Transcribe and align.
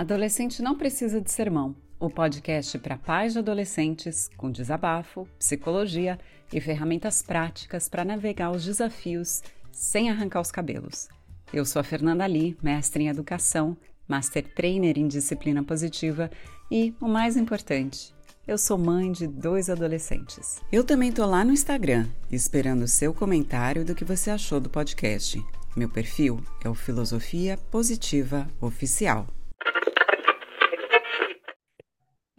Adolescente 0.00 0.62
não 0.62 0.78
precisa 0.78 1.20
de 1.20 1.30
sermão. 1.30 1.76
O 1.98 2.08
podcast 2.08 2.78
para 2.78 2.96
pais 2.96 3.34
de 3.34 3.38
adolescentes 3.38 4.30
com 4.34 4.50
desabafo, 4.50 5.28
psicologia 5.38 6.18
e 6.50 6.58
ferramentas 6.58 7.20
práticas 7.20 7.86
para 7.86 8.02
navegar 8.02 8.50
os 8.50 8.64
desafios 8.64 9.42
sem 9.70 10.08
arrancar 10.08 10.40
os 10.40 10.50
cabelos. 10.50 11.06
Eu 11.52 11.66
sou 11.66 11.80
a 11.80 11.82
Fernanda 11.82 12.24
Lee, 12.24 12.56
mestre 12.62 13.04
em 13.04 13.08
educação, 13.08 13.76
master 14.08 14.42
trainer 14.54 14.98
em 14.98 15.06
disciplina 15.06 15.62
positiva 15.62 16.30
e, 16.70 16.94
o 16.98 17.06
mais 17.06 17.36
importante, 17.36 18.14
eu 18.48 18.56
sou 18.56 18.78
mãe 18.78 19.12
de 19.12 19.26
dois 19.26 19.68
adolescentes. 19.68 20.62
Eu 20.72 20.82
também 20.82 21.12
tô 21.12 21.26
lá 21.26 21.44
no 21.44 21.52
Instagram, 21.52 22.08
esperando 22.32 22.84
o 22.84 22.88
seu 22.88 23.12
comentário 23.12 23.84
do 23.84 23.94
que 23.94 24.06
você 24.06 24.30
achou 24.30 24.60
do 24.60 24.70
podcast. 24.70 25.44
Meu 25.76 25.90
perfil 25.90 26.42
é 26.64 26.70
o 26.70 26.74
Filosofia 26.74 27.58
Positiva 27.70 28.48
Oficial. 28.62 29.26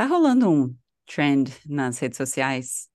Tá 0.01 0.07
rolando 0.07 0.49
um 0.49 0.75
trend 1.05 1.53
nas 1.67 1.99
redes 1.99 2.17
sociais 2.17 2.89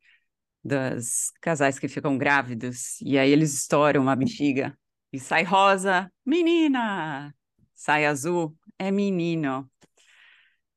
dos 0.64 1.30
casais 1.40 1.78
que 1.78 1.86
ficam 1.86 2.18
grávidos 2.18 3.00
e 3.00 3.16
aí 3.16 3.30
eles 3.30 3.54
estouram 3.54 4.08
a 4.08 4.16
bexiga 4.16 4.76
e 5.12 5.20
sai 5.20 5.44
rosa, 5.44 6.12
menina! 6.24 7.32
Sai 7.72 8.06
azul, 8.06 8.56
é 8.76 8.90
menino. 8.90 9.70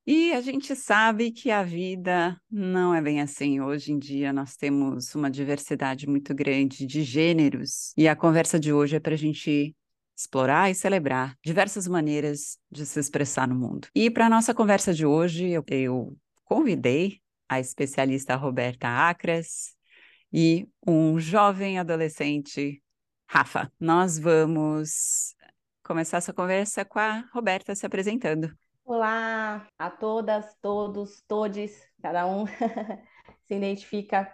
E 0.06 0.32
a 0.34 0.40
gente 0.40 0.76
sabe 0.76 1.32
que 1.32 1.50
a 1.50 1.64
vida 1.64 2.40
não 2.48 2.94
é 2.94 3.02
bem 3.02 3.22
assim. 3.22 3.60
Hoje 3.60 3.92
em 3.92 3.98
dia 3.98 4.32
nós 4.32 4.56
temos 4.56 5.16
uma 5.16 5.32
diversidade 5.32 6.08
muito 6.08 6.36
grande 6.36 6.86
de 6.86 7.02
gêneros 7.02 7.92
e 7.98 8.08
a 8.08 8.16
conversa 8.16 8.60
de 8.60 8.72
hoje 8.72 8.96
é 8.96 9.00
para 9.00 9.16
a 9.16 9.18
gente 9.18 9.76
explorar 10.20 10.70
e 10.70 10.76
celebrar 10.76 11.34
diversas 11.42 11.88
maneiras 11.88 12.60
de 12.70 12.86
se 12.86 13.00
expressar 13.00 13.48
no 13.48 13.56
mundo. 13.56 13.88
E 13.96 14.12
para 14.12 14.26
a 14.26 14.30
nossa 14.30 14.54
conversa 14.54 14.94
de 14.94 15.06
hoje, 15.06 15.50
eu, 15.50 15.64
eu 15.70 16.18
convidei 16.44 17.22
a 17.48 17.58
especialista 17.58 18.36
Roberta 18.36 18.90
Acras 19.10 19.78
e 20.32 20.68
um 20.86 21.18
jovem 21.18 21.80
adolescente, 21.80 22.84
Rafa. 23.30 23.72
Nós 23.80 24.20
vamos 24.20 25.34
começar 25.82 26.18
essa 26.18 26.34
conversa 26.34 26.84
com 26.84 27.00
a 27.00 27.24
Roberta 27.34 27.74
se 27.74 27.86
apresentando. 27.86 28.52
Olá 28.84 29.66
a 29.80 29.90
todas, 29.90 30.54
todos, 30.62 31.24
todes, 31.30 31.82
cada 32.02 32.28
um 32.28 32.46
se 33.48 33.56
identifica 33.56 34.30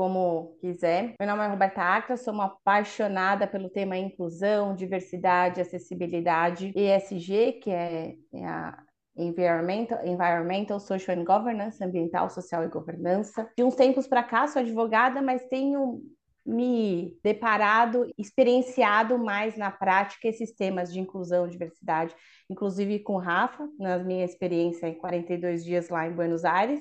como 0.00 0.56
quiser. 0.62 1.14
Meu 1.20 1.28
nome 1.28 1.44
é 1.44 1.46
Roberta 1.46 1.82
Acra, 1.82 2.16
sou 2.16 2.32
uma 2.32 2.46
apaixonada 2.46 3.46
pelo 3.46 3.68
tema 3.68 3.98
inclusão, 3.98 4.74
diversidade, 4.74 5.60
acessibilidade, 5.60 6.72
ESG, 6.74 7.60
que 7.62 7.70
é, 7.70 8.14
é 8.32 8.46
a 8.46 8.82
Environmental, 9.14 9.98
Environmental, 10.02 10.80
Social 10.80 11.18
and 11.18 11.24
Governance, 11.24 11.84
ambiental, 11.84 12.30
social 12.30 12.64
e 12.64 12.68
governança. 12.68 13.46
De 13.54 13.62
uns 13.62 13.74
tempos 13.74 14.06
para 14.06 14.22
cá 14.22 14.46
sou 14.46 14.62
advogada, 14.62 15.20
mas 15.20 15.46
tenho 15.48 16.00
me 16.46 17.18
deparado, 17.22 18.06
experienciado 18.16 19.18
mais 19.18 19.54
na 19.58 19.70
prática 19.70 20.28
esses 20.28 20.50
temas 20.54 20.90
de 20.90 20.98
inclusão, 20.98 21.46
diversidade, 21.46 22.14
inclusive 22.48 23.00
com 23.00 23.16
o 23.16 23.18
Rafa, 23.18 23.68
na 23.78 23.98
minha 23.98 24.24
experiência 24.24 24.88
em 24.88 24.94
42 24.94 25.62
dias 25.62 25.90
lá 25.90 26.06
em 26.06 26.12
Buenos 26.12 26.46
Aires, 26.46 26.80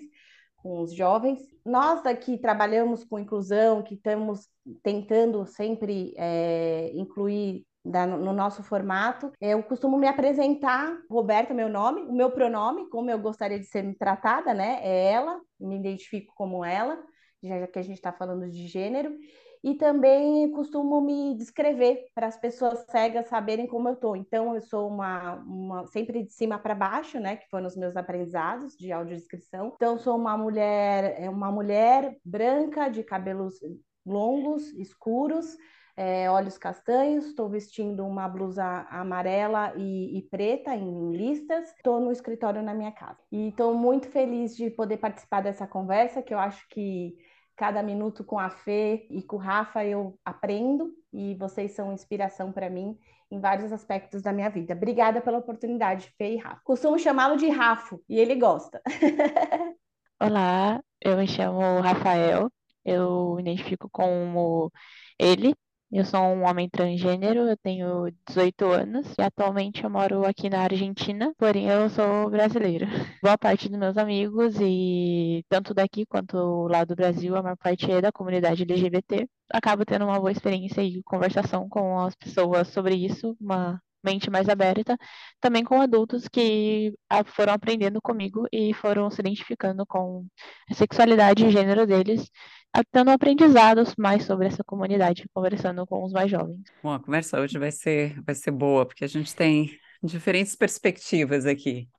com 0.61 0.81
os 0.81 0.93
jovens. 0.93 1.39
Nós 1.65 2.05
aqui 2.05 2.37
trabalhamos 2.37 3.03
com 3.03 3.19
inclusão, 3.19 3.83
que 3.83 3.95
estamos 3.95 4.47
tentando 4.83 5.45
sempre 5.45 6.13
é, 6.17 6.91
incluir 6.93 7.65
da, 7.83 8.05
no 8.05 8.33
nosso 8.33 8.63
formato. 8.63 9.31
Eu 9.39 9.63
costumo 9.63 9.97
me 9.97 10.07
apresentar, 10.07 10.97
Roberta, 11.09 11.53
meu 11.53 11.69
nome, 11.69 12.01
o 12.01 12.13
meu 12.13 12.31
pronome, 12.31 12.89
como 12.89 13.09
eu 13.09 13.19
gostaria 13.19 13.59
de 13.59 13.65
ser 13.65 13.95
tratada, 13.97 14.53
né? 14.53 14.79
É 14.81 15.11
ela, 15.11 15.39
me 15.59 15.77
identifico 15.77 16.33
como 16.35 16.63
ela, 16.63 16.97
já 17.41 17.67
que 17.67 17.79
a 17.79 17.83
gente 17.83 17.97
está 17.97 18.11
falando 18.11 18.49
de 18.49 18.67
gênero 18.67 19.15
e 19.63 19.75
também 19.75 20.49
costumo 20.51 21.01
me 21.01 21.35
descrever 21.35 22.07
para 22.15 22.27
as 22.27 22.37
pessoas 22.37 22.79
cegas 22.89 23.27
saberem 23.27 23.67
como 23.67 23.89
eu 23.89 23.93
estou. 23.93 24.15
Então, 24.15 24.55
eu 24.55 24.61
sou 24.61 24.87
uma, 24.87 25.35
uma 25.35 25.85
sempre 25.87 26.23
de 26.23 26.31
cima 26.31 26.57
para 26.57 26.73
baixo, 26.73 27.19
né? 27.19 27.35
Que 27.35 27.49
foram 27.49 27.67
os 27.67 27.75
meus 27.75 27.97
aprendizados 27.97 28.77
de 28.77 28.91
audiodescrição. 28.91 29.73
Então, 29.75 29.97
sou 29.97 30.15
uma 30.15 30.37
mulher, 30.37 31.15
é 31.21 31.29
uma 31.29 31.51
mulher 31.51 32.17
branca, 32.23 32.87
de 32.87 33.03
cabelos 33.03 33.55
longos, 34.05 34.71
escuros, 34.73 35.57
é, 35.97 36.31
olhos 36.31 36.57
castanhos, 36.57 37.25
estou 37.25 37.49
vestindo 37.49 38.05
uma 38.05 38.25
blusa 38.29 38.63
amarela 38.89 39.73
e, 39.75 40.17
e 40.17 40.21
preta 40.21 40.73
em 40.73 41.11
listas, 41.11 41.73
estou 41.75 41.99
no 41.99 42.13
escritório 42.13 42.63
na 42.63 42.73
minha 42.73 42.93
casa. 42.93 43.19
E 43.29 43.49
estou 43.49 43.73
muito 43.73 44.07
feliz 44.07 44.55
de 44.55 44.69
poder 44.69 44.95
participar 44.95 45.41
dessa 45.41 45.67
conversa, 45.67 46.21
que 46.21 46.33
eu 46.33 46.39
acho 46.39 46.65
que 46.69 47.17
Cada 47.59 47.83
minuto 47.83 48.23
com 48.23 48.39
a 48.39 48.49
Fê 48.49 49.05
e 49.09 49.21
com 49.21 49.35
o 49.35 49.39
Rafa 49.39 49.83
eu 49.83 50.17
aprendo 50.23 50.93
e 51.11 51.35
vocês 51.35 51.71
são 51.71 51.91
inspiração 51.91 52.53
para 52.53 52.69
mim 52.69 52.97
em 53.29 53.37
vários 53.37 53.73
aspectos 53.73 54.21
da 54.21 54.31
minha 54.31 54.49
vida. 54.49 54.73
Obrigada 54.73 55.19
pela 55.19 55.39
oportunidade, 55.39 56.09
Fê 56.17 56.35
e 56.35 56.37
Rafa. 56.37 56.61
Costumo 56.63 56.97
chamá-lo 56.97 57.35
de 57.35 57.49
Rafo 57.49 58.01
e 58.07 58.17
ele 58.17 58.35
gosta. 58.35 58.81
Olá, 60.23 60.81
eu 61.01 61.17
me 61.17 61.27
chamo 61.27 61.81
Rafael, 61.81 62.49
eu 62.85 63.35
me 63.35 63.41
identifico 63.41 63.89
como 63.91 64.71
ele, 65.19 65.53
eu 65.91 66.05
sou 66.05 66.19
um 66.21 66.45
homem 66.47 66.69
transgênero, 66.69 67.41
eu 67.49 67.57
tenho 67.57 68.11
18 68.27 68.65
anos 68.65 69.07
e 69.17 69.21
atualmente 69.23 69.83
eu 69.83 69.89
moro 69.89 70.23
aqui 70.25 70.49
na 70.49 70.61
Argentina, 70.61 71.33
porém 71.37 71.67
eu 71.67 71.89
sou 71.89 72.29
brasileira. 72.29 72.85
Boa 73.23 73.37
parte 73.37 73.67
dos 73.67 73.79
meus 73.79 73.97
amigos, 73.97 74.55
e 74.61 75.43
tanto 75.49 75.73
daqui 75.73 76.05
quanto 76.05 76.67
lá 76.67 76.83
do 76.85 76.95
Brasil, 76.95 77.35
a 77.35 77.41
maior 77.41 77.57
parte 77.57 77.91
é 77.91 78.01
da 78.01 78.11
comunidade 78.11 78.63
LGBT. 78.63 79.27
Acabo 79.51 79.83
tendo 79.83 80.05
uma 80.05 80.19
boa 80.19 80.31
experiência 80.31 80.81
e 80.81 81.01
conversação 81.03 81.67
com 81.67 81.99
as 81.99 82.13
pessoas 82.15 82.67
sobre 82.67 82.93
isso, 82.95 83.35
uma 83.41 83.81
mente 84.03 84.29
mais 84.29 84.47
aberta, 84.47 84.97
também 85.41 85.63
com 85.63 85.81
adultos 85.81 86.27
que 86.27 86.93
foram 87.25 87.53
aprendendo 87.53 88.01
comigo 88.01 88.45
e 88.51 88.73
foram 88.73 89.09
se 89.09 89.21
identificando 89.21 89.85
com 89.85 90.25
a 90.69 90.73
sexualidade 90.73 91.45
e 91.45 91.51
gênero 91.51 91.85
deles 91.85 92.29
tendo 92.91 93.09
aprendizados 93.11 93.95
mais 93.97 94.23
sobre 94.23 94.47
essa 94.47 94.63
comunidade, 94.63 95.27
conversando 95.33 95.85
com 95.85 96.03
os 96.03 96.11
mais 96.11 96.29
jovens. 96.29 96.61
Bom, 96.83 96.93
a 96.93 96.99
conversa 96.99 97.39
hoje 97.39 97.57
vai 97.57 97.71
ser, 97.71 98.21
vai 98.23 98.35
ser 98.35 98.51
boa, 98.51 98.85
porque 98.85 99.03
a 99.03 99.07
gente 99.07 99.35
tem 99.35 99.77
diferentes 100.03 100.55
perspectivas 100.55 101.45
aqui. 101.45 101.89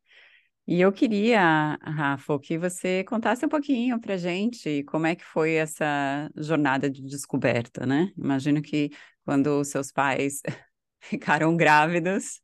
E 0.66 0.81
eu 0.81 0.92
queria, 0.92 1.76
Rafa, 1.82 2.38
que 2.38 2.56
você 2.56 3.03
contasse 3.04 3.44
um 3.44 3.48
pouquinho 3.48 4.00
para 4.00 4.16
gente 4.16 4.84
como 4.84 5.06
é 5.06 5.16
que 5.16 5.25
foi 5.25 5.54
essa 5.54 6.31
jornada 6.36 6.88
de 6.88 7.02
descoberta, 7.02 7.84
né? 7.84 8.12
Imagino 8.16 8.62
que 8.62 8.91
quando 9.25 9.64
seus 9.64 9.91
pais 9.91 10.41
ficaram 11.00 11.56
grávidos, 11.56 12.41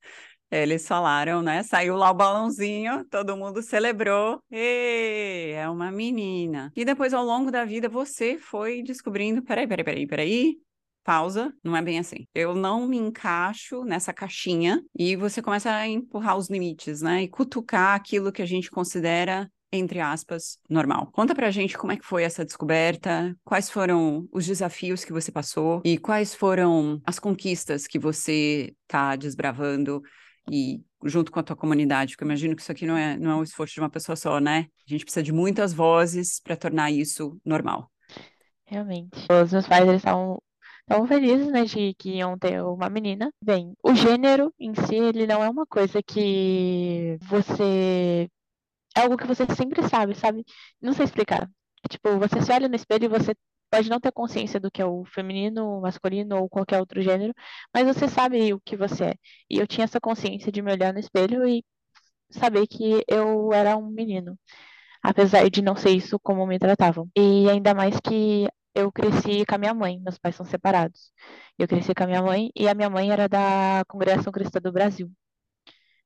eles 0.50 0.86
falaram, 0.86 1.42
né? 1.42 1.62
Saiu 1.62 1.96
lá 1.96 2.10
o 2.10 2.14
balãozinho, 2.14 3.04
todo 3.06 3.36
mundo 3.36 3.62
celebrou. 3.62 4.40
Ei, 4.50 5.52
é 5.52 5.68
uma 5.68 5.90
menina. 5.90 6.72
E 6.76 6.84
depois, 6.84 7.12
ao 7.12 7.24
longo 7.24 7.50
da 7.50 7.64
vida, 7.64 7.88
você 7.88 8.38
foi 8.38 8.82
descobrindo: 8.82 9.42
peraí, 9.42 9.66
peraí, 9.66 9.84
peraí, 9.84 10.06
peraí. 10.06 10.56
Pausa, 11.04 11.54
não 11.62 11.76
é 11.76 11.80
bem 11.80 12.00
assim. 12.00 12.26
Eu 12.34 12.52
não 12.56 12.84
me 12.88 12.96
encaixo 12.96 13.84
nessa 13.84 14.12
caixinha 14.12 14.82
e 14.98 15.14
você 15.14 15.40
começa 15.40 15.70
a 15.70 15.86
empurrar 15.86 16.36
os 16.36 16.50
limites, 16.50 17.00
né? 17.00 17.22
E 17.22 17.28
cutucar 17.28 17.94
aquilo 17.94 18.32
que 18.32 18.42
a 18.42 18.46
gente 18.46 18.68
considera 18.68 19.48
entre 19.72 20.00
aspas, 20.00 20.58
normal. 20.68 21.10
Conta 21.12 21.34
pra 21.34 21.50
gente 21.50 21.76
como 21.76 21.92
é 21.92 21.96
que 21.96 22.06
foi 22.06 22.22
essa 22.22 22.44
descoberta, 22.44 23.36
quais 23.44 23.70
foram 23.70 24.26
os 24.32 24.46
desafios 24.46 25.04
que 25.04 25.12
você 25.12 25.30
passou 25.30 25.82
e 25.84 25.98
quais 25.98 26.34
foram 26.34 27.00
as 27.04 27.18
conquistas 27.18 27.86
que 27.86 27.98
você 27.98 28.72
tá 28.86 29.16
desbravando 29.16 30.02
e 30.50 30.82
junto 31.04 31.30
com 31.30 31.40
a 31.40 31.42
tua 31.42 31.56
comunidade, 31.56 32.12
porque 32.12 32.24
eu 32.24 32.28
imagino 32.28 32.56
que 32.56 32.62
isso 32.62 32.72
aqui 32.72 32.86
não 32.86 32.96
é, 32.96 33.16
não 33.18 33.30
é 33.30 33.36
um 33.36 33.42
esforço 33.42 33.74
de 33.74 33.80
uma 33.80 33.90
pessoa 33.90 34.16
só, 34.16 34.40
né? 34.40 34.66
A 34.86 34.90
gente 34.90 35.04
precisa 35.04 35.22
de 35.22 35.32
muitas 35.32 35.72
vozes 35.72 36.40
para 36.40 36.56
tornar 36.56 36.90
isso 36.90 37.38
normal. 37.44 37.90
Realmente. 38.64 39.26
Os 39.30 39.52
meus 39.52 39.66
pais, 39.66 39.86
eles 39.86 40.00
estavam 40.00 40.40
tão 40.86 41.06
felizes, 41.06 41.48
né, 41.48 41.64
de 41.64 41.94
que 41.94 42.16
iam 42.16 42.38
ter 42.38 42.62
uma 42.62 42.88
menina. 42.88 43.32
Bem, 43.42 43.74
o 43.82 43.94
gênero 43.94 44.52
em 44.58 44.74
si, 44.74 44.94
ele 44.94 45.26
não 45.26 45.42
é 45.42 45.48
uma 45.50 45.66
coisa 45.66 46.02
que 46.02 47.18
você... 47.22 48.28
É 48.96 49.00
algo 49.00 49.16
que 49.16 49.26
você 49.26 49.44
sempre 49.54 49.86
sabe, 49.88 50.14
sabe? 50.14 50.44
Não 50.80 50.92
sei 50.92 51.04
explicar. 51.04 51.50
Tipo, 51.88 52.18
você 52.18 52.40
se 52.40 52.50
olha 52.50 52.68
no 52.68 52.74
espelho 52.74 53.04
e 53.04 53.08
você 53.08 53.34
pode 53.70 53.88
não 53.90 54.00
ter 54.00 54.12
consciência 54.12 54.60
do 54.60 54.70
que 54.70 54.82
é 54.82 54.86
o 54.86 55.04
feminino, 55.04 55.78
o 55.78 55.80
masculino 55.82 56.36
ou 56.38 56.48
qualquer 56.48 56.80
outro 56.80 57.00
gênero, 57.02 57.32
mas 57.74 57.86
você 57.86 58.08
sabe 58.08 58.52
o 58.54 58.60
que 58.60 58.76
você 58.76 59.06
é. 59.06 59.14
E 59.50 59.58
eu 59.58 59.66
tinha 59.66 59.84
essa 59.84 60.00
consciência 60.00 60.52
de 60.52 60.62
me 60.62 60.72
olhar 60.72 60.92
no 60.92 61.00
espelho 61.00 61.46
e 61.48 61.64
saber 62.30 62.66
que 62.66 63.04
eu 63.08 63.52
era 63.52 63.76
um 63.76 63.88
menino, 63.90 64.38
apesar 65.02 65.48
de 65.50 65.62
não 65.62 65.76
ser 65.76 65.90
isso 65.90 66.18
como 66.20 66.46
me 66.46 66.58
tratavam. 66.58 67.10
E 67.16 67.48
ainda 67.50 67.74
mais 67.74 67.98
que 68.00 68.48
eu 68.74 68.92
cresci 68.92 69.44
com 69.46 69.54
a 69.56 69.58
minha 69.58 69.74
mãe, 69.74 70.00
meus 70.00 70.18
pais 70.18 70.36
são 70.36 70.46
separados. 70.46 71.12
Eu 71.58 71.68
cresci 71.68 71.94
com 71.94 72.04
a 72.04 72.06
minha 72.06 72.22
mãe 72.22 72.50
e 72.56 72.68
a 72.68 72.74
minha 72.74 72.90
mãe 72.90 73.10
era 73.12 73.28
da 73.28 73.84
Congregação 73.88 74.32
Cristã 74.32 74.60
do 74.60 74.72
Brasil. 74.72 75.10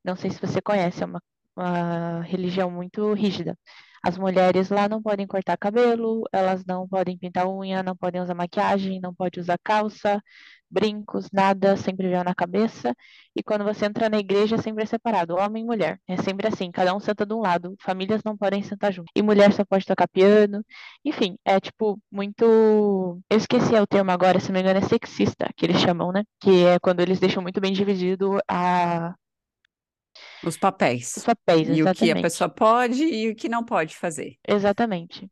Não 0.04 0.16
sei 0.16 0.30
se 0.30 0.40
você 0.40 0.60
conhece, 0.62 1.02
é 1.02 1.06
uma 1.06 1.22
uma 1.56 2.22
religião 2.22 2.70
muito 2.70 3.12
rígida. 3.12 3.58
As 4.02 4.16
mulheres 4.18 4.70
lá 4.70 4.88
não 4.88 5.02
podem 5.02 5.26
cortar 5.26 5.56
cabelo, 5.58 6.22
elas 6.32 6.64
não 6.64 6.88
podem 6.88 7.18
pintar 7.18 7.46
unha, 7.48 7.82
não 7.82 7.96
podem 7.96 8.20
usar 8.20 8.34
maquiagem, 8.34 9.00
não 9.00 9.14
podem 9.14 9.40
usar 9.40 9.58
calça, 9.62 10.22
brincos, 10.70 11.28
nada, 11.32 11.76
sempre 11.76 12.08
véu 12.08 12.24
na 12.24 12.34
cabeça. 12.34 12.94
E 13.36 13.42
quando 13.42 13.64
você 13.64 13.86
entra 13.86 14.08
na 14.08 14.18
igreja, 14.18 14.56
é 14.56 14.58
sempre 14.62 14.86
separado, 14.86 15.36
homem 15.36 15.62
e 15.62 15.66
mulher. 15.66 16.00
É 16.08 16.16
sempre 16.16 16.46
assim, 16.48 16.70
cada 16.70 16.94
um 16.94 17.00
senta 17.00 17.26
de 17.26 17.34
um 17.34 17.40
lado, 17.40 17.76
famílias 17.80 18.22
não 18.24 18.36
podem 18.36 18.62
sentar 18.62 18.92
junto. 18.92 19.10
E 19.14 19.22
mulher 19.22 19.52
só 19.52 19.64
pode 19.64 19.84
tocar 19.86 20.08
piano. 20.08 20.64
Enfim, 21.04 21.36
é 21.44 21.58
tipo 21.60 21.98
muito. 22.10 22.44
Eu 23.28 23.36
esqueci 23.38 23.74
o 23.74 23.86
termo 23.86 24.10
agora, 24.10 24.38
se 24.40 24.48
não 24.48 24.54
me 24.54 24.60
engano, 24.60 24.78
é 24.84 24.88
sexista, 24.88 25.48
que 25.56 25.66
eles 25.66 25.80
chamam, 25.80 26.12
né? 26.12 26.24
Que 26.40 26.64
é 26.66 26.78
quando 26.78 27.00
eles 27.00 27.18
deixam 27.20 27.42
muito 27.42 27.60
bem 27.60 27.72
dividido 27.72 28.38
a 28.48 29.14
os 30.44 30.56
papéis. 30.56 31.16
Os 31.16 31.24
papéis, 31.24 31.68
e 31.68 31.80
exatamente. 31.80 32.02
o 32.02 32.04
que 32.04 32.10
a 32.18 32.22
pessoa 32.22 32.48
pode 32.48 33.04
e 33.04 33.30
o 33.30 33.34
que 33.34 33.48
não 33.48 33.64
pode 33.64 33.96
fazer. 33.96 34.36
Exatamente. 34.46 35.30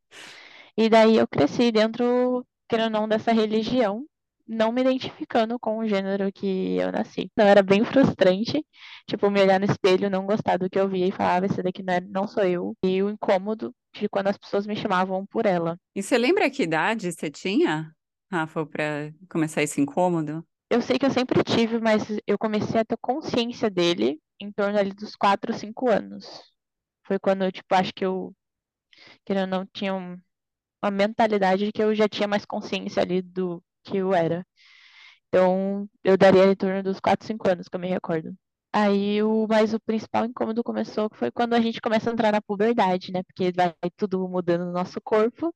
E 0.77 0.89
daí 0.89 1.17
eu 1.17 1.27
cresci 1.27 1.73
dentro, 1.73 2.47
querendo 2.69 2.95
ou 2.95 3.01
não, 3.03 3.09
dessa 3.09 3.33
religião, 3.33 4.05
não 4.49 4.73
me 4.73 4.81
identificando 4.81 5.59
com 5.59 5.79
o 5.79 5.87
gênero 5.87 6.33
que 6.33 6.77
eu 6.77 6.91
nasci. 6.91 7.31
Então 7.33 7.47
era 7.47 7.63
bem 7.63 7.85
frustrante, 7.85 8.65
tipo, 9.07 9.31
me 9.31 9.41
olhar 9.41 9.61
no 9.61 9.67
espelho, 9.67 10.09
não 10.09 10.25
gostar 10.25 10.57
do 10.57 10.71
que 10.71 10.79
eu 10.79 10.89
via 10.89 11.07
e 11.07 11.13
falava, 11.13 11.47
esse 11.47 11.63
daqui 11.63 11.83
não, 11.83 11.95
é, 11.95 12.01
não 12.01 12.27
sou 12.27 12.43
eu. 12.45 12.75
E 12.83 13.03
o 13.03 13.11
incômodo 13.11 13.75
de 13.93 14.09
quando 14.09 14.29
as 14.29 14.39
pessoas 14.39 14.67
me 14.67 14.75
chamavam 14.75 15.27
por 15.27 15.45
ela. 15.45 15.77
E 15.95 16.03
você 16.03 16.17
lembra 16.17 16.49
que 16.49 16.63
idade 16.63 17.13
você 17.13 17.31
tinha, 17.31 17.93
Rafa, 18.33 18.65
para 18.65 19.13
começar 19.29 19.63
esse 19.63 19.81
incômodo? 19.81 20.45
Eu 20.71 20.81
sei 20.81 20.99
que 20.99 21.07
eu 21.07 21.11
sempre 21.11 21.43
tive, 21.43 21.79
mas 21.81 22.07
eu 22.27 22.39
comecei 22.39 22.81
a 22.81 22.85
ter 22.85 22.97
consciência 23.01 23.71
dele 23.71 24.19
em 24.41 24.53
torno 24.53 24.79
ali 24.79 24.93
dos 24.93 25.17
4, 25.17 25.53
5 25.55 25.89
anos. 25.91 26.25
Foi 27.07 27.19
quando 27.19 27.45
eu, 27.45 27.53
tipo, 27.53 27.75
acho 27.75 27.93
que 27.95 28.05
eu, 28.05 28.35
querendo 29.25 29.53
ou 29.55 29.61
não, 29.61 29.67
tinha 29.67 29.95
um, 29.95 30.21
uma 30.83 30.91
mentalidade 30.91 31.67
de 31.67 31.73
que 31.73 31.83
eu 31.83 31.95
já 31.95 32.09
tinha 32.09 32.29
mais 32.29 32.45
consciência 32.45 33.03
ali 33.03 33.23
do 33.23 33.63
que 33.85 33.99
eu 33.99 34.15
era. 34.15 34.47
Então, 35.29 35.89
eu 36.05 36.17
daria 36.17 36.47
em 36.47 36.57
torno 36.57 36.83
dos 36.83 37.01
4, 37.01 37.27
5 37.27 37.49
anos, 37.51 37.69
que 37.69 37.77
eu 37.77 37.81
me 37.81 37.89
recordo. 37.89 38.35
Aí, 38.73 39.23
o, 39.23 39.47
mas 39.49 39.75
o 39.75 39.81
principal 39.81 40.25
incômodo 40.27 40.63
começou 40.63 41.09
foi 41.15 41.31
quando 41.31 41.55
a 41.55 41.61
gente 41.61 41.81
começa 41.81 42.11
a 42.11 42.13
entrar 42.13 42.33
na 42.33 42.43
puberdade, 42.43 43.13
né? 43.13 43.23
Porque 43.25 43.53
vai 43.53 43.75
tudo 43.97 44.29
mudando 44.29 44.67
no 44.67 44.73
nosso 44.73 45.01
corpo 45.01 45.55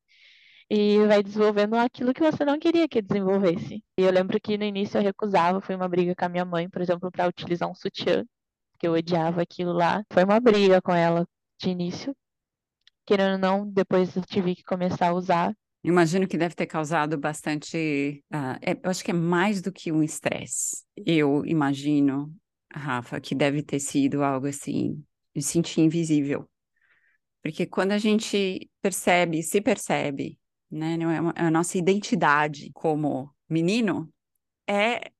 e 0.70 1.06
vai 1.06 1.22
desenvolvendo 1.22 1.74
aquilo 1.76 2.14
que 2.14 2.20
você 2.22 2.44
não 2.44 2.58
queria 2.58 2.88
que 2.88 3.02
desenvolvesse. 3.02 3.84
E 3.98 4.02
eu 4.02 4.10
lembro 4.12 4.40
que 4.40 4.58
no 4.58 4.64
início 4.64 4.98
eu 4.98 5.02
recusava, 5.02 5.60
foi 5.60 5.74
uma 5.76 5.88
briga 5.88 6.14
com 6.16 6.24
a 6.24 6.28
minha 6.28 6.44
mãe, 6.44 6.68
por 6.70 6.82
exemplo, 6.82 7.10
para 7.10 7.28
utilizar 7.28 7.70
um 7.70 7.74
sutiã 7.74 8.24
que 8.82 8.88
eu 8.88 8.94
odiava 8.94 9.40
aquilo 9.40 9.72
lá. 9.72 10.04
Foi 10.12 10.24
uma 10.24 10.40
briga 10.40 10.82
com 10.82 10.92
ela 10.92 11.24
de 11.56 11.70
início. 11.70 12.16
Querendo 13.06 13.34
ou 13.34 13.38
não, 13.38 13.70
depois 13.70 14.16
eu 14.16 14.22
tive 14.22 14.56
que 14.56 14.64
começar 14.64 15.10
a 15.10 15.14
usar. 15.14 15.56
Imagino 15.84 16.26
que 16.26 16.36
deve 16.36 16.56
ter 16.56 16.66
causado 16.66 17.16
bastante. 17.16 18.24
Uh, 18.32 18.58
é, 18.60 18.72
eu 18.82 18.90
acho 18.90 19.04
que 19.04 19.12
é 19.12 19.14
mais 19.14 19.62
do 19.62 19.70
que 19.70 19.92
um 19.92 20.02
estresse. 20.02 20.82
Eu 20.96 21.46
imagino, 21.46 22.34
Rafa, 22.74 23.20
que 23.20 23.36
deve 23.36 23.62
ter 23.62 23.78
sido 23.78 24.24
algo 24.24 24.48
assim, 24.48 25.04
de 25.34 25.42
sentir 25.42 25.82
invisível. 25.82 26.48
Porque 27.40 27.64
quando 27.66 27.92
a 27.92 27.98
gente 27.98 28.68
percebe, 28.80 29.44
se 29.44 29.60
percebe, 29.60 30.40
né, 30.68 30.98
é 31.36 31.42
a 31.44 31.50
nossa 31.52 31.78
identidade 31.78 32.70
como 32.74 33.32
menino, 33.48 34.12
é. 34.68 35.12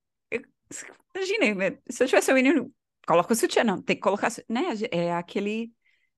Imagina, 1.15 1.79
se 1.89 2.03
eu 2.03 2.07
tivesse 2.07 2.31
um 2.31 2.35
menino 2.35 2.73
coloca 3.05 3.33
o 3.33 3.35
sutiã, 3.35 3.63
não, 3.63 3.81
tem 3.81 3.95
que 3.95 4.01
colocar, 4.01 4.31
né? 4.49 4.73
É 4.91 5.13
aquele 5.13 5.71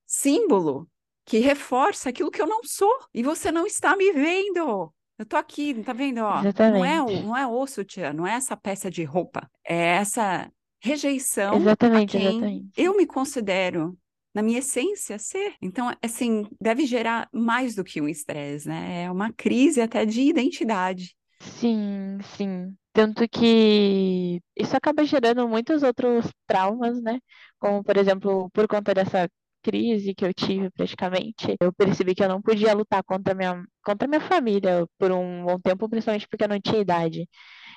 símbolo 0.06 0.90
que 1.26 1.40
reforça 1.40 2.10
aquilo 2.10 2.32
que 2.32 2.42
eu 2.42 2.48
não 2.48 2.64
sou. 2.64 2.94
E 3.14 3.24
você 3.24 3.52
não 3.52 3.66
está 3.66 3.96
me 3.96 4.12
vendo. 4.12 4.94
Eu 5.18 5.26
tô 5.26 5.38
aqui, 5.38 5.74
tá 5.84 5.94
vendo? 5.94 6.20
Ó, 6.20 6.42
não 6.42 6.86
é 6.86 7.02
o, 7.02 7.24
não 7.24 7.38
é 7.38 7.48
o 7.48 7.66
sutiã, 7.66 8.12
não 8.12 8.28
é 8.28 8.34
essa 8.34 8.56
peça 8.56 8.92
de 8.92 9.04
roupa. 9.04 9.50
É 9.64 9.96
essa 9.96 10.52
rejeição 10.82 11.56
exatamente, 11.56 12.16
a 12.16 12.20
quem 12.20 12.30
exatamente. 12.30 12.72
eu 12.78 12.96
me 12.96 13.08
considero 13.08 13.98
na 14.34 14.44
minha 14.44 14.60
essência 14.60 15.18
ser. 15.18 15.54
Então, 15.62 15.92
assim, 16.04 16.46
deve 16.60 16.86
gerar 16.86 17.30
mais 17.32 17.74
do 17.74 17.84
que 17.84 18.02
um 18.02 18.10
estresse, 18.10 18.68
né? 18.68 19.04
É 19.04 19.12
uma 19.12 19.32
crise 19.32 19.82
até 19.82 20.06
de 20.06 20.22
identidade. 20.22 21.16
Sim, 21.40 22.18
sim. 22.36 22.76
Tanto 22.96 23.28
que 23.28 24.42
isso 24.56 24.76
acaba 24.78 25.04
gerando 25.06 25.48
muitos 25.50 25.84
outros 25.84 26.26
traumas, 26.48 27.02
né? 27.02 27.20
Como, 27.60 27.84
por 27.84 27.98
exemplo, 27.98 28.50
por 28.52 28.68
conta 28.70 28.94
dessa 28.94 29.30
crise 29.62 30.16
que 30.16 30.24
eu 30.26 30.34
tive 30.34 30.70
praticamente, 30.72 31.58
eu 31.60 31.74
percebi 31.74 32.16
que 32.16 32.24
eu 32.24 32.30
não 32.30 32.42
podia 32.42 32.74
lutar 32.74 33.04
contra 33.04 33.34
minha, 33.36 33.64
contra 33.84 34.08
minha 34.08 34.22
família 34.22 34.88
por 34.98 35.12
um 35.12 35.44
bom 35.46 35.60
tempo, 35.60 35.90
principalmente 35.90 36.28
porque 36.30 36.44
eu 36.46 36.48
não 36.50 36.62
tinha 36.62 36.80
idade. 36.82 37.28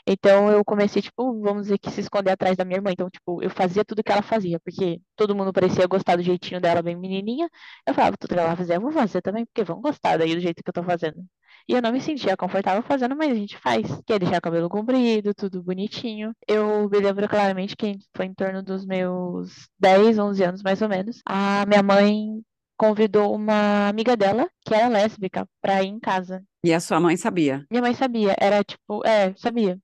Então 0.07 0.51
eu 0.51 0.65
comecei, 0.65 1.03
tipo, 1.03 1.41
vamos 1.41 1.65
dizer 1.65 1.79
que 1.79 1.91
se 1.91 2.01
esconder 2.01 2.31
atrás 2.33 2.57
da 2.57 2.65
minha 2.65 2.79
irmã. 2.79 2.91
Então, 2.93 3.09
tipo, 3.11 3.43
eu 3.43 3.51
fazia 3.51 3.85
tudo 3.85 4.03
que 4.03 4.13
ela 4.13 4.23
fazia, 4.23 4.59
porque 4.61 5.01
todo 5.17 5.35
mundo 5.35 5.53
parecia 5.53 5.87
gostar 5.87 6.17
do 6.17 6.23
jeitinho 6.23 6.61
dela 6.61 6.83
bem 6.83 6.97
menininha. 6.97 7.49
Eu 7.87 7.95
falava, 7.95 8.17
tudo 8.17 8.35
que 8.35 8.41
ela 8.41 8.57
fazia, 8.57 8.77
eu 8.77 8.81
vou 8.81 8.93
fazer 8.93 9.21
também, 9.23 9.45
porque 9.47 9.65
vão 9.65 9.81
gostar 9.81 10.17
daí 10.19 10.35
do 10.35 10.41
jeito 10.41 10.63
que 10.63 10.69
eu 10.69 10.75
tô 10.75 10.83
fazendo. 10.83 11.25
E 11.69 11.75
eu 11.75 11.83
não 11.83 11.93
me 11.93 12.01
sentia 12.01 12.37
confortável 12.37 12.83
fazendo, 12.83 13.15
mas 13.15 13.31
a 13.31 13.35
gente 13.35 13.59
faz. 13.59 13.87
Que 14.07 14.15
é 14.15 14.19
deixar 14.19 14.39
o 14.39 14.43
cabelo 14.43 14.69
comprido, 14.71 15.35
tudo 15.35 15.63
bonitinho. 15.63 16.35
Eu 16.47 16.89
me 16.89 16.99
lembro 16.99 17.29
claramente 17.29 17.77
que 17.77 17.99
foi 18.17 18.27
em 18.27 18.35
torno 18.35 18.63
dos 18.63 18.87
meus 18.87 19.69
10, 19.79 20.19
11 20.19 20.45
anos, 20.45 20.63
mais 20.63 20.81
ou 20.81 20.89
menos. 20.89 21.21
A 21.27 21.67
minha 21.67 21.83
mãe 21.83 22.43
convidou 22.79 23.35
uma 23.35 23.89
amiga 23.89 24.17
dela, 24.17 24.49
que 24.65 24.73
era 24.73 24.89
lésbica, 24.89 25.47
pra 25.61 25.83
ir 25.83 25.89
em 25.89 25.99
casa. 25.99 26.43
E 26.65 26.73
a 26.73 26.81
sua 26.81 27.01
mãe 27.01 27.17
sabia? 27.17 27.67
Minha 27.71 27.83
mãe 27.83 27.95
sabia. 27.95 28.35
Era 28.39 28.65
tipo, 28.65 29.05
é, 29.07 29.35
sabia. 29.37 29.79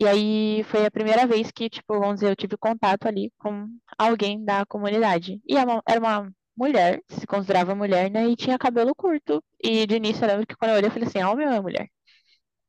E 0.00 0.06
aí 0.06 0.62
foi 0.64 0.86
a 0.86 0.90
primeira 0.90 1.26
vez 1.26 1.50
que, 1.50 1.68
tipo, 1.68 1.98
vamos 1.98 2.16
dizer, 2.16 2.30
eu 2.30 2.36
tive 2.36 2.56
contato 2.56 3.06
ali 3.06 3.32
com 3.38 3.66
alguém 3.98 4.44
da 4.44 4.64
comunidade. 4.66 5.40
E 5.46 5.56
era 5.56 6.00
uma 6.00 6.32
mulher, 6.56 7.00
se 7.08 7.26
considerava 7.26 7.74
mulher, 7.74 8.10
né? 8.10 8.28
E 8.28 8.36
tinha 8.36 8.58
cabelo 8.58 8.94
curto. 8.94 9.42
E 9.62 9.86
de 9.86 9.96
início 9.96 10.24
eu 10.24 10.28
lembro 10.28 10.46
que 10.46 10.56
quando 10.56 10.70
eu 10.72 10.76
olhei, 10.76 10.88
eu 10.88 10.92
falei 10.92 11.08
assim, 11.08 11.18
ah, 11.20 11.34
meu 11.34 11.48
é 11.50 11.60
mulher. 11.60 11.88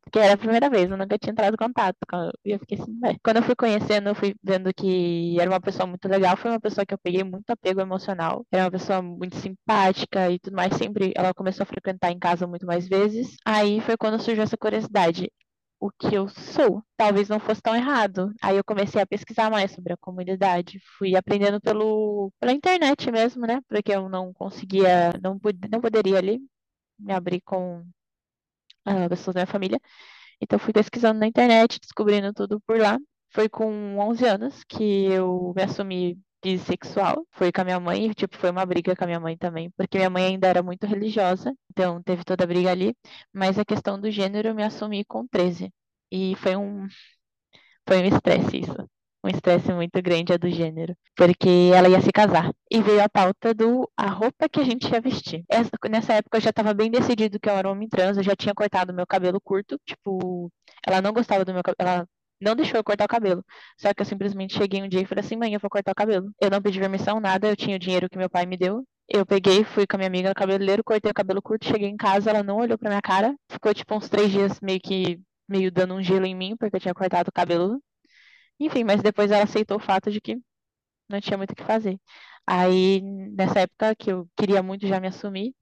Porque 0.03 0.19
era 0.19 0.33
a 0.33 0.37
primeira 0.37 0.69
vez, 0.69 0.89
eu 0.89 0.97
nunca 0.97 1.17
tinha 1.19 1.31
entrado 1.31 1.53
em 1.53 1.57
contato. 1.57 1.97
E 2.45 2.51
eu 2.51 2.59
fiquei 2.59 2.79
assim, 2.79 2.99
é. 3.05 3.15
Quando 3.23 3.37
eu 3.37 3.43
fui 3.43 3.55
conhecendo, 3.55 4.09
eu 4.09 4.15
fui 4.15 4.35
vendo 4.43 4.73
que 4.73 5.39
era 5.39 5.49
uma 5.51 5.61
pessoa 5.61 5.85
muito 5.87 6.07
legal. 6.07 6.35
Foi 6.37 6.51
uma 6.51 6.59
pessoa 6.59 6.85
que 6.85 6.93
eu 6.93 6.97
peguei 6.97 7.23
muito 7.23 7.49
apego 7.51 7.81
emocional. 7.81 8.45
Era 8.51 8.63
uma 8.65 8.71
pessoa 8.71 9.01
muito 9.01 9.35
simpática 9.37 10.31
e 10.31 10.39
tudo 10.39 10.55
mais. 10.55 10.75
Sempre 10.75 11.13
ela 11.15 11.33
começou 11.33 11.63
a 11.63 11.67
frequentar 11.67 12.11
em 12.11 12.19
casa 12.19 12.47
muito 12.47 12.65
mais 12.65 12.87
vezes. 12.87 13.35
Aí 13.45 13.81
foi 13.81 13.95
quando 13.97 14.19
surgiu 14.19 14.43
essa 14.43 14.57
curiosidade 14.57 15.31
o 15.79 15.89
que 15.91 16.13
eu 16.15 16.27
sou. 16.29 16.83
Talvez 16.97 17.29
não 17.29 17.39
fosse 17.39 17.61
tão 17.61 17.75
errado. 17.75 18.33
Aí 18.41 18.57
eu 18.57 18.63
comecei 18.63 19.01
a 19.01 19.07
pesquisar 19.07 19.49
mais 19.49 19.71
sobre 19.71 19.93
a 19.93 19.97
comunidade. 19.97 20.79
Fui 20.97 21.15
aprendendo 21.15 21.61
pelo, 21.61 22.31
pela 22.39 22.51
internet 22.51 23.09
mesmo, 23.11 23.45
né? 23.47 23.61
Porque 23.67 23.91
eu 23.93 24.09
não 24.09 24.33
conseguia, 24.33 25.11
não, 25.23 25.39
não 25.71 25.81
poderia 25.81 26.17
ali 26.17 26.39
me 26.99 27.13
abrir 27.13 27.41
com 27.41 27.79
uh, 28.87 29.09
pessoas 29.09 29.35
da 29.35 29.41
minha 29.41 29.47
família. 29.51 29.79
Então 30.41 30.59
fui 30.59 30.73
pesquisando 30.73 31.19
na 31.19 31.27
internet, 31.27 31.79
descobrindo 31.79 32.33
tudo 32.33 32.59
por 32.61 32.79
lá. 32.79 32.97
Foi 33.31 33.47
com 33.49 33.97
11 33.99 34.25
anos 34.25 34.63
que 34.63 35.05
eu 35.05 35.53
me 35.55 35.63
assumi 35.63 36.19
bissexual. 36.41 37.25
Foi 37.31 37.51
com 37.51 37.61
a 37.61 37.63
minha 37.63 37.79
mãe, 37.79 38.11
tipo, 38.11 38.37
foi 38.37 38.49
uma 38.51 38.65
briga 38.65 38.95
com 38.95 39.03
a 39.03 39.07
minha 39.07 39.19
mãe 39.19 39.37
também, 39.37 39.69
porque 39.71 39.97
minha 39.97 40.09
mãe 40.09 40.25
ainda 40.25 40.47
era 40.47 40.63
muito 40.63 40.85
religiosa, 40.87 41.53
então 41.71 42.01
teve 42.03 42.23
toda 42.23 42.43
a 42.43 42.47
briga 42.47 42.71
ali. 42.71 42.95
Mas 43.33 43.57
a 43.59 43.65
questão 43.65 43.99
do 43.99 44.09
gênero 44.11 44.49
eu 44.49 44.55
me 44.55 44.63
assumi 44.63 45.03
com 45.05 45.27
13. 45.27 45.71
E 46.11 46.35
foi 46.37 46.55
um 46.55 46.87
foi 47.87 48.01
um 48.01 48.05
estresse 48.05 48.59
isso. 48.59 48.89
Um 49.23 49.29
estresse 49.29 49.73
muito 49.73 50.01
grande 50.01 50.31
a 50.33 50.37
do 50.37 50.49
gênero. 50.49 50.95
Porque 51.15 51.71
ela 51.73 51.89
ia 51.89 51.99
se 52.01 52.11
casar. 52.11 52.51
E 52.71 52.81
veio 52.81 53.03
a 53.03 53.09
pauta 53.09 53.53
do 53.53 53.89
a 53.97 54.07
roupa 54.09 54.47
que 54.47 54.59
a 54.61 54.63
gente 54.63 54.89
ia 54.89 55.01
vestir. 55.01 55.43
Essa, 55.49 55.71
nessa 55.89 56.13
época 56.13 56.37
eu 56.37 56.41
já 56.41 56.51
estava 56.51 56.73
bem 56.73 56.89
decidido 56.89 57.39
que 57.39 57.49
eu 57.49 57.53
era 57.53 57.69
homem 57.69 57.89
trans, 57.89 58.17
eu 58.17 58.23
já 58.23 58.35
tinha 58.35 58.53
cortado 58.55 58.93
meu 58.93 59.05
cabelo 59.07 59.41
curto. 59.41 59.77
Tipo, 59.85 60.51
ela 60.85 61.01
não 61.01 61.11
gostava 61.13 61.43
do 61.43 61.53
meu 61.53 61.63
cabelo. 61.63 61.75
Ela 61.79 62.07
não 62.39 62.55
deixou 62.55 62.77
eu 62.77 62.83
cortar 62.83 63.05
o 63.05 63.07
cabelo. 63.07 63.43
Só 63.77 63.93
que 63.93 64.01
eu 64.01 64.05
simplesmente 64.05 64.55
cheguei 64.55 64.81
um 64.81 64.87
dia 64.87 65.01
e 65.01 65.05
falei 65.05 65.23
assim, 65.23 65.35
mãe, 65.35 65.53
eu 65.53 65.59
vou 65.59 65.69
cortar 65.69 65.91
o 65.91 65.95
cabelo. 65.95 66.31
Eu 66.41 66.49
não 66.49 66.61
pedi 66.61 66.79
permissão, 66.79 67.19
nada, 67.19 67.47
eu 67.47 67.55
tinha 67.55 67.75
o 67.75 67.79
dinheiro 67.79 68.09
que 68.09 68.17
meu 68.17 68.29
pai 68.29 68.45
me 68.45 68.57
deu. 68.57 68.85
Eu 69.07 69.25
peguei, 69.25 69.63
fui 69.63 69.87
com 69.87 69.95
a 69.95 69.99
minha 69.99 70.07
amiga 70.07 70.29
no 70.29 70.35
cabeleireiro, 70.35 70.83
cortei 70.83 71.11
o 71.11 71.13
cabelo 71.13 71.41
curto, 71.41 71.65
cheguei 71.65 71.89
em 71.89 71.97
casa, 71.97 72.29
ela 72.29 72.43
não 72.43 72.57
olhou 72.57 72.77
pra 72.77 72.89
minha 72.89 73.01
cara. 73.01 73.35
Ficou 73.49 73.73
tipo 73.73 73.95
uns 73.95 74.07
três 74.09 74.31
dias 74.31 74.59
meio 74.61 74.79
que, 74.79 75.19
meio 75.47 75.71
dando 75.71 75.95
um 75.95 76.01
gelo 76.03 76.25
em 76.25 76.35
mim, 76.35 76.55
porque 76.57 76.75
eu 76.75 76.79
tinha 76.79 76.93
cortado 76.93 77.29
o 77.29 77.33
cabelo. 77.33 77.81
Enfim, 78.59 78.83
mas 78.83 79.01
depois 79.01 79.31
ela 79.31 79.43
aceitou 79.43 79.77
o 79.77 79.79
fato 79.79 80.11
de 80.11 80.21
que 80.21 80.37
não 81.09 81.21
tinha 81.21 81.37
muito 81.37 81.51
o 81.51 81.55
que 81.55 81.63
fazer. 81.63 81.99
Aí, 82.47 83.01
nessa 83.01 83.61
época 83.61 83.95
que 83.95 84.11
eu 84.11 84.27
queria 84.37 84.63
muito 84.63 84.87
já 84.87 84.99
me 84.99 85.07
assumir, 85.07 85.53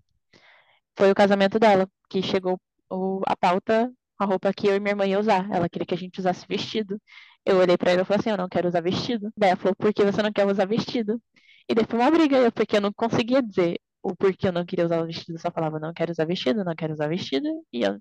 foi 0.97 1.11
o 1.11 1.15
casamento 1.15 1.59
dela, 1.59 1.87
que 2.09 2.21
chegou 2.21 2.59
o, 2.89 3.21
a 3.27 3.35
pauta 3.35 3.91
a 4.17 4.25
roupa 4.25 4.53
que 4.53 4.67
eu 4.67 4.75
e 4.75 4.79
minha 4.79 4.91
irmã 4.91 5.05
ia 5.05 5.19
usar. 5.19 5.49
Ela 5.51 5.69
queria 5.69 5.85
que 5.85 5.93
a 5.93 5.97
gente 5.97 6.19
usasse 6.19 6.45
vestido. 6.47 6.99
Eu 7.45 7.57
olhei 7.57 7.77
para 7.77 7.91
ela 7.91 8.01
e 8.01 8.05
falei 8.05 8.19
assim: 8.19 8.29
Eu 8.31 8.37
não 8.37 8.49
quero 8.49 8.67
usar 8.67 8.81
vestido. 8.81 9.31
Daí 9.37 9.51
ela 9.51 9.57
falou: 9.59 9.75
Por 9.75 9.93
que 9.93 10.03
você 10.03 10.21
não 10.21 10.31
quer 10.31 10.45
usar 10.47 10.65
vestido? 10.65 11.21
E 11.69 11.73
foi 11.85 11.99
uma 11.99 12.11
briga, 12.11 12.51
porque 12.51 12.77
eu 12.77 12.81
não 12.81 12.93
conseguia 12.93 13.41
dizer 13.41 13.79
o 14.01 14.15
porquê 14.15 14.47
eu 14.47 14.51
não 14.53 14.65
queria 14.65 14.85
usar 14.85 15.01
o 15.01 15.05
vestido. 15.05 15.35
Eu 15.35 15.39
só 15.39 15.51
falava, 15.51 15.79
não 15.79 15.93
quero 15.93 16.11
usar 16.11 16.25
vestido, 16.25 16.63
não 16.63 16.75
quero 16.75 16.93
usar 16.93 17.07
vestido. 17.07 17.47
E, 17.73 17.81
eu... 17.83 17.99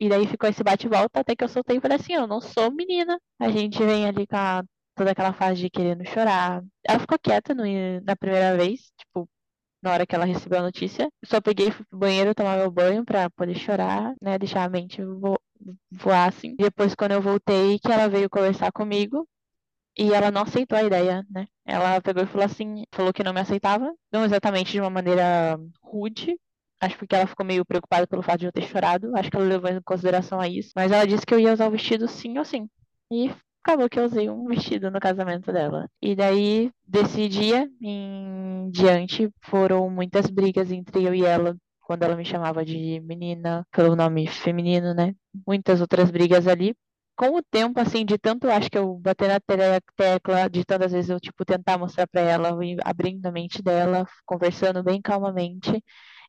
e 0.00 0.08
daí 0.08 0.26
ficou 0.26 0.48
esse 0.48 0.62
bate-volta 0.62 1.20
até 1.20 1.34
que 1.36 1.44
eu 1.44 1.48
soltei 1.48 1.78
e 1.78 1.80
falei 1.80 1.96
assim, 1.96 2.14
eu 2.14 2.26
não 2.26 2.40
sou 2.40 2.70
menina. 2.72 3.20
A 3.38 3.50
gente 3.50 3.78
vem 3.84 4.06
ali 4.06 4.26
com 4.26 4.36
a... 4.36 4.62
toda 4.94 5.10
aquela 5.12 5.32
fase 5.32 5.60
de 5.62 5.70
querendo 5.70 6.04
chorar. 6.06 6.62
Ela 6.86 7.00
ficou 7.00 7.18
quieta 7.18 7.54
no... 7.54 7.64
na 8.04 8.16
primeira 8.16 8.56
vez, 8.56 8.92
tipo, 8.96 9.28
na 9.82 9.92
hora 9.92 10.06
que 10.06 10.14
ela 10.14 10.24
recebeu 10.24 10.58
a 10.60 10.62
notícia. 10.62 11.10
Só 11.24 11.40
peguei 11.40 11.70
fui 11.70 11.84
pro 11.88 11.98
banheiro 11.98 12.34
tomar 12.34 12.56
meu 12.58 12.70
banho 12.70 13.04
pra 13.04 13.30
poder 13.30 13.54
chorar, 13.54 14.14
né? 14.22 14.38
Deixar 14.38 14.64
a 14.64 14.68
mente 14.68 15.02
vo... 15.04 15.38
voar 15.90 16.28
assim. 16.28 16.54
Depois, 16.56 16.94
quando 16.94 17.12
eu 17.12 17.22
voltei, 17.22 17.78
que 17.78 17.90
ela 17.92 18.08
veio 18.08 18.30
conversar 18.30 18.72
comigo. 18.72 19.26
E 19.96 20.12
ela 20.14 20.30
não 20.30 20.42
aceitou 20.42 20.78
a 20.78 20.84
ideia, 20.84 21.26
né? 21.28 21.46
Ela 21.66 22.00
pegou 22.00 22.22
e 22.22 22.26
falou 22.26 22.46
assim, 22.46 22.84
falou 22.92 23.12
que 23.12 23.24
não 23.24 23.32
me 23.32 23.40
aceitava, 23.40 23.92
não 24.12 24.24
exatamente 24.24 24.70
de 24.72 24.80
uma 24.80 24.88
maneira 24.88 25.58
rude, 25.82 26.38
acho 26.80 26.96
porque 26.96 27.14
ela 27.16 27.26
ficou 27.26 27.44
meio 27.44 27.64
preocupada 27.64 28.06
pelo 28.06 28.22
fato 28.22 28.40
de 28.40 28.46
eu 28.46 28.52
ter 28.52 28.62
chorado, 28.62 29.14
acho 29.16 29.28
que 29.30 29.36
ela 29.36 29.46
levou 29.46 29.68
em 29.70 29.82
consideração 29.82 30.40
a 30.40 30.46
isso, 30.48 30.70
mas 30.76 30.92
ela 30.92 31.04
disse 31.06 31.26
que 31.26 31.34
eu 31.34 31.40
ia 31.40 31.52
usar 31.52 31.66
o 31.66 31.70
vestido 31.72 32.06
sim 32.06 32.38
ou 32.38 32.44
sim. 32.44 32.68
E 33.10 33.30
acabou 33.68 33.88
que 33.88 33.98
eu 33.98 34.04
usei 34.04 34.30
um 34.30 34.46
vestido 34.46 34.90
no 34.90 34.98
casamento 35.00 35.52
dela. 35.52 35.88
E 36.00 36.14
daí, 36.16 36.70
desse 36.86 37.28
dia 37.28 37.68
em 37.82 38.70
diante, 38.70 39.30
foram 39.42 39.90
muitas 39.90 40.26
brigas 40.30 40.70
entre 40.72 41.04
eu 41.04 41.14
e 41.14 41.24
ela, 41.24 41.56
quando 41.82 42.02
ela 42.02 42.16
me 42.16 42.24
chamava 42.24 42.64
de 42.64 43.00
menina, 43.00 43.66
pelo 43.70 43.94
nome 43.94 44.26
feminino, 44.26 44.94
né? 44.94 45.14
Muitas 45.46 45.80
outras 45.82 46.10
brigas 46.10 46.46
ali, 46.46 46.74
com 47.16 47.36
o 47.36 47.42
tempo, 47.42 47.78
assim, 47.80 48.04
de 48.06 48.16
tanto 48.16 48.48
acho 48.48 48.70
que 48.70 48.78
eu 48.78 48.94
bater 48.98 49.28
na 49.28 49.40
tecla, 49.96 50.48
de 50.48 50.64
tantas 50.64 50.92
vezes 50.92 51.10
eu, 51.10 51.20
tipo, 51.20 51.44
tentar 51.44 51.76
mostrar 51.76 52.06
para 52.06 52.20
ela, 52.22 52.50
abrindo 52.84 53.26
a 53.26 53.32
mente 53.32 53.62
dela, 53.62 54.06
conversando 54.24 54.82
bem 54.82 55.00
calmamente, 55.02 55.82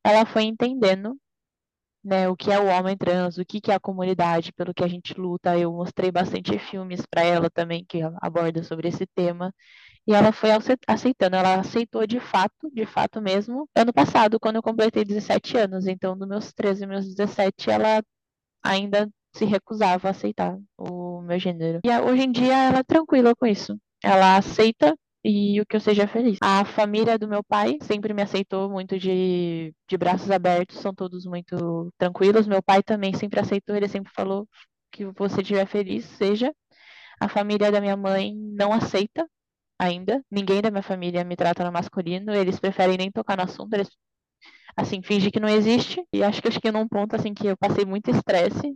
ela 0.03 0.25
foi 0.25 0.43
entendendo, 0.43 1.15
né, 2.03 2.29
o 2.29 2.35
que 2.35 2.51
é 2.51 2.59
o 2.59 2.67
homem 2.67 2.97
trans, 2.97 3.37
o 3.37 3.45
que 3.45 3.71
é 3.71 3.75
a 3.75 3.79
comunidade, 3.79 4.53
pelo 4.53 4.73
que 4.73 4.83
a 4.83 4.87
gente 4.87 5.13
luta. 5.13 5.57
Eu 5.57 5.71
mostrei 5.73 6.11
bastante 6.11 6.57
filmes 6.57 7.05
para 7.09 7.23
ela 7.23 7.49
também 7.49 7.85
que 7.87 7.99
abordam 8.21 8.63
sobre 8.63 8.87
esse 8.87 9.05
tema. 9.07 9.53
E 10.07 10.13
ela 10.13 10.31
foi 10.31 10.49
aceitando, 10.87 11.35
ela 11.35 11.59
aceitou 11.59 12.07
de 12.07 12.19
fato, 12.19 12.71
de 12.73 12.85
fato 12.85 13.21
mesmo, 13.21 13.69
ano 13.75 13.93
passado, 13.93 14.39
quando 14.39 14.55
eu 14.55 14.63
completei 14.63 15.05
17 15.05 15.57
anos. 15.57 15.85
Então, 15.87 16.17
dos 16.17 16.27
meus 16.27 16.53
13 16.53 16.83
e 16.83 16.87
meus 16.87 17.05
17, 17.05 17.69
ela 17.69 18.01
ainda 18.63 19.09
se 19.33 19.45
recusava 19.45 20.07
a 20.07 20.11
aceitar 20.11 20.57
o 20.77 21.21
meu 21.21 21.37
gênero. 21.37 21.79
E 21.83 21.99
hoje 21.99 22.23
em 22.23 22.31
dia 22.31 22.55
ela 22.55 22.79
é 22.79 22.83
tranquila 22.83 23.35
com 23.35 23.45
isso. 23.45 23.77
Ela 24.03 24.37
aceita 24.37 24.95
e 25.23 25.59
o 25.61 25.65
que 25.65 25.75
eu 25.75 25.79
seja 25.81 26.07
feliz. 26.07 26.37
A 26.41 26.63
família 26.65 27.17
do 27.17 27.27
meu 27.27 27.43
pai 27.43 27.77
sempre 27.81 28.13
me 28.13 28.21
aceitou 28.21 28.69
muito 28.69 28.97
de, 28.97 29.73
de 29.87 29.97
braços 29.97 30.31
abertos, 30.31 30.77
são 30.79 30.93
todos 30.93 31.25
muito 31.25 31.91
tranquilos. 31.97 32.47
Meu 32.47 32.63
pai 32.63 32.81
também 32.83 33.13
sempre 33.13 33.39
aceitou, 33.39 33.75
ele 33.75 33.87
sempre 33.87 34.11
falou 34.13 34.47
que 34.91 35.05
você 35.17 35.41
estiver 35.41 35.65
feliz, 35.67 36.05
seja. 36.05 36.53
A 37.19 37.29
família 37.29 37.71
da 37.71 37.81
minha 37.81 37.97
mãe 37.97 38.33
não 38.35 38.73
aceita 38.73 39.27
ainda. 39.79 40.23
Ninguém 40.31 40.61
da 40.61 40.71
minha 40.71 40.83
família 40.83 41.23
me 41.23 41.35
trata 41.35 41.63
no 41.65 41.71
masculino, 41.71 42.33
eles 42.33 42.59
preferem 42.59 42.97
nem 42.97 43.11
tocar 43.11 43.37
no 43.37 43.43
assunto, 43.43 43.73
eles 43.73 43.89
assim, 44.75 45.01
fingem 45.01 45.31
que 45.31 45.39
não 45.39 45.49
existe. 45.49 46.03
E 46.13 46.23
acho 46.23 46.41
que 46.41 46.47
eu 46.47 46.51
cheguei 46.51 46.71
num 46.71 46.87
ponto 46.87 47.15
assim 47.15 47.33
que 47.33 47.47
eu 47.47 47.57
passei 47.57 47.85
muito 47.85 48.09
estresse 48.11 48.75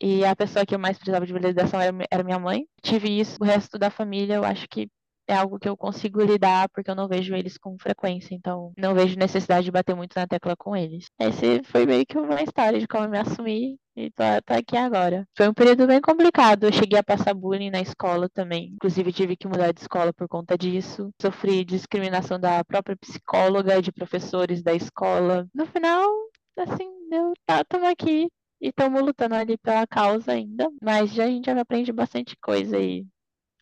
e 0.00 0.24
a 0.24 0.36
pessoa 0.36 0.66
que 0.66 0.74
eu 0.74 0.78
mais 0.78 0.98
precisava 0.98 1.26
de 1.26 1.32
validação 1.32 1.80
era, 1.80 1.96
era 2.10 2.24
minha 2.24 2.38
mãe. 2.38 2.66
Tive 2.82 3.18
isso, 3.20 3.36
o 3.40 3.44
resto 3.44 3.78
da 3.78 3.90
família, 3.90 4.34
eu 4.36 4.44
acho 4.44 4.68
que 4.68 4.88
é 5.28 5.34
algo 5.34 5.58
que 5.58 5.68
eu 5.68 5.76
consigo 5.76 6.22
lidar 6.22 6.68
porque 6.70 6.90
eu 6.90 6.94
não 6.94 7.06
vejo 7.06 7.34
eles 7.34 7.58
com 7.58 7.78
frequência, 7.78 8.34
então 8.34 8.72
não 8.76 8.94
vejo 8.94 9.18
necessidade 9.18 9.66
de 9.66 9.70
bater 9.70 9.94
muito 9.94 10.14
na 10.16 10.26
tecla 10.26 10.56
com 10.56 10.74
eles. 10.74 11.06
Esse 11.20 11.62
foi 11.64 11.84
meio 11.84 12.06
que 12.06 12.18
uma 12.18 12.42
história 12.42 12.80
de 12.80 12.88
como 12.88 13.04
eu 13.04 13.10
me 13.10 13.18
assumi 13.18 13.78
e 13.94 14.10
tô, 14.10 14.24
tô 14.46 14.54
aqui 14.54 14.76
agora. 14.76 15.26
Foi 15.36 15.48
um 15.48 15.54
período 15.54 15.86
bem 15.86 16.00
complicado, 16.00 16.64
eu 16.64 16.72
cheguei 16.72 16.98
a 16.98 17.04
passar 17.04 17.34
bullying 17.34 17.70
na 17.70 17.80
escola 17.80 18.28
também, 18.28 18.72
inclusive 18.74 19.12
tive 19.12 19.36
que 19.36 19.46
mudar 19.46 19.72
de 19.72 19.80
escola 19.80 20.12
por 20.12 20.26
conta 20.26 20.56
disso. 20.56 21.10
Sofri 21.20 21.64
discriminação 21.64 22.40
da 22.40 22.64
própria 22.64 22.96
psicóloga, 22.96 23.82
de 23.82 23.92
professores 23.92 24.62
da 24.62 24.72
escola. 24.72 25.46
No 25.54 25.66
final, 25.66 26.08
assim, 26.56 26.88
eu 27.12 27.32
tá, 27.44 27.62
tamo 27.64 27.86
aqui, 27.86 28.28
e 28.60 28.68
estamos 28.68 29.00
lutando 29.02 29.34
ali 29.34 29.56
pela 29.58 29.86
causa 29.86 30.32
ainda, 30.32 30.68
mas 30.82 31.12
já 31.12 31.24
a 31.24 31.28
gente 31.28 31.46
já 31.46 31.60
aprende 31.60 31.92
bastante 31.92 32.36
coisa 32.40 32.78
e 32.78 33.06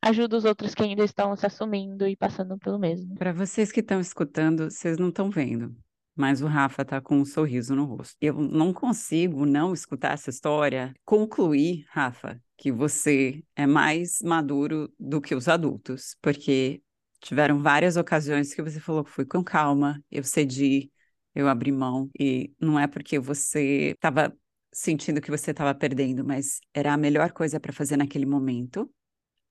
ajuda 0.09 0.37
os 0.37 0.45
outros 0.45 0.75
que 0.75 0.83
ainda 0.83 1.05
estão 1.05 1.35
se 1.37 1.47
assumindo 1.47 2.07
e 2.07 2.17
passando 2.17 2.57
pelo 2.59 2.79
mesmo. 2.79 3.15
Para 3.17 3.33
vocês 3.33 3.73
que 3.73 3.81
estão 3.81 4.01
escutando, 4.01 4.71
vocês 4.71 4.99
não 4.99 5.09
estão 5.09 5.31
vendo, 5.31 5.75
mas 6.15 6.41
o 6.41 6.47
Rafa 6.47 6.83
está 6.83 7.01
com 7.01 7.19
um 7.19 7.25
sorriso 7.25 7.75
no 7.75 7.85
rosto. 7.85 8.17
Eu 8.21 8.35
não 8.35 8.73
consigo 8.73 9.45
não 9.45 9.73
escutar 9.73 10.13
essa 10.13 10.31
história, 10.31 10.95
concluir, 11.05 11.85
Rafa, 11.89 12.41
que 12.57 12.71
você 12.71 13.43
é 13.55 13.67
mais 13.67 14.21
maduro 14.23 14.93
do 14.99 15.21
que 15.21 15.35
os 15.35 15.49
adultos, 15.49 16.17
porque 16.23 16.81
tiveram 17.21 17.59
várias 17.59 17.97
ocasiões 17.97 18.55
que 18.55 18.63
você 18.63 18.79
falou 18.79 19.05
foi 19.05 19.25
com 19.25 19.43
calma, 19.43 20.03
eu 20.11 20.23
cedi, 20.23 20.91
eu 21.35 21.49
abri 21.49 21.73
mão, 21.73 22.09
e 22.19 22.55
não 22.61 22.79
é 22.79 22.87
porque 22.87 23.19
você 23.19 23.93
estava 23.95 24.33
sentindo 24.73 25.21
que 25.21 25.31
você 25.31 25.51
estava 25.51 25.75
perdendo, 25.75 26.25
mas 26.25 26.61
era 26.73 26.93
a 26.93 26.97
melhor 26.97 27.33
coisa 27.33 27.59
para 27.59 27.73
fazer 27.73 27.97
naquele 27.97 28.27
momento, 28.27 28.91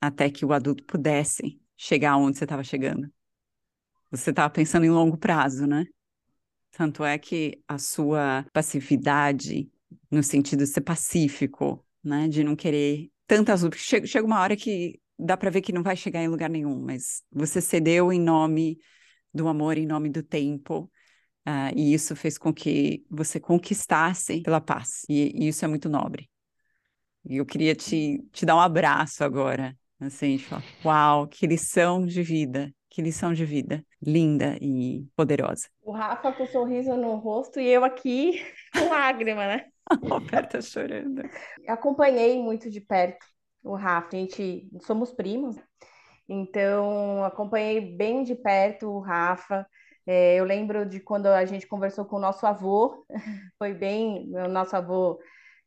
até 0.02 0.30
que 0.30 0.46
o 0.46 0.54
adulto 0.54 0.84
pudesse 0.86 1.60
chegar 1.75 2.18
onde 2.18 2.38
você 2.38 2.46
estava 2.46 2.64
chegando. 2.64 3.12
Você 4.12 4.30
estava 4.30 4.50
pensando 4.50 4.86
em 4.86 4.90
longo 4.90 5.18
prazo, 5.18 5.66
né? 5.66 5.86
Tanto 6.72 7.04
é 7.04 7.18
que 7.18 7.62
a 7.68 7.78
sua 7.78 8.46
passividade, 8.54 9.70
no 10.12 10.22
sentido 10.22 10.60
de 10.60 10.68
ser 10.68 10.82
pacífico, 10.82 11.86
né? 12.04 12.28
De 12.28 12.44
não 12.44 12.56
querer 12.56 13.10
tantas 13.28 13.64
lutas. 13.64 13.80
Chega, 13.82 14.24
uma 14.24 14.40
hora 14.40 14.56
que 14.56 15.00
dá 15.18 15.36
para 15.36 15.50
ver 15.50 15.62
que 15.62 15.74
não 15.74 15.84
vai 15.84 15.96
chegar 15.96 16.22
em 16.22 16.28
lugar 16.28 16.50
nenhum, 16.50 16.82
mas 16.82 17.24
você 17.32 17.62
cedeu 17.62 18.12
em 18.12 18.20
nome 18.20 18.78
do 19.34 19.48
amor, 19.48 19.78
em 19.78 19.86
nome 19.86 20.10
do 20.10 20.24
tempo, 20.24 20.90
Uh, 21.48 21.70
e 21.75 21.94
isso 21.94 22.16
fez 22.16 22.40
com 22.40 22.52
que 22.52 23.06
você 23.08 23.40
conquistasse 23.40 24.42
pela 24.42 24.60
paz. 24.60 25.04
E, 25.08 25.46
e, 25.46 25.48
isso 25.48 25.64
é 25.64 25.68
muito 25.68 25.88
nobre. 25.88 26.28
E 27.24 27.38
eu 27.38 27.46
queria 27.46 27.75
te, 27.75 28.24
te 28.32 28.46
dar 28.46 28.56
um 28.56 28.60
abraço 28.60 29.24
agora, 29.24 29.78
assim, 30.00 30.38
de 30.38 30.46
falar, 30.46 30.64
uau, 30.84 31.28
que 31.28 31.48
lição 31.48 32.06
de 32.06 32.22
vida, 32.22 32.72
que 32.90 33.02
lição 33.02 33.34
de 33.34 33.46
vida, 33.46 33.84
linda 34.02 34.58
e 34.62 35.06
poderosa. 35.16 35.68
O 35.82 35.92
Rafa 35.92 36.32
com 36.32 36.44
um 36.44 36.48
sorriso 36.48 36.96
no 36.96 37.16
rosto 37.16 37.60
e 37.60 37.68
eu 37.68 37.84
aqui 37.84 38.42
com 38.74 38.90
lágrima, 38.90 39.46
né? 39.48 39.66
A 39.86 39.96
Roberta 39.96 40.62
chorando. 40.62 41.22
Acompanhei 41.68 42.42
muito 42.42 42.70
de 42.72 42.82
perto 42.82 43.25
o 43.64 43.75
Rafa, 43.75 44.10
a 44.16 44.20
gente 44.20 44.70
somos 44.82 45.12
primos, 45.12 45.58
então 46.30 47.24
acompanhei 47.24 47.82
bem 47.82 48.24
de 48.24 48.36
perto 48.36 48.88
o 48.88 49.00
Rafa. 49.00 49.68
É, 50.06 50.36
eu 50.36 50.46
lembro 50.46 50.86
de 50.86 51.00
quando 51.00 51.25
a 51.25 51.44
gente 51.46 51.66
conversou 51.66 52.06
com 52.06 52.18
o 52.18 52.20
nosso 52.20 52.46
avô, 52.46 53.04
foi 53.58 53.74
bem, 53.74 54.32
o 54.36 54.48
nosso 54.48 54.75
avô 54.75 55.20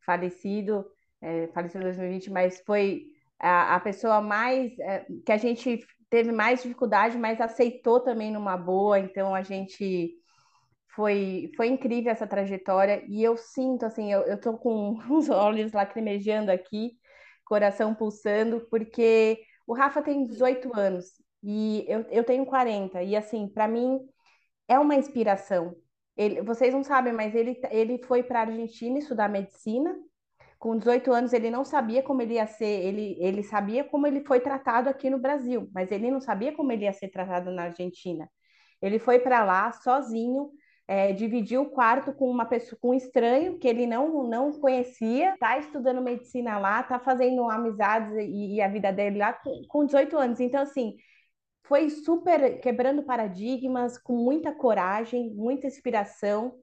falecido, 0.06 0.87
é, 1.20 1.49
faleceu 1.49 1.80
em 1.80 1.85
2020, 1.85 2.30
mas 2.30 2.62
foi 2.64 3.06
a, 3.40 3.76
a 3.76 3.80
pessoa 3.80 4.21
mais, 4.21 4.78
é, 4.78 5.07
que 5.25 5.33
a 5.33 5.37
gente 5.37 5.85
teve 6.11 6.33
mais 6.33 6.62
dificuldade, 6.62 7.18
mas 7.18 7.40
aceitou 7.40 8.00
também 8.00 8.33
numa 8.33 8.57
boa, 8.57 8.99
então 8.99 9.35
a 9.35 9.42
gente 9.42 10.12
foi, 10.95 11.50
foi 11.57 11.68
incrível 11.68 12.11
essa 12.11 12.26
trajetória, 12.26 13.04
e 13.09 13.23
eu 13.23 13.37
sinto, 13.37 13.85
assim, 13.87 14.12
eu, 14.12 14.23
eu 14.23 14.40
tô 14.40 14.57
com 14.59 14.99
os 15.11 15.28
olhos 15.28 15.73
lacrimejando 15.73 16.50
aqui, 16.50 16.92
coração 17.45 17.95
pulsando, 17.95 18.66
porque 18.71 19.40
o 19.66 19.75
Rafa 19.75 20.02
tem 20.02 20.25
18 20.25 20.76
anos, 20.76 21.07
e 21.42 21.85
eu, 21.88 22.00
eu 22.11 22.25
tenho 22.25 22.45
40, 22.47 23.02
e 23.02 23.14
assim, 23.16 23.49
para 23.49 23.68
mim 23.68 24.00
é 24.66 24.78
uma 24.78 24.95
inspiração. 24.95 25.75
Ele, 26.16 26.42
vocês 26.42 26.75
não 26.75 26.83
sabem, 26.83 27.12
mas 27.12 27.35
ele, 27.35 27.59
ele 27.71 28.02
foi 28.04 28.23
para 28.23 28.40
a 28.40 28.42
Argentina 28.42 28.99
estudar 28.99 29.28
medicina. 29.28 29.97
Com 30.58 30.76
18 30.76 31.12
anos, 31.12 31.32
ele 31.32 31.50
não 31.50 31.64
sabia 31.64 32.02
como 32.02 32.20
ele 32.20 32.34
ia 32.34 32.46
ser, 32.46 32.66
ele, 32.66 33.16
ele 33.20 33.42
sabia 33.44 33.84
como 33.84 34.06
ele 34.06 34.24
foi 34.24 34.40
tratado 34.40 34.88
aqui 34.88 35.08
no 35.08 35.18
Brasil, 35.18 35.70
mas 35.72 35.92
ele 35.92 36.10
não 36.10 36.20
sabia 36.20 36.52
como 36.52 36.72
ele 36.72 36.84
ia 36.84 36.92
ser 36.92 37.08
tratado 37.08 37.50
na 37.52 37.64
Argentina. 37.64 38.28
Ele 38.82 38.98
foi 38.98 39.20
para 39.20 39.44
lá 39.44 39.70
sozinho, 39.72 40.50
é, 40.88 41.12
dividiu 41.12 41.62
o 41.62 41.70
quarto 41.70 42.12
com 42.12 42.30
uma 42.30 42.46
pessoa, 42.46 42.78
com 42.80 42.90
um 42.90 42.94
estranho 42.94 43.58
que 43.58 43.68
ele 43.68 43.86
não, 43.86 44.26
não 44.26 44.50
conhecia, 44.52 45.34
está 45.34 45.58
estudando 45.58 46.02
medicina 46.02 46.58
lá, 46.58 46.80
está 46.80 46.98
fazendo 46.98 47.48
amizades 47.50 48.12
e, 48.16 48.56
e, 48.56 48.62
a 48.62 48.68
vida 48.68 48.90
dele 48.92 49.18
lá 49.18 49.34
com, 49.34 49.62
com 49.68 49.84
18 49.84 50.16
anos. 50.16 50.40
Então, 50.40 50.62
assim, 50.62 50.96
foi 51.64 51.90
super 51.90 52.60
quebrando 52.60 53.02
paradigmas, 53.02 53.98
com 53.98 54.16
muita 54.16 54.52
coragem, 54.52 55.34
muita 55.34 55.66
inspiração. 55.66 56.54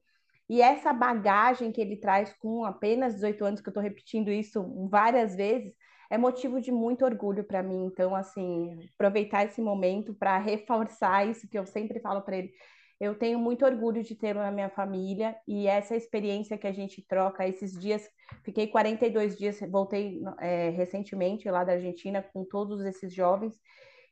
E 0.49 0.61
essa 0.61 0.93
bagagem 0.93 1.71
que 1.71 1.81
ele 1.81 1.97
traz 1.97 2.33
com 2.33 2.63
apenas 2.63 3.15
18 3.15 3.45
anos, 3.45 3.61
que 3.61 3.67
eu 3.67 3.71
estou 3.71 3.83
repetindo 3.83 4.31
isso 4.31 4.87
várias 4.89 5.35
vezes, 5.35 5.73
é 6.09 6.17
motivo 6.17 6.61
de 6.61 6.71
muito 6.71 7.03
orgulho 7.03 7.43
para 7.43 7.63
mim. 7.63 7.85
Então, 7.85 8.15
assim, 8.15 8.77
aproveitar 8.93 9.45
esse 9.45 9.61
momento 9.61 10.13
para 10.13 10.37
reforçar 10.37 11.27
isso 11.27 11.49
que 11.49 11.57
eu 11.57 11.65
sempre 11.65 11.99
falo 11.99 12.21
para 12.21 12.37
ele. 12.37 12.51
Eu 12.99 13.15
tenho 13.15 13.37
muito 13.39 13.65
orgulho 13.65 14.03
de 14.03 14.15
tê-lo 14.15 14.39
na 14.39 14.51
minha 14.51 14.69
família 14.69 15.35
e 15.47 15.67
essa 15.67 15.95
experiência 15.95 16.57
que 16.57 16.67
a 16.67 16.71
gente 16.71 17.05
troca 17.05 17.47
esses 17.47 17.73
dias. 17.73 18.07
Fiquei 18.43 18.67
42 18.67 19.37
dias, 19.37 19.59
voltei 19.69 20.21
é, 20.39 20.69
recentemente 20.69 21.49
lá 21.49 21.63
da 21.63 21.73
Argentina 21.73 22.21
com 22.21 22.45
todos 22.45 22.85
esses 22.85 23.13
jovens 23.13 23.59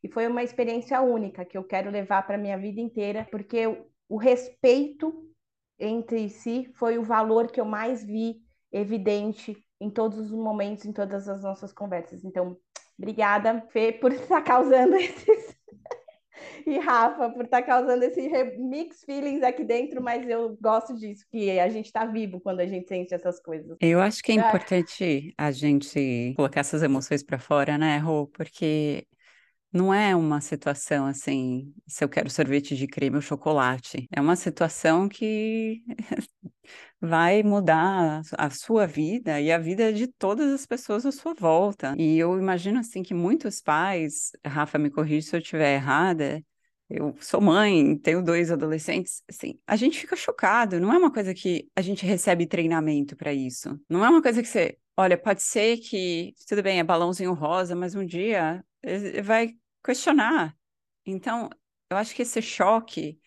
e 0.03 0.09
foi 0.09 0.27
uma 0.27 0.43
experiência 0.43 0.99
única 1.01 1.45
que 1.45 1.57
eu 1.57 1.63
quero 1.63 1.89
levar 1.89 2.27
para 2.27 2.37
minha 2.37 2.57
vida 2.57 2.81
inteira, 2.81 3.25
porque 3.31 3.61
o 4.09 4.17
respeito 4.17 5.32
entre 5.79 6.29
si 6.29 6.69
foi 6.75 6.97
o 6.97 7.03
valor 7.03 7.51
que 7.51 7.59
eu 7.59 7.65
mais 7.65 8.03
vi 8.03 8.41
evidente 8.71 9.57
em 9.79 9.89
todos 9.89 10.19
os 10.19 10.31
momentos, 10.31 10.85
em 10.85 10.93
todas 10.93 11.27
as 11.27 11.43
nossas 11.43 11.73
conversas. 11.73 12.23
Então, 12.23 12.57
obrigada, 12.97 13.65
Fê, 13.71 13.91
por 13.91 14.11
estar 14.11 14.41
causando 14.43 14.95
esses 14.95 15.55
e 16.65 16.79
Rafa 16.79 17.29
por 17.29 17.45
estar 17.45 17.61
tá 17.61 17.67
causando 17.67 18.03
esse 18.03 18.21
mix 18.57 19.03
feelings 19.03 19.43
aqui 19.43 19.63
dentro, 19.63 20.01
mas 20.01 20.27
eu 20.27 20.57
gosto 20.61 20.95
disso, 20.95 21.25
que 21.29 21.59
a 21.59 21.69
gente 21.69 21.85
está 21.85 22.05
vivo 22.05 22.39
quando 22.39 22.59
a 22.59 22.65
gente 22.65 22.87
sente 22.87 23.13
essas 23.13 23.39
coisas. 23.41 23.77
Eu 23.79 24.01
acho 24.01 24.21
que 24.23 24.31
é 24.31 24.35
importante 24.35 25.33
a 25.37 25.51
gente 25.51 26.33
colocar 26.35 26.61
essas 26.61 26.83
emoções 26.83 27.23
para 27.23 27.39
fora, 27.39 27.77
né, 27.77 27.97
Rô? 27.97 28.27
Porque 28.27 29.05
não 29.73 29.93
é 29.93 30.15
uma 30.15 30.39
situação 30.39 31.05
assim, 31.07 31.73
se 31.87 32.03
eu 32.03 32.09
quero 32.09 32.29
sorvete 32.29 32.75
de 32.75 32.85
creme 32.85 33.15
ou 33.15 33.21
chocolate. 33.21 34.07
É 34.11 34.21
uma 34.21 34.35
situação 34.35 35.09
que 35.09 35.81
vai 37.01 37.41
mudar 37.41 38.21
a 38.37 38.49
sua 38.51 38.85
vida 38.85 39.41
e 39.41 39.51
a 39.51 39.57
vida 39.57 39.91
de 39.91 40.07
todas 40.07 40.53
as 40.53 40.65
pessoas 40.65 41.05
à 41.05 41.11
sua 41.11 41.33
volta. 41.33 41.95
E 41.97 42.19
eu 42.19 42.37
imagino 42.37 42.79
assim 42.79 43.01
que 43.01 43.15
muitos 43.15 43.61
pais, 43.61 44.31
Rafa, 44.45 44.77
me 44.77 44.91
corrija 44.91 45.27
se 45.27 45.35
eu 45.35 45.39
estiver 45.39 45.73
errada, 45.75 46.41
eu 46.87 47.15
sou 47.19 47.41
mãe, 47.41 47.97
tenho 47.97 48.21
dois 48.21 48.51
adolescentes, 48.51 49.23
assim, 49.27 49.59
a 49.65 49.75
gente 49.75 49.99
fica 49.99 50.15
chocado, 50.15 50.79
não 50.79 50.93
é 50.93 50.97
uma 50.97 51.11
coisa 51.11 51.33
que 51.33 51.67
a 51.75 51.81
gente 51.81 52.05
recebe 52.05 52.45
treinamento 52.45 53.15
para 53.15 53.33
isso. 53.33 53.79
Não 53.89 54.05
é 54.05 54.09
uma 54.09 54.21
coisa 54.21 54.43
que 54.43 54.47
você, 54.47 54.77
olha, 54.95 55.17
pode 55.17 55.41
ser 55.41 55.77
que, 55.77 56.35
tudo 56.47 56.61
bem, 56.61 56.79
é 56.79 56.83
balãozinho 56.83 57.33
rosa, 57.33 57.75
mas 57.75 57.95
um 57.95 58.05
dia 58.05 58.63
vai 59.23 59.55
questionar. 59.83 60.55
Então, 61.05 61.49
eu 61.89 61.97
acho 61.97 62.15
que 62.15 62.21
esse 62.21 62.41
choque, 62.41 63.19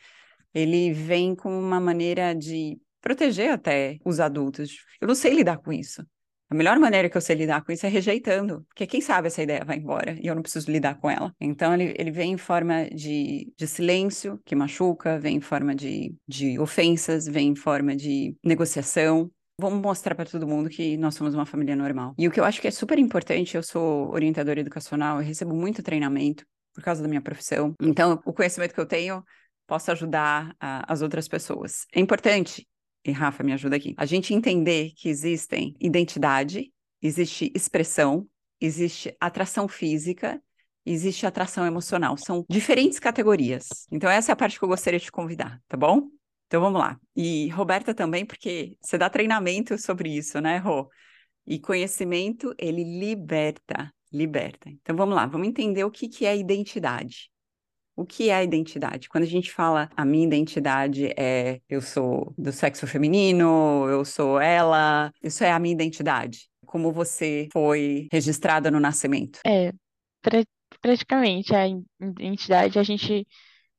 ele 0.54 0.92
vem 0.92 1.34
com 1.34 1.58
uma 1.58 1.80
maneira 1.80 2.34
de 2.34 2.80
proteger 3.00 3.52
até 3.52 3.98
os 4.04 4.18
adultos. 4.20 4.84
Eu 5.00 5.08
não 5.08 5.14
sei 5.14 5.34
lidar 5.34 5.58
com 5.58 5.72
isso. 5.72 6.04
A 6.48 6.54
melhor 6.54 6.78
maneira 6.78 7.10
que 7.10 7.16
eu 7.16 7.20
sei 7.20 7.34
lidar 7.34 7.64
com 7.64 7.72
isso 7.72 7.84
é 7.86 7.88
rejeitando, 7.88 8.64
porque 8.68 8.86
quem 8.86 9.00
sabe 9.00 9.26
essa 9.26 9.42
ideia 9.42 9.64
vai 9.64 9.78
embora 9.78 10.16
e 10.20 10.28
eu 10.28 10.34
não 10.34 10.42
preciso 10.42 10.70
lidar 10.70 10.94
com 11.00 11.10
ela. 11.10 11.34
Então 11.40 11.74
ele, 11.74 11.92
ele 11.98 12.12
vem 12.12 12.32
em 12.32 12.36
forma 12.36 12.88
de, 12.90 13.52
de 13.56 13.66
silêncio, 13.66 14.40
que 14.44 14.54
machuca, 14.54 15.18
vem 15.18 15.36
em 15.36 15.40
forma 15.40 15.74
de, 15.74 16.14
de 16.26 16.56
ofensas, 16.60 17.26
vem 17.26 17.48
em 17.48 17.56
forma 17.56 17.96
de 17.96 18.36
negociação, 18.44 19.28
Vamos 19.58 19.80
mostrar 19.80 20.14
para 20.14 20.26
todo 20.26 20.46
mundo 20.46 20.68
que 20.68 20.96
nós 20.96 21.14
somos 21.14 21.34
uma 21.34 21.46
família 21.46 21.74
normal. 21.74 22.14
E 22.18 22.28
o 22.28 22.30
que 22.30 22.38
eu 22.38 22.44
acho 22.44 22.60
que 22.60 22.68
é 22.68 22.70
super 22.70 22.98
importante, 22.98 23.56
eu 23.56 23.62
sou 23.62 24.10
orientadora 24.12 24.60
educacional, 24.60 25.18
eu 25.18 25.26
recebo 25.26 25.54
muito 25.54 25.82
treinamento 25.82 26.44
por 26.74 26.82
causa 26.82 27.02
da 27.02 27.08
minha 27.08 27.22
profissão. 27.22 27.72
Então, 27.80 28.20
o 28.26 28.32
conhecimento 28.32 28.74
que 28.74 28.80
eu 28.80 28.86
tenho 28.86 29.24
posso 29.66 29.90
ajudar 29.90 30.54
a, 30.60 30.92
as 30.92 31.00
outras 31.00 31.26
pessoas. 31.26 31.86
É 31.92 32.00
importante 32.00 32.66
e 33.06 33.12
Rafa, 33.12 33.44
me 33.44 33.52
ajuda 33.52 33.76
aqui, 33.76 33.94
a 33.96 34.04
gente 34.04 34.34
entender 34.34 34.92
que 34.96 35.08
existem 35.08 35.76
identidade, 35.80 36.72
existe 37.00 37.52
expressão, 37.54 38.26
existe 38.60 39.16
atração 39.20 39.68
física, 39.68 40.42
existe 40.84 41.24
atração 41.24 41.64
emocional. 41.64 42.16
São 42.16 42.44
diferentes 42.50 42.98
categorias. 42.98 43.86
Então, 43.92 44.10
essa 44.10 44.32
é 44.32 44.34
a 44.34 44.36
parte 44.36 44.58
que 44.58 44.64
eu 44.64 44.68
gostaria 44.68 44.98
de 44.98 45.04
te 45.04 45.12
convidar, 45.12 45.60
tá 45.68 45.76
bom? 45.76 46.08
Então, 46.46 46.60
vamos 46.60 46.80
lá. 46.80 46.98
E 47.14 47.48
Roberta 47.48 47.92
também, 47.94 48.24
porque 48.24 48.76
você 48.80 48.96
dá 48.96 49.10
treinamento 49.10 49.76
sobre 49.78 50.16
isso, 50.16 50.40
né, 50.40 50.58
Rô? 50.58 50.88
E 51.46 51.58
conhecimento, 51.58 52.54
ele 52.58 52.84
liberta, 52.84 53.92
liberta. 54.12 54.68
Então, 54.70 54.96
vamos 54.96 55.14
lá, 55.14 55.26
vamos 55.26 55.48
entender 55.48 55.84
o 55.84 55.90
que, 55.90 56.08
que 56.08 56.24
é 56.24 56.36
identidade. 56.36 57.30
O 57.96 58.04
que 58.04 58.28
é 58.28 58.44
identidade? 58.44 59.08
Quando 59.08 59.24
a 59.24 59.28
gente 59.28 59.50
fala 59.50 59.88
a 59.96 60.04
minha 60.04 60.26
identidade 60.26 61.06
é 61.16 61.60
eu 61.66 61.80
sou 61.80 62.34
do 62.36 62.52
sexo 62.52 62.86
feminino, 62.86 63.88
eu 63.88 64.04
sou 64.04 64.38
ela, 64.38 65.10
isso 65.22 65.42
é 65.42 65.50
a 65.50 65.58
minha 65.58 65.72
identidade. 65.72 66.46
Como 66.66 66.92
você 66.92 67.48
foi 67.50 68.06
registrada 68.12 68.70
no 68.70 68.78
nascimento? 68.78 69.40
É, 69.46 69.72
pra, 70.20 70.44
praticamente 70.82 71.54
a 71.54 71.66
identidade 71.98 72.78
a 72.78 72.82
gente 72.82 73.26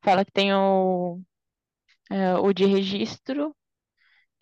fala 0.01 0.25
que 0.25 0.31
tem 0.31 0.51
o, 0.51 1.21
é, 2.11 2.35
o 2.35 2.53
de 2.53 2.65
registro 2.65 3.55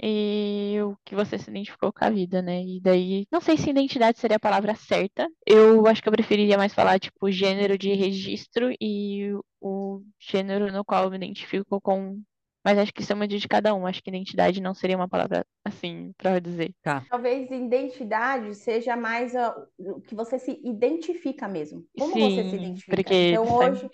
e 0.02 0.78
o 0.84 0.98
que 1.06 1.16
você 1.16 1.38
se 1.40 1.50
identificou 1.50 1.92
com 1.94 2.04
a 2.06 2.10
vida, 2.10 2.42
né? 2.42 2.62
E 2.64 2.82
daí, 2.82 3.26
não 3.32 3.40
sei 3.42 3.58
se 3.58 3.70
identidade 3.70 4.20
seria 4.20 4.38
a 4.38 4.40
palavra 4.40 4.76
certa. 4.76 5.28
Eu 5.46 5.88
acho 5.88 6.02
que 6.02 6.10
eu 6.10 6.14
preferiria 6.14 6.58
mais 6.58 6.74
falar, 6.74 7.00
tipo, 7.00 7.32
gênero 7.32 7.78
de 7.78 7.94
registro 7.94 8.72
e 8.82 9.32
o 9.62 10.02
gênero 10.20 10.72
no 10.72 10.84
qual 10.84 11.06
eu 11.06 11.10
me 11.12 11.18
identifico 11.18 11.80
com. 11.82 12.22
Mas 12.64 12.78
acho 12.78 12.94
que 12.94 13.02
isso 13.02 13.14
é 13.14 13.16
uma 13.16 13.28
de 13.28 13.48
cada 13.48 13.74
um. 13.74 13.88
Acho 13.88 14.04
que 14.04 14.10
identidade 14.10 14.62
não 14.62 14.74
seria 14.74 14.98
uma 14.98 15.08
palavra 15.08 15.46
assim 15.64 16.12
para 16.18 16.40
dizer. 16.40 16.74
Tá. 16.82 17.06
Talvez 17.10 17.50
identidade 17.52 18.54
seja 18.56 18.98
mais 18.98 19.34
o 19.78 20.02
que 20.02 20.16
você 20.16 20.38
se 20.40 20.60
identifica 20.64 21.48
mesmo. 21.48 21.86
Como 21.98 22.12
Sim, 22.12 22.20
você 22.20 22.44
se 22.50 22.56
identifica? 22.56 22.96
Porque 22.96 23.14
então 23.14 23.46
hoje, 23.50 23.90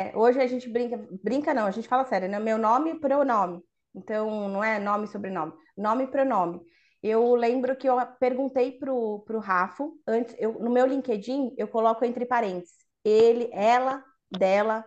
é, 0.00 0.16
hoje 0.16 0.40
a 0.40 0.46
gente 0.46 0.68
brinca, 0.68 0.96
brinca 1.22 1.54
não, 1.54 1.66
a 1.66 1.70
gente 1.70 1.88
fala 1.88 2.04
sério, 2.04 2.28
né? 2.28 2.38
Meu 2.38 2.58
nome 2.58 2.92
e 2.92 2.98
pronome. 3.00 3.62
Então, 3.94 4.48
não 4.48 4.62
é 4.62 4.78
nome 4.78 5.04
e 5.04 5.08
sobrenome, 5.08 5.52
nome 5.76 6.04
e 6.04 6.06
pronome. 6.08 6.60
Eu 7.02 7.34
lembro 7.34 7.76
que 7.76 7.88
eu 7.88 7.96
perguntei 8.18 8.72
pro, 8.72 9.20
pro 9.26 9.38
Rafa, 9.38 9.84
antes, 10.06 10.34
eu, 10.38 10.54
no 10.54 10.70
meu 10.70 10.86
LinkedIn, 10.86 11.54
eu 11.58 11.68
coloco 11.68 12.04
entre 12.04 12.24
parênteses, 12.24 12.74
ele, 13.04 13.50
ela, 13.52 14.02
dela, 14.30 14.84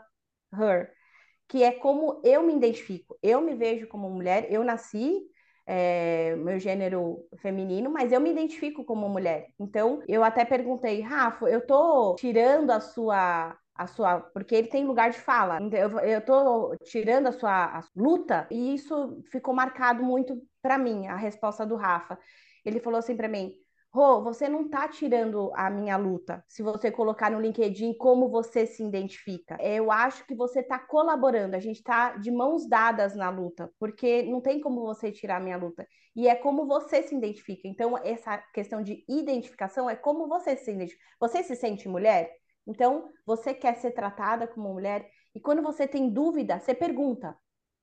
her, 0.53 0.91
que 1.47 1.63
é 1.63 1.71
como 1.71 2.21
eu 2.23 2.43
me 2.43 2.55
identifico. 2.55 3.17
Eu 3.21 3.41
me 3.41 3.55
vejo 3.55 3.87
como 3.87 4.09
mulher, 4.09 4.47
eu 4.51 4.63
nasci, 4.63 5.21
é, 5.65 6.35
meu 6.37 6.59
gênero 6.59 7.25
feminino, 7.37 7.89
mas 7.89 8.11
eu 8.11 8.19
me 8.19 8.31
identifico 8.31 8.83
como 8.83 9.09
mulher. 9.09 9.47
Então, 9.59 10.01
eu 10.07 10.23
até 10.23 10.43
perguntei, 10.45 11.01
Rafa, 11.01 11.47
eu 11.49 11.65
tô 11.65 12.15
tirando 12.15 12.71
a 12.71 12.79
sua 12.79 13.57
a 13.77 13.87
sua, 13.87 14.19
porque 14.19 14.55
ele 14.55 14.67
tem 14.67 14.85
lugar 14.85 15.11
de 15.11 15.19
fala. 15.19 15.59
Então, 15.61 15.79
eu, 15.79 15.99
eu 15.99 16.25
tô 16.25 16.75
tirando 16.83 17.27
a 17.27 17.31
sua 17.31 17.79
a 17.79 17.83
luta 17.95 18.47
e 18.49 18.73
isso 18.73 19.21
ficou 19.31 19.53
marcado 19.53 20.03
muito 20.03 20.41
para 20.61 20.77
mim, 20.77 21.07
a 21.07 21.15
resposta 21.15 21.65
do 21.65 21.75
Rafa. 21.75 22.17
Ele 22.65 22.79
falou 22.79 22.99
assim 22.99 23.15
para 23.15 23.27
mim: 23.27 23.53
Rô, 23.97 24.21
você 24.21 24.47
não 24.49 24.69
tá 24.69 24.87
tirando 24.87 25.51
a 25.55 25.69
minha 25.69 25.97
luta 25.97 26.43
se 26.47 26.61
você 26.61 26.91
colocar 26.91 27.31
no 27.31 27.39
LinkedIn 27.39 27.93
como 27.97 28.29
você 28.29 28.65
se 28.65 28.83
identifica. 28.83 29.57
Eu 29.61 29.91
acho 29.91 30.25
que 30.27 30.35
você 30.35 30.61
tá 30.61 30.77
colaborando, 30.77 31.55
a 31.55 31.59
gente 31.59 31.81
tá 31.81 32.17
de 32.17 32.29
mãos 32.29 32.67
dadas 32.67 33.15
na 33.15 33.29
luta, 33.29 33.71
porque 33.79 34.23
não 34.23 34.41
tem 34.41 34.59
como 34.59 34.81
você 34.81 35.11
tirar 35.11 35.37
a 35.37 35.39
minha 35.39 35.57
luta. 35.57 35.87
E 36.15 36.27
é 36.27 36.35
como 36.35 36.67
você 36.67 37.01
se 37.03 37.15
identifica. 37.15 37.67
Então, 37.67 37.97
essa 37.97 38.37
questão 38.53 38.81
de 38.83 39.05
identificação 39.07 39.89
é 39.89 39.95
como 39.95 40.27
você 40.27 40.55
se 40.55 40.71
identifica. 40.71 41.03
Você 41.19 41.43
se 41.43 41.55
sente 41.55 41.87
mulher? 41.87 42.29
Então, 42.67 43.09
você 43.25 43.53
quer 43.53 43.75
ser 43.77 43.91
tratada 43.91 44.47
como 44.47 44.73
mulher 44.73 45.09
e 45.33 45.39
quando 45.39 45.61
você 45.61 45.87
tem 45.87 46.09
dúvida, 46.09 46.59
você 46.59 46.73
pergunta. 46.73 47.37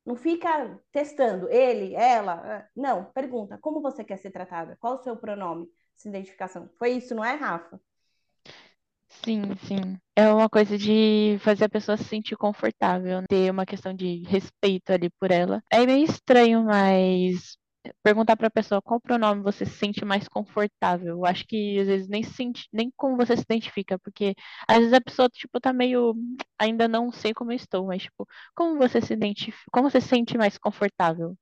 Não 0.05 0.15
fica 0.17 0.79
testando 0.93 1.49
ele, 1.49 1.95
ela. 1.95 2.35
Ah, 2.35 2.69
não, 2.77 3.05
pergunta. 3.13 3.57
Como 3.59 3.81
você 3.81 4.05
quer 4.05 4.19
ser 4.19 4.31
tratada? 4.31 4.77
Qual 4.79 4.97
o 4.97 5.03
seu 5.03 5.17
pronome? 5.17 5.67
Essa 5.97 6.09
identificação. 6.09 6.69
Foi 6.79 6.91
isso, 6.91 7.15
não 7.15 7.25
é, 7.25 7.35
Rafa? 7.35 7.81
Sim, 9.25 9.43
sim. 9.67 9.99
É 10.15 10.29
uma 10.31 10.51
coisa 10.51 10.77
de 10.77 11.39
fazer 11.41 11.65
a 11.65 11.69
pessoa 11.69 11.97
se 11.97 12.05
sentir 12.05 12.37
confortável, 12.37 13.23
ter 13.29 13.51
uma 13.51 13.65
questão 13.65 13.95
de 13.95 14.23
respeito 14.25 14.93
ali 14.93 15.09
por 15.19 15.31
ela. 15.31 15.63
É 15.71 15.87
meio 15.87 16.05
estranho, 16.05 16.65
mas 16.65 17.57
perguntar 18.03 18.37
para 18.37 18.49
a 18.49 18.51
pessoa 18.51 18.83
qual 18.83 19.01
pronome 19.01 19.43
você 19.43 19.65
se 19.67 19.73
sente 19.77 20.05
mais 20.05 20.29
confortável. 20.29 21.19
Eu 21.19 21.25
acho 21.27 21.47
que 21.47 21.79
às 21.81 21.87
vezes 21.87 22.09
nem 22.09 22.23
sente, 22.23 22.69
nem 22.73 22.91
como 22.97 23.17
você 23.17 23.37
se 23.37 23.43
identifica, 23.43 23.99
porque 23.99 24.35
às 24.69 24.79
vezes 24.79 24.93
a 24.93 25.01
pessoa 25.01 25.29
tipo 25.29 25.61
tá 25.61 25.73
meio 25.73 26.15
ainda 26.59 26.89
não 26.89 27.13
sei 27.13 27.35
como 27.35 27.53
eu 27.53 27.57
estou, 27.57 27.87
mas 27.87 28.03
tipo, 28.05 28.27
como 28.55 28.79
você 28.79 29.01
se 29.01 29.13
identifica, 29.15 29.65
como 29.73 29.91
você 29.91 30.01
se 30.01 30.09
sente 30.09 30.37
mais 30.39 30.59
confortável? 30.59 31.37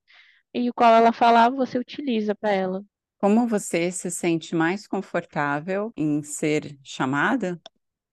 E 0.55 0.70
o 0.70 0.74
qual 0.74 0.94
ela 0.94 1.12
falar, 1.12 1.50
você 1.50 1.78
utiliza 1.78 2.35
para 2.35 2.50
ela. 2.52 2.85
Como 3.18 3.48
você 3.48 3.90
se 3.90 4.11
sente 4.11 4.55
mais 4.55 4.87
confortável 4.87 5.90
em 5.96 6.22
ser 6.22 6.78
chamada? 6.83 7.59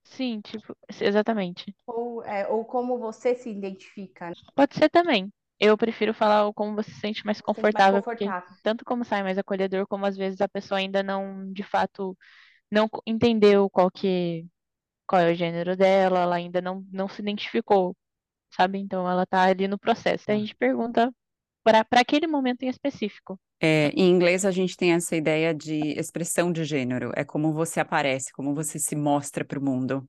Sim, 0.04 0.42
tipo, 0.42 0.76
exatamente. 1.02 1.74
Ou, 1.86 2.24
é, 2.24 2.48
ou 2.48 2.64
como 2.66 2.98
você 2.98 3.36
se 3.36 3.50
identifica. 3.50 4.34
Pode 4.56 4.76
ser 4.76 4.90
também. 4.90 5.32
Eu 5.60 5.78
prefiro 5.78 6.14
falar 6.14 6.52
como 6.54 6.76
você 6.76 6.92
se 6.92 7.00
sente 7.00 7.26
mais 7.26 7.42
confortável, 7.42 7.94
mais 7.94 8.06
confortável. 8.06 8.42
porque 8.42 8.62
tanto 8.64 8.86
como 8.86 9.04
sai 9.04 9.24
mais 9.24 9.38
acolhedor, 9.38 9.86
como 9.88 10.06
às 10.06 10.16
vezes 10.16 10.40
a 10.42 10.48
pessoa 10.48 10.80
ainda 10.80 11.04
não, 11.04 11.52
de 11.52 11.64
fato, 11.64 12.18
não 12.72 12.88
entendeu 13.06 13.70
qual 13.70 13.92
que 13.92 14.46
qual 15.08 15.24
é 15.24 15.32
o 15.32 15.36
gênero 15.36 15.76
dela, 15.76 16.20
ela 16.20 16.36
ainda 16.36 16.62
não, 16.62 16.86
não 16.92 17.10
se 17.10 17.20
identificou, 17.20 17.98
sabe? 18.52 18.78
Então 18.78 19.10
ela 19.10 19.26
tá 19.26 19.42
ali 19.42 19.68
no 19.68 19.80
processo. 19.80 20.30
a 20.30 20.36
gente 20.36 20.56
pergunta 20.56 21.12
para 21.64 21.84
aquele 21.94 22.28
momento 22.28 22.62
em 22.62 22.70
específico. 22.70 23.40
É, 23.60 23.90
em 23.90 24.10
inglês 24.10 24.46
a 24.46 24.52
gente 24.52 24.78
tem 24.78 24.94
essa 24.94 25.16
ideia 25.16 25.54
de 25.54 25.80
expressão 26.00 26.52
de 26.52 26.64
gênero, 26.64 27.12
é 27.16 27.26
como 27.26 27.52
você 27.52 27.80
aparece, 27.80 28.32
como 28.32 28.56
você 28.56 28.80
se 28.80 28.96
mostra 28.96 29.44
para 29.44 29.60
o 29.60 29.64
mundo. 29.64 30.08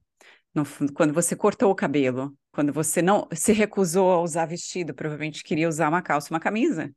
No, 0.54 0.64
quando 0.94 1.12
você 1.14 1.34
cortou 1.34 1.70
o 1.70 1.74
cabelo, 1.74 2.36
quando 2.52 2.72
você 2.72 3.00
não 3.00 3.28
se 3.32 3.52
recusou 3.52 4.10
a 4.10 4.20
usar 4.20 4.46
vestido, 4.46 4.94
provavelmente 4.94 5.44
queria 5.44 5.68
usar 5.68 5.88
uma 5.88 6.02
calça, 6.02 6.32
uma 6.32 6.40
camisa. 6.40 6.92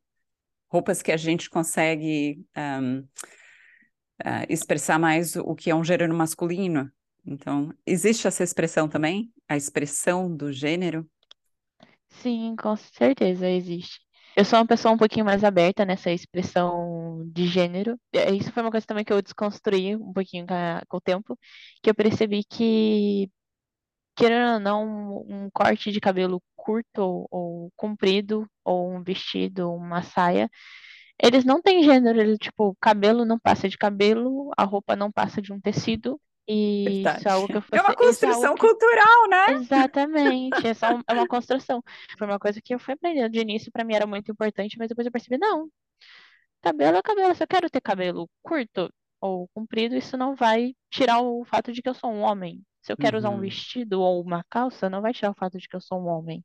Roupas 0.68 1.02
que 1.02 1.12
a 1.12 1.18
gente 1.18 1.50
consegue 1.50 2.44
um, 2.58 3.00
uh, 3.00 4.46
expressar 4.50 4.98
mais 4.98 5.36
o 5.36 5.54
que 5.54 5.70
é 5.70 5.76
um 5.76 5.84
gênero 5.84 6.14
masculino. 6.14 6.92
Então, 7.26 7.74
existe 7.86 8.28
essa 8.28 8.44
expressão 8.44 8.88
também? 8.90 9.32
A 9.48 9.56
expressão 9.56 10.36
do 10.36 10.52
gênero? 10.52 11.08
Sim, 12.10 12.56
com 12.56 12.76
certeza 12.76 13.50
existe. 13.50 14.02
Eu 14.36 14.44
sou 14.44 14.58
uma 14.58 14.66
pessoa 14.66 14.94
um 14.94 14.98
pouquinho 14.98 15.26
mais 15.26 15.44
aberta 15.44 15.86
nessa 15.86 16.12
expressão 16.12 17.24
de 17.32 17.46
gênero. 17.46 18.00
Isso 18.36 18.52
foi 18.52 18.64
uma 18.64 18.72
coisa 18.72 18.86
também 18.86 19.06
que 19.06 19.14
eu 19.14 19.22
desconstruí 19.22 19.96
um 19.96 20.12
pouquinho 20.12 20.48
com 20.88 20.98
o 20.98 21.02
tempo, 21.02 21.38
que 21.82 21.90
eu 21.90 21.94
percebi 21.94 22.44
que, 22.44 23.30
querendo 24.16 24.54
ou 24.54 24.60
não, 24.60 25.18
um 25.28 25.50
corte 25.52 25.92
de 25.92 26.00
cabelo 26.00 26.42
curto 26.56 27.02
ou, 27.02 27.28
ou 27.32 27.72
comprido, 27.76 28.48
ou 28.64 28.92
um 28.92 29.04
vestido, 29.04 29.72
uma 29.74 30.02
saia, 30.04 30.50
eles 31.22 31.46
não 31.46 31.62
têm 31.62 31.84
gênero, 31.84 32.20
eles, 32.20 32.38
tipo, 32.38 32.76
cabelo 32.82 33.26
não 33.26 33.40
passa 33.40 33.70
de 33.70 33.78
cabelo, 33.78 34.52
a 34.58 34.64
roupa 34.64 34.96
não 34.96 35.12
passa 35.12 35.42
de 35.42 35.54
um 35.54 35.60
tecido, 35.60 36.20
e 36.48 37.02
isso 37.02 37.28
é 37.28 37.32
algo 37.32 37.48
que 37.48 37.56
eu 37.58 37.64
É 37.72 37.82
uma 37.82 37.96
construção 37.96 38.56
que... 38.56 38.62
cultural, 38.62 39.30
né? 39.30 39.54
Exatamente, 39.54 40.68
é, 40.68 40.74
só 40.74 40.88
é 41.08 41.14
uma 41.14 41.28
construção. 41.28 41.82
Foi 42.18 42.28
uma 42.28 42.40
coisa 42.40 42.62
que 42.62 42.74
eu 42.74 42.80
fui 42.80 42.94
aprendendo 42.94 43.32
de 43.32 43.40
início, 43.40 43.72
para 43.72 43.84
mim 43.84 43.94
era 43.96 44.06
muito 44.06 44.32
importante, 44.32 44.78
mas 44.78 44.90
depois 44.90 45.06
eu 45.06 45.12
percebi, 45.12 45.38
não, 45.38 45.70
cabelo 46.62 46.98
é 46.98 47.02
cabelo, 47.02 47.36
se 47.36 47.44
eu 47.44 47.48
quero 47.48 47.70
ter 47.70 47.82
cabelo 47.82 48.30
curto 48.42 48.90
ou 49.24 49.48
comprido, 49.54 49.96
isso 49.96 50.18
não 50.18 50.36
vai 50.36 50.76
tirar 50.92 51.22
o 51.22 51.46
fato 51.46 51.72
de 51.72 51.82
que 51.82 51.88
eu 51.88 51.94
sou 51.94 52.12
um 52.12 52.22
homem. 52.22 52.62
Se 52.82 52.92
eu 52.92 52.98
quero 52.98 53.16
uhum. 53.16 53.20
usar 53.20 53.30
um 53.30 53.36
uhum. 53.36 53.40
vestido 53.40 54.02
ou 54.02 54.22
uma 54.22 54.44
calça, 54.50 54.90
não 54.90 55.02
vai 55.02 55.14
tirar 55.14 55.32
o 55.32 55.36
fato 55.36 55.58
de 55.58 55.68
que 55.70 55.76
eu 55.76 55.80
sou 55.80 55.98
um 56.02 56.08
homem. 56.08 56.44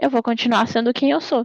Eu 0.00 0.08
vou 0.08 0.22
continuar 0.22 0.68
sendo 0.68 0.92
quem 0.92 1.10
eu 1.10 1.20
sou. 1.20 1.44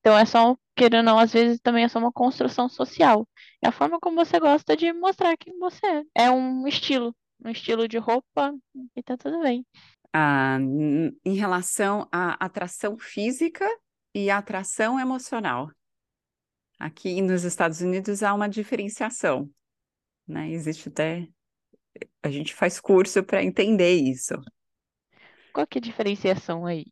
Então 0.00 0.18
é 0.18 0.24
só, 0.24 0.56
querendo 0.74 0.98
ou 0.98 1.02
não, 1.04 1.18
às 1.18 1.32
vezes 1.32 1.60
também 1.60 1.84
é 1.84 1.88
só 1.88 2.00
uma 2.00 2.10
construção 2.10 2.68
social. 2.68 3.28
É 3.62 3.68
a 3.68 3.72
forma 3.72 4.00
como 4.00 4.16
você 4.16 4.40
gosta 4.40 4.76
de 4.76 4.92
mostrar 4.92 5.36
quem 5.36 5.56
você 5.58 5.86
é. 5.86 6.24
É 6.24 6.30
um 6.30 6.66
estilo, 6.66 7.14
um 7.44 7.50
estilo 7.50 7.86
de 7.86 7.98
roupa 7.98 8.52
e 8.96 9.02
tá 9.04 9.16
tudo 9.16 9.40
bem. 9.40 9.64
Ah, 10.12 10.58
em 10.60 11.34
relação 11.36 12.08
à 12.10 12.44
atração 12.44 12.98
física 12.98 13.64
e 14.12 14.28
atração 14.30 14.98
emocional. 14.98 15.70
Aqui 16.80 17.20
nos 17.20 17.44
Estados 17.44 17.82
Unidos 17.82 18.22
há 18.22 18.32
uma 18.32 18.48
diferenciação, 18.48 19.50
né? 20.26 20.50
Existe 20.50 20.88
até 20.88 21.28
a 22.22 22.30
gente 22.30 22.54
faz 22.54 22.80
curso 22.80 23.22
para 23.22 23.44
entender 23.44 23.92
isso. 23.92 24.32
Qual 25.52 25.66
que 25.66 25.76
é 25.76 25.80
a 25.80 25.82
diferenciação 25.82 26.64
aí? 26.64 26.86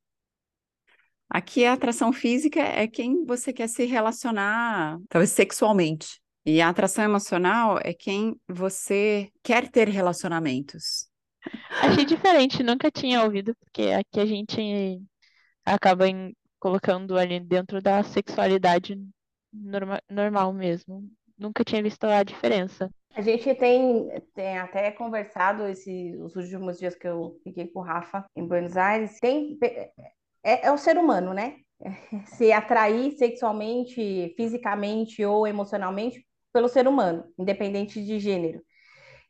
Aqui 1.31 1.65
a 1.65 1.73
atração 1.73 2.13
física 2.13 2.61
é 2.61 2.87
quem 2.87 3.25
você 3.25 3.51
quer 3.51 3.67
se 3.67 3.87
relacionar, 3.87 4.99
talvez 5.09 5.31
sexualmente. 5.31 6.21
E 6.45 6.61
a 6.61 6.69
atração 6.69 7.05
emocional 7.05 7.79
é 7.83 7.95
quem 7.95 8.39
você 8.47 9.31
quer 9.43 9.71
ter 9.71 9.89
relacionamentos. 9.89 11.09
Achei 11.83 12.05
diferente, 12.05 12.63
nunca 12.63 12.91
tinha 12.91 13.23
ouvido, 13.23 13.55
porque 13.57 13.85
aqui 13.91 14.21
a 14.21 14.27
gente 14.27 15.01
acaba 15.65 16.05
colocando 16.59 17.17
ali 17.17 17.41
dentro 17.41 17.81
da 17.81 18.03
sexualidade 18.03 18.95
norma, 19.53 20.01
normal 20.11 20.53
mesmo. 20.53 21.09
Nunca 21.37 21.65
tinha 21.65 21.83
visto 21.83 22.05
a 22.05 22.23
diferença. 22.23 22.91
A 23.15 23.21
gente 23.21 23.55
tem, 23.55 24.09
tem 24.35 24.59
até 24.59 24.91
conversado 24.91 25.67
esse, 25.67 26.17
os 26.21 26.37
últimos 26.37 26.79
dias 26.79 26.95
que 26.95 27.07
eu 27.07 27.39
fiquei 27.43 27.67
com 27.67 27.81
o 27.81 27.83
Rafa 27.83 28.25
em 28.37 28.47
Buenos 28.47 28.77
Aires. 28.77 29.19
Tem 29.21 29.59
é, 30.45 30.67
é 30.67 30.73
o 30.73 30.79
ser 30.79 30.99
humano, 30.99 31.33
né? 31.33 31.57
Se 32.37 32.53
atrair 32.53 33.13
sexualmente, 33.13 34.35
fisicamente 34.37 35.25
ou 35.25 35.47
emocionalmente 35.47 36.25
pelo 36.53 36.69
ser 36.69 36.89
humano, 36.89 37.25
independente 37.39 38.03
de 38.05 38.19
gênero. 38.19 38.63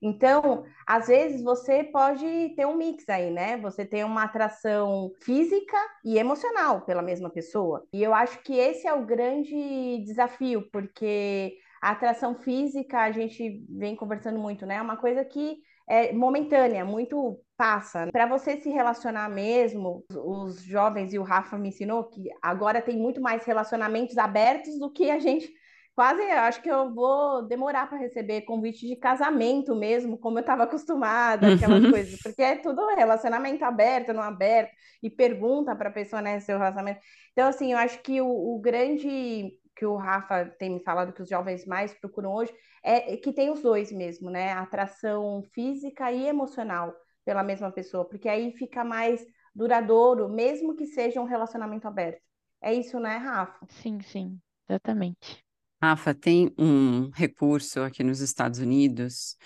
Então, 0.00 0.64
às 0.86 1.08
vezes 1.08 1.42
você 1.42 1.84
pode 1.84 2.54
ter 2.56 2.66
um 2.66 2.76
mix 2.76 3.08
aí, 3.08 3.30
né? 3.30 3.56
Você 3.58 3.84
tem 3.84 4.04
uma 4.04 4.24
atração 4.24 5.12
física 5.20 5.76
e 6.04 6.18
emocional 6.18 6.82
pela 6.82 7.02
mesma 7.02 7.30
pessoa. 7.30 7.84
E 7.92 8.02
eu 8.02 8.14
acho 8.14 8.40
que 8.42 8.54
esse 8.54 8.86
é 8.86 8.94
o 8.94 9.04
grande 9.04 10.02
desafio, 10.04 10.68
porque 10.70 11.56
a 11.82 11.90
atração 11.90 12.34
física, 12.34 13.00
a 13.00 13.12
gente 13.12 13.64
vem 13.68 13.96
conversando 13.96 14.38
muito, 14.38 14.66
né? 14.66 14.76
É 14.76 14.82
uma 14.82 14.96
coisa 14.96 15.24
que 15.24 15.58
é 15.88 16.12
momentânea, 16.12 16.84
muito 16.84 17.40
passa. 17.56 18.08
Para 18.12 18.26
você 18.26 18.60
se 18.60 18.68
relacionar 18.68 19.28
mesmo, 19.28 20.04
os 20.14 20.62
jovens 20.62 21.12
e 21.12 21.18
o 21.18 21.22
Rafa 21.22 21.56
me 21.58 21.70
ensinou 21.70 22.04
que 22.04 22.28
agora 22.42 22.82
tem 22.82 22.96
muito 22.96 23.20
mais 23.20 23.44
relacionamentos 23.44 24.18
abertos 24.18 24.78
do 24.78 24.90
que 24.92 25.10
a 25.10 25.18
gente 25.18 25.50
quase 25.98 26.22
acho 26.22 26.62
que 26.62 26.70
eu 26.70 26.94
vou 26.94 27.42
demorar 27.42 27.88
para 27.88 27.98
receber 27.98 28.42
convite 28.42 28.86
de 28.86 28.94
casamento 28.94 29.74
mesmo, 29.74 30.16
como 30.16 30.38
eu 30.38 30.42
estava 30.42 30.62
acostumada, 30.62 31.54
aquelas 31.54 31.82
uhum. 31.82 31.90
coisas, 31.90 32.20
porque 32.22 32.40
é 32.40 32.54
tudo 32.54 32.94
relacionamento 32.94 33.64
aberto, 33.64 34.12
não 34.12 34.22
aberto, 34.22 34.70
e 35.02 35.10
pergunta 35.10 35.74
para 35.74 35.88
a 35.88 35.92
pessoa, 35.92 36.22
né, 36.22 36.38
seu 36.38 36.56
relacionamento. 36.56 37.00
Então, 37.32 37.48
assim, 37.48 37.72
eu 37.72 37.78
acho 37.78 38.00
que 38.00 38.20
o, 38.20 38.28
o 38.28 38.60
grande 38.60 39.52
que 39.74 39.84
o 39.84 39.96
Rafa 39.96 40.44
tem 40.56 40.70
me 40.70 40.80
falado 40.84 41.12
que 41.12 41.20
os 41.20 41.28
jovens 41.28 41.66
mais 41.66 41.92
procuram 41.94 42.32
hoje 42.32 42.54
é 42.80 43.16
que 43.16 43.32
tem 43.32 43.50
os 43.50 43.60
dois 43.60 43.90
mesmo, 43.90 44.30
né? 44.30 44.52
Atração 44.52 45.42
física 45.52 46.12
e 46.12 46.28
emocional 46.28 46.94
pela 47.24 47.42
mesma 47.42 47.72
pessoa, 47.72 48.04
porque 48.04 48.28
aí 48.28 48.52
fica 48.52 48.84
mais 48.84 49.26
duradouro, 49.52 50.28
mesmo 50.28 50.76
que 50.76 50.86
seja 50.86 51.20
um 51.20 51.24
relacionamento 51.24 51.88
aberto. 51.88 52.22
É 52.62 52.72
isso, 52.72 53.00
né, 53.00 53.16
Rafa? 53.16 53.66
Sim, 53.68 54.00
sim, 54.00 54.38
exatamente. 54.68 55.47
Rafa, 55.80 56.12
tem 56.14 56.52
um 56.58 57.08
recurso 57.10 57.80
aqui 57.80 58.02
nos 58.02 58.20
Estados 58.20 58.58
Unidos 58.58 59.36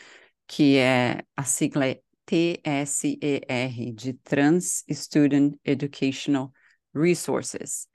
que 0.47 0.77
é 0.77 1.25
a 1.37 1.45
sigla 1.45 1.87
é 1.87 2.03
TSER, 2.27 3.95
de 3.95 4.13
Trans 4.15 4.85
Student 4.91 5.57
Educational 5.65 6.53
Resources. 6.95 7.89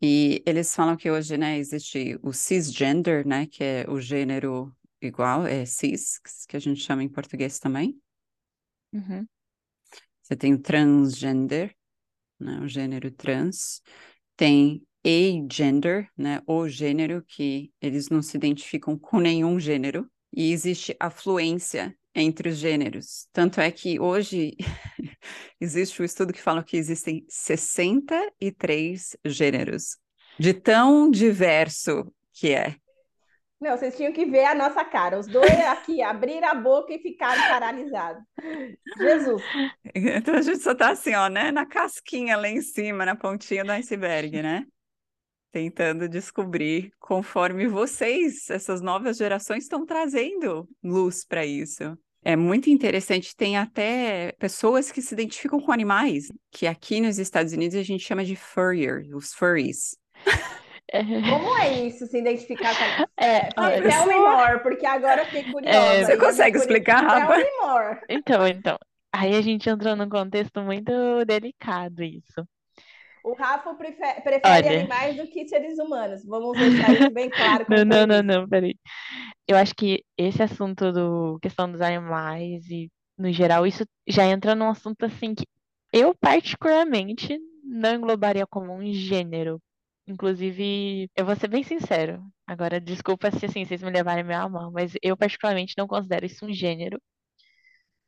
E 0.00 0.42
eles 0.44 0.74
falam 0.74 0.96
que 0.96 1.10
hoje, 1.10 1.36
né, 1.36 1.58
existe 1.58 2.18
o 2.22 2.32
cisgender, 2.32 3.26
né, 3.26 3.46
que 3.46 3.62
é 3.62 3.86
o 3.88 4.00
gênero 4.00 4.74
igual, 5.00 5.46
é 5.46 5.64
cis, 5.64 6.18
que 6.48 6.56
a 6.56 6.60
gente 6.60 6.80
chama 6.80 7.02
em 7.04 7.08
português 7.08 7.58
também. 7.58 7.96
Uhum. 8.92 9.26
Você 10.22 10.36
tem 10.36 10.54
o 10.54 10.58
transgender, 10.58 11.74
né, 12.38 12.60
o 12.60 12.68
gênero 12.68 13.10
trans. 13.12 13.80
Tem 14.36 14.82
agender, 15.04 16.08
né, 16.16 16.40
o 16.46 16.68
gênero 16.68 17.24
que 17.26 17.72
eles 17.80 18.08
não 18.08 18.22
se 18.22 18.36
identificam 18.36 18.98
com 18.98 19.18
nenhum 19.18 19.58
gênero. 19.58 20.08
E 20.34 20.52
existe 20.52 20.96
a 20.98 21.10
fluência 21.10 21.94
entre 22.14 22.48
os 22.48 22.56
gêneros. 22.56 23.28
Tanto 23.32 23.60
é 23.60 23.70
que 23.70 24.00
hoje 24.00 24.56
existe 25.60 26.00
um 26.00 26.04
estudo 26.04 26.32
que 26.32 26.40
fala 26.40 26.62
que 26.62 26.76
existem 26.76 27.24
63 27.28 29.16
gêneros, 29.26 29.98
de 30.38 30.54
tão 30.54 31.10
diverso 31.10 32.12
que 32.32 32.52
é. 32.54 32.76
Não, 33.60 33.76
vocês 33.76 33.96
tinham 33.96 34.12
que 34.12 34.24
ver 34.26 34.44
a 34.44 34.56
nossa 34.56 34.84
cara. 34.84 35.16
Os 35.16 35.28
dois 35.28 35.52
aqui 35.66 36.02
abriram 36.02 36.48
a 36.48 36.54
boca 36.54 36.92
e 36.92 36.98
ficaram 36.98 37.40
paralisados. 37.48 38.22
Jesus. 38.98 39.42
Então 39.94 40.34
a 40.34 40.42
gente 40.42 40.58
só 40.60 40.74
tá 40.74 40.90
assim, 40.90 41.14
ó, 41.14 41.28
né? 41.28 41.52
Na 41.52 41.66
casquinha 41.66 42.36
lá 42.36 42.48
em 42.48 42.62
cima, 42.62 43.04
na 43.04 43.14
pontinha 43.14 43.62
do 43.62 43.70
iceberg, 43.72 44.42
né? 44.42 44.64
Tentando 45.52 46.08
descobrir 46.08 46.92
conforme 46.98 47.68
vocês, 47.68 48.48
essas 48.48 48.80
novas 48.80 49.18
gerações, 49.18 49.64
estão 49.64 49.84
trazendo 49.84 50.66
luz 50.82 51.26
para 51.26 51.44
isso. 51.44 51.96
É 52.24 52.34
muito 52.36 52.70
interessante, 52.70 53.36
tem 53.36 53.58
até 53.58 54.32
pessoas 54.38 54.90
que 54.90 55.02
se 55.02 55.12
identificam 55.12 55.60
com 55.60 55.72
animais, 55.72 56.28
que 56.50 56.66
aqui 56.66 57.00
nos 57.00 57.18
Estados 57.18 57.52
Unidos 57.52 57.76
a 57.76 57.82
gente 57.82 58.02
chama 58.02 58.24
de 58.24 58.34
furrier, 58.34 59.04
os 59.14 59.34
furries. 59.34 59.96
Como 60.90 61.58
é 61.58 61.86
isso, 61.86 62.06
se 62.06 62.18
identificar 62.18 62.74
com 62.74 63.04
é, 63.22 63.48
é, 63.48 63.80
Tell 63.80 64.06
me 64.06 64.14
more, 64.14 64.62
porque 64.62 64.86
agora 64.86 65.22
eu 65.22 65.26
fiquei 65.26 65.50
curiosa. 65.50 65.78
É, 65.78 66.04
você 66.04 66.16
consegue 66.16 66.58
explicar, 66.58 67.02
Rafa? 67.02 67.34
Tell 67.34 67.44
me 67.44 67.66
more. 67.66 68.00
Então, 68.08 68.46
então, 68.46 68.78
aí 69.12 69.34
a 69.34 69.40
gente 69.40 69.68
entrou 69.68 69.96
num 69.96 70.08
contexto 70.08 70.60
muito 70.60 70.92
delicado 71.26 72.02
isso. 72.02 72.46
O 73.24 73.34
Rafa 73.34 73.74
prefere, 73.74 74.20
prefere 74.20 74.68
Olha. 74.68 74.80
animais 74.80 75.16
do 75.16 75.26
que 75.28 75.46
seres 75.46 75.78
humanos. 75.78 76.24
Vamos 76.24 76.58
deixar 76.58 76.92
isso 76.94 77.10
bem 77.10 77.30
claro. 77.30 77.64
Não, 77.70 77.84
não, 77.84 78.06
não, 78.06 78.22
não, 78.22 78.48
peraí. 78.48 78.76
Eu 79.46 79.56
acho 79.56 79.74
que 79.74 80.04
esse 80.16 80.42
assunto 80.42 80.92
do 80.92 81.38
questão 81.40 81.70
dos 81.70 81.80
animais 81.80 82.68
e 82.68 82.90
no 83.16 83.32
geral, 83.32 83.66
isso 83.66 83.84
já 84.08 84.24
entra 84.26 84.54
num 84.54 84.68
assunto 84.68 85.04
assim 85.04 85.34
que 85.34 85.46
eu 85.92 86.14
particularmente 86.14 87.38
não 87.62 87.94
englobaria 87.94 88.46
como 88.46 88.72
um 88.72 88.92
gênero. 88.92 89.60
Inclusive, 90.06 91.08
eu 91.16 91.24
vou 91.24 91.36
ser 91.36 91.48
bem 91.48 91.62
sincero. 91.62 92.22
Agora, 92.46 92.80
desculpa 92.80 93.30
se 93.30 93.46
assim 93.46 93.64
vocês 93.64 93.82
me 93.82 93.90
levarem 93.90 94.24
meio 94.24 94.40
a 94.40 94.48
mal, 94.48 94.72
mas 94.72 94.94
eu 95.02 95.16
particularmente 95.16 95.74
não 95.78 95.86
considero 95.86 96.26
isso 96.26 96.44
um 96.44 96.52
gênero. 96.52 97.00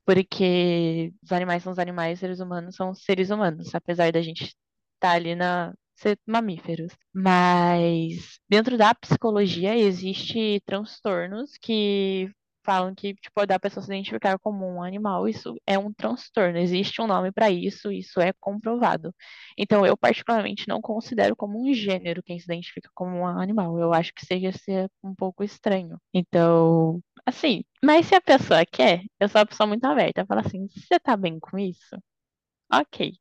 Porque 0.04 1.12
os 1.22 1.32
animais 1.32 1.62
são 1.62 1.72
os 1.72 1.78
animais, 1.78 2.14
os 2.14 2.20
seres 2.20 2.40
humanos 2.40 2.76
são 2.76 2.90
os 2.90 3.02
seres 3.04 3.30
humanos, 3.30 3.74
apesar 3.74 4.12
da 4.12 4.20
gente 4.20 4.54
estar 5.04 5.12
ali 5.12 5.34
na 5.34 5.74
ser 5.96 6.18
mamíferos. 6.26 6.92
Mas 7.12 8.40
dentro 8.48 8.76
da 8.76 8.94
psicologia 8.94 9.76
existe 9.76 10.60
transtornos 10.66 11.56
que 11.58 12.30
falam 12.64 12.94
que 12.94 13.14
tipo 13.14 13.46
da 13.46 13.58
pessoa 13.60 13.84
se 13.84 13.90
identificar 13.92 14.38
como 14.38 14.66
um 14.66 14.82
animal, 14.82 15.28
isso 15.28 15.54
é 15.66 15.78
um 15.78 15.92
transtorno, 15.92 16.58
existe 16.58 17.00
um 17.02 17.06
nome 17.06 17.30
para 17.30 17.50
isso, 17.50 17.92
isso 17.92 18.20
é 18.20 18.32
comprovado. 18.40 19.14
Então 19.56 19.84
eu 19.86 19.96
particularmente 19.96 20.66
não 20.66 20.80
considero 20.80 21.36
como 21.36 21.62
um 21.62 21.74
gênero 21.74 22.22
quem 22.22 22.38
se 22.38 22.46
identifica 22.46 22.88
como 22.94 23.18
um 23.18 23.26
animal. 23.26 23.78
Eu 23.78 23.92
acho 23.92 24.12
que 24.14 24.24
seja 24.24 24.50
ser 24.52 24.90
um 25.02 25.14
pouco 25.14 25.44
estranho. 25.44 25.98
Então, 26.12 27.00
assim, 27.26 27.64
mas 27.84 28.06
se 28.06 28.14
a 28.14 28.20
pessoa 28.20 28.64
quer, 28.66 29.02
eu 29.20 29.28
sou 29.28 29.40
uma 29.40 29.46
pessoa 29.46 29.66
muito 29.66 29.84
aberta, 29.84 30.24
fala 30.26 30.40
assim, 30.40 30.66
você 30.68 30.98
tá 30.98 31.16
bem 31.16 31.38
com 31.38 31.58
isso? 31.58 31.96
OK. 32.72 33.12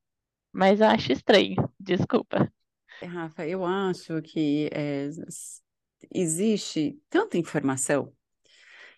Mas 0.54 0.80
eu 0.82 0.88
acho 0.88 1.12
estranho, 1.12 1.56
desculpa. 1.84 2.52
Rafa, 3.02 3.46
eu 3.48 3.66
acho 3.66 4.22
que 4.22 4.70
é, 4.72 5.10
existe 6.14 7.00
tanta 7.10 7.38
informação 7.38 8.14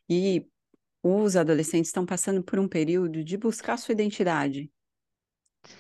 e 0.10 0.46
os 1.02 1.36
adolescentes 1.36 1.90
estão 1.90 2.06
passando 2.06 2.44
por 2.44 2.60
um 2.60 2.68
período 2.68 3.24
de 3.24 3.38
buscar 3.38 3.78
sua 3.78 3.94
identidade. 3.94 4.72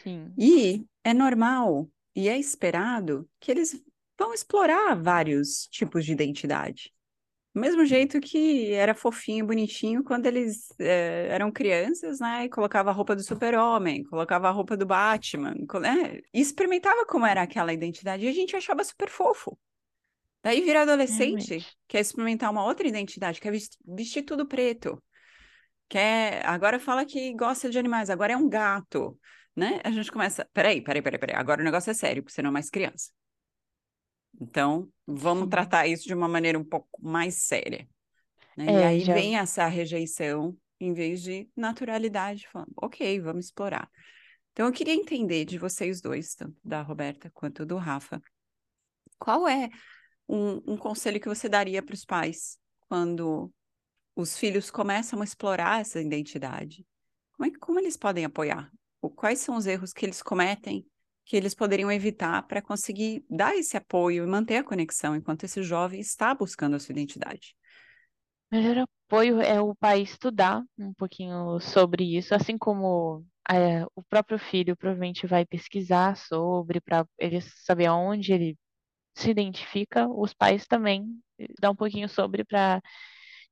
Sim. 0.03 0.33
E 0.37 0.85
é 1.03 1.13
normal 1.13 1.89
e 2.15 2.29
é 2.29 2.37
esperado 2.37 3.29
que 3.39 3.51
eles 3.51 3.81
vão 4.17 4.33
explorar 4.33 4.95
vários 4.95 5.67
tipos 5.67 6.05
de 6.05 6.13
identidade. 6.13 6.94
Mesmo 7.55 7.85
jeito 7.85 8.19
que 8.19 8.73
era 8.73 8.93
fofinho, 8.93 9.47
bonitinho 9.47 10.03
quando 10.03 10.25
eles 10.25 10.69
eh, 10.79 11.29
eram 11.31 11.51
crianças, 11.51 12.19
né? 12.19 12.45
E 12.45 12.49
colocava 12.49 12.89
a 12.89 12.93
roupa 12.93 13.15
do 13.15 13.23
super-homem, 13.23 14.03
colocava 14.03 14.49
a 14.49 14.51
roupa 14.51 14.75
do 14.75 14.85
Batman, 14.85 15.55
né? 15.81 16.19
E 16.33 16.41
experimentava 16.41 17.05
como 17.05 17.25
era 17.25 17.41
aquela 17.43 17.71
identidade 17.73 18.25
e 18.25 18.27
a 18.27 18.33
gente 18.33 18.55
achava 18.57 18.83
super 18.83 19.09
fofo. 19.09 19.57
Daí 20.43 20.61
vira 20.61 20.83
adolescente, 20.83 21.65
Realmente. 21.65 21.77
quer 21.87 22.01
experimentar 22.01 22.51
uma 22.51 22.65
outra 22.65 22.87
identidade, 22.87 23.41
quer 23.41 23.51
ves- 23.51 23.77
vestir 23.85 24.23
tudo 24.23 24.45
preto, 24.47 25.01
quer 25.89 26.45
agora 26.45 26.79
fala 26.79 27.05
que 27.05 27.33
gosta 27.35 27.69
de 27.69 27.79
animais, 27.79 28.09
agora 28.09 28.33
é 28.33 28.37
um 28.37 28.49
gato, 28.49 29.19
né? 29.55 29.81
A 29.83 29.91
gente 29.91 30.11
começa, 30.11 30.45
peraí, 30.53 30.81
peraí, 30.83 31.01
peraí, 31.01 31.19
peraí, 31.19 31.35
agora 31.37 31.61
o 31.61 31.65
negócio 31.65 31.91
é 31.91 31.93
sério, 31.93 32.23
porque 32.23 32.33
você 32.33 32.41
não 32.41 32.49
é 32.49 32.53
mais 32.53 32.69
criança. 32.69 33.11
Então, 34.39 34.89
vamos 35.07 35.45
Sim. 35.45 35.49
tratar 35.49 35.87
isso 35.87 36.05
de 36.07 36.13
uma 36.13 36.27
maneira 36.27 36.59
um 36.59 36.63
pouco 36.63 36.89
mais 37.01 37.35
séria, 37.35 37.87
né? 38.55 38.71
E 38.71 38.81
É, 38.81 38.87
aí 38.87 38.99
já 38.99 39.13
vem 39.13 39.37
essa 39.37 39.65
rejeição 39.67 40.57
em 40.79 40.93
vez 40.93 41.21
de 41.21 41.49
naturalidade, 41.55 42.47
falando, 42.49 42.71
ok, 42.77 43.19
vamos 43.21 43.45
explorar. 43.45 43.89
Então, 44.51 44.67
eu 44.67 44.73
queria 44.73 44.93
entender 44.93 45.45
de 45.45 45.57
vocês 45.57 46.01
dois, 46.01 46.35
tanto 46.35 46.57
da 46.63 46.81
Roberta 46.81 47.29
quanto 47.33 47.65
do 47.65 47.77
Rafa, 47.77 48.21
qual 49.19 49.47
é 49.47 49.69
um, 50.27 50.73
um 50.73 50.77
conselho 50.77 51.19
que 51.19 51.27
você 51.27 51.47
daria 51.49 51.81
para 51.81 51.93
os 51.93 52.05
pais 52.05 52.57
quando 52.87 53.51
os 54.15 54.37
filhos 54.37 54.71
começam 54.71 55.21
a 55.21 55.23
explorar 55.23 55.81
essa 55.81 56.01
identidade? 56.01 56.85
Como, 57.33 57.49
é, 57.49 57.57
como 57.59 57.79
eles 57.79 57.97
podem 57.97 58.25
apoiar? 58.25 58.71
Quais 59.15 59.39
são 59.39 59.55
os 59.55 59.67
erros 59.67 59.93
que 59.93 60.05
eles 60.05 60.21
cometem 60.21 60.85
que 61.25 61.35
eles 61.37 61.55
poderiam 61.55 61.91
evitar 61.91 62.43
para 62.47 62.61
conseguir 62.61 63.25
dar 63.29 63.55
esse 63.55 63.77
apoio 63.77 64.23
e 64.23 64.27
manter 64.27 64.57
a 64.57 64.63
conexão 64.63 65.15
enquanto 65.15 65.43
esse 65.45 65.63
jovem 65.63 65.99
está 65.99 66.33
buscando 66.35 66.75
a 66.75 66.79
sua 66.79 66.93
identidade? 66.93 67.55
O 68.51 68.55
melhor 68.55 68.85
apoio 69.07 69.41
é 69.41 69.59
o 69.61 69.75
pai 69.75 70.01
estudar 70.01 70.63
um 70.77 70.93
pouquinho 70.93 71.59
sobre 71.59 72.17
isso, 72.17 72.33
assim 72.35 72.57
como 72.57 73.25
é, 73.49 73.83
o 73.95 74.03
próprio 74.09 74.39
filho 74.39 74.75
provavelmente 74.77 75.27
vai 75.27 75.45
pesquisar 75.45 76.15
sobre 76.17 76.79
para 76.81 77.05
ele 77.19 77.41
saber 77.41 77.87
aonde 77.87 78.33
ele 78.33 78.57
se 79.15 79.31
identifica, 79.31 80.07
os 80.09 80.33
pais 80.33 80.67
também 80.67 81.05
eh, 81.39 81.47
dão 81.61 81.73
um 81.73 81.75
pouquinho 81.75 82.09
sobre 82.09 82.43
para 82.45 82.81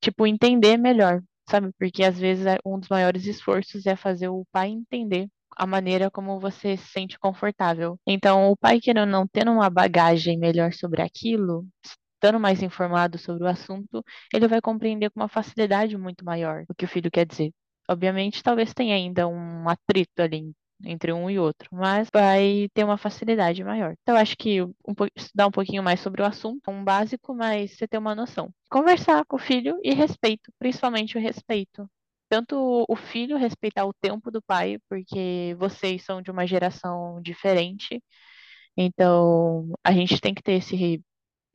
tipo 0.02 0.28
entender 0.28 0.78
melhor, 0.78 1.22
sabe? 1.50 1.72
Porque 1.80 2.04
às 2.04 2.20
vezes 2.20 2.46
é- 2.46 2.60
um 2.66 2.80
dos 2.80 2.90
maiores 2.90 3.26
esforços 3.26 3.86
é 3.86 3.96
fazer 3.96 4.30
o 4.30 4.46
pai 4.52 4.70
entender 4.70 5.30
a 5.56 5.66
maneira 5.68 6.10
como 6.12 6.40
você 6.40 6.78
se 6.78 6.88
sente 6.92 7.20
confortável. 7.20 8.00
Então, 8.08 8.52
o 8.52 8.58
pai 8.58 8.80
querendo 8.80 9.10
não 9.10 9.28
tendo 9.28 9.52
uma 9.52 9.70
bagagem 9.70 10.38
melhor 10.38 10.74
sobre 10.74 11.02
aquilo, 11.02 11.66
estando 11.84 12.40
mais 12.40 12.62
informado 12.64 13.18
sobre 13.18 13.44
o 13.44 13.48
assunto, 13.48 14.04
ele 14.34 14.48
vai 14.48 14.62
compreender 14.62 15.10
com 15.12 15.20
uma 15.20 15.28
facilidade 15.30 15.98
muito 15.98 16.24
maior 16.26 16.64
o 16.70 16.76
que 16.76 16.86
o 16.86 16.88
filho 16.88 17.12
quer 17.12 17.26
dizer. 17.26 17.52
Obviamente, 17.90 18.42
talvez 18.42 18.74
tenha 18.74 18.96
ainda 18.96 19.28
um 19.28 19.68
atrito 19.70 20.22
ali 20.22 20.54
entre 20.86 21.14
um 21.14 21.30
e 21.30 21.40
outro, 21.40 21.70
mas 21.72 22.10
vai 22.14 22.68
ter 22.74 22.84
uma 22.84 22.98
facilidade 22.98 23.64
maior. 23.64 23.96
Então, 24.02 24.16
acho 24.18 24.36
que 24.38 24.62
um, 24.62 24.74
estudar 25.16 25.48
um 25.48 25.52
pouquinho 25.52 25.84
mais 25.84 26.00
sobre 26.00 26.22
o 26.22 26.26
assunto 26.26 26.62
é 26.70 26.72
um 26.72 26.84
básico, 26.84 27.34
mas 27.34 27.72
você 27.78 27.88
ter 27.88 27.98
uma 27.98 28.16
noção. 28.16 28.50
Conversar 28.70 29.26
com 29.26 29.38
o 29.38 29.40
filho 29.40 29.80
e 29.84 29.94
respeito, 29.94 30.52
principalmente 30.60 31.18
o 31.18 31.22
respeito. 31.22 31.90
Tanto 32.34 32.84
o 32.90 32.96
filho 32.96 33.38
respeitar 33.38 33.86
o 33.86 33.94
tempo 33.94 34.32
do 34.32 34.42
pai, 34.42 34.80
porque 34.90 35.56
vocês 35.60 36.04
são 36.04 36.20
de 36.20 36.32
uma 36.32 36.48
geração 36.48 37.22
diferente, 37.22 38.02
então 38.76 39.72
a 39.84 39.92
gente 39.94 40.20
tem 40.20 40.34
que 40.34 40.42
ter 40.42 40.54
esse 40.54 41.04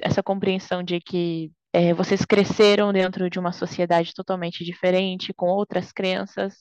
essa 0.00 0.22
compreensão 0.22 0.82
de 0.84 1.00
que 1.00 1.50
é, 1.72 1.92
vocês 1.94 2.24
cresceram 2.24 2.92
dentro 2.92 3.28
de 3.28 3.40
uma 3.40 3.52
sociedade 3.52 4.14
totalmente 4.14 4.64
diferente, 4.64 5.34
com 5.34 5.48
outras 5.48 5.90
crenças, 5.92 6.54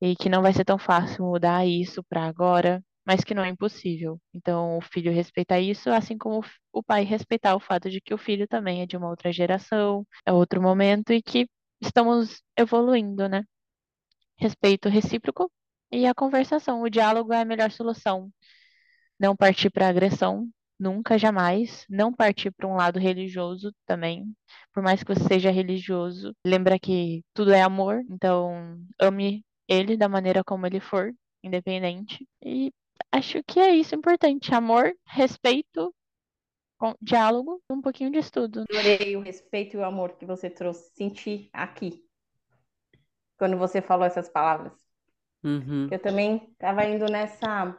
e 0.00 0.14
que 0.16 0.28
não 0.28 0.42
vai 0.42 0.52
ser 0.52 0.64
tão 0.66 0.78
fácil 0.78 1.24
mudar 1.24 1.66
isso 1.66 2.04
para 2.04 2.24
agora, 2.26 2.82
mas 3.06 3.24
que 3.24 3.34
não 3.34 3.44
é 3.44 3.48
impossível. 3.48 4.20
Então, 4.34 4.78
o 4.78 4.82
filho 4.82 5.10
respeitar 5.12 5.60
isso, 5.60 5.90
assim 5.90 6.18
como 6.18 6.44
o 6.72 6.82
pai 6.82 7.04
respeitar 7.04 7.56
o 7.56 7.60
fato 7.60 7.88
de 7.90 8.00
que 8.00 8.12
o 8.14 8.18
filho 8.18 8.46
também 8.46 8.82
é 8.82 8.86
de 8.86 8.96
uma 8.96 9.08
outra 9.08 9.32
geração, 9.32 10.06
é 10.26 10.32
outro 10.32 10.60
momento 10.60 11.12
e 11.14 11.22
que 11.22 11.48
estamos 11.80 12.42
evoluindo, 12.56 13.28
né? 13.28 13.44
Respeito 14.38 14.88
recíproco 14.88 15.50
e 15.92 16.06
a 16.06 16.14
conversação. 16.14 16.82
O 16.82 16.90
diálogo 16.90 17.32
é 17.32 17.40
a 17.42 17.44
melhor 17.44 17.70
solução 17.72 18.32
não 19.18 19.36
partir 19.36 19.70
para 19.70 19.88
agressão, 19.88 20.48
nunca, 20.78 21.18
jamais, 21.18 21.84
não 21.88 22.12
partir 22.12 22.50
para 22.52 22.66
um 22.68 22.74
lado 22.76 22.98
religioso 22.98 23.74
também, 23.86 24.24
por 24.72 24.82
mais 24.82 25.02
que 25.02 25.14
você 25.14 25.24
seja 25.24 25.50
religioso, 25.50 26.34
lembra 26.44 26.78
que 26.78 27.24
tudo 27.34 27.52
é 27.52 27.62
amor, 27.62 28.02
então 28.10 28.78
ame 29.00 29.44
ele 29.66 29.96
da 29.96 30.08
maneira 30.08 30.44
como 30.44 30.66
ele 30.66 30.80
for, 30.80 31.12
independente. 31.42 32.26
E 32.44 32.72
acho 33.12 33.42
que 33.44 33.58
é 33.60 33.74
isso 33.74 33.94
importante, 33.94 34.54
amor, 34.54 34.92
respeito, 35.06 35.94
com- 36.78 36.94
diálogo, 37.02 37.60
e 37.68 37.72
um 37.72 37.82
pouquinho 37.82 38.10
de 38.10 38.18
estudo. 38.18 38.64
Adorei 38.70 39.16
o 39.16 39.20
respeito 39.20 39.76
e 39.76 39.80
o 39.80 39.84
amor 39.84 40.12
que 40.12 40.24
você 40.24 40.48
trouxe. 40.48 40.90
Senti 40.94 41.50
aqui, 41.52 42.04
quando 43.36 43.56
você 43.56 43.82
falou 43.82 44.06
essas 44.06 44.28
palavras. 44.28 44.72
Uhum. 45.42 45.88
Eu 45.90 45.98
também 45.98 46.48
estava 46.52 46.84
indo 46.84 47.06
nessa 47.06 47.76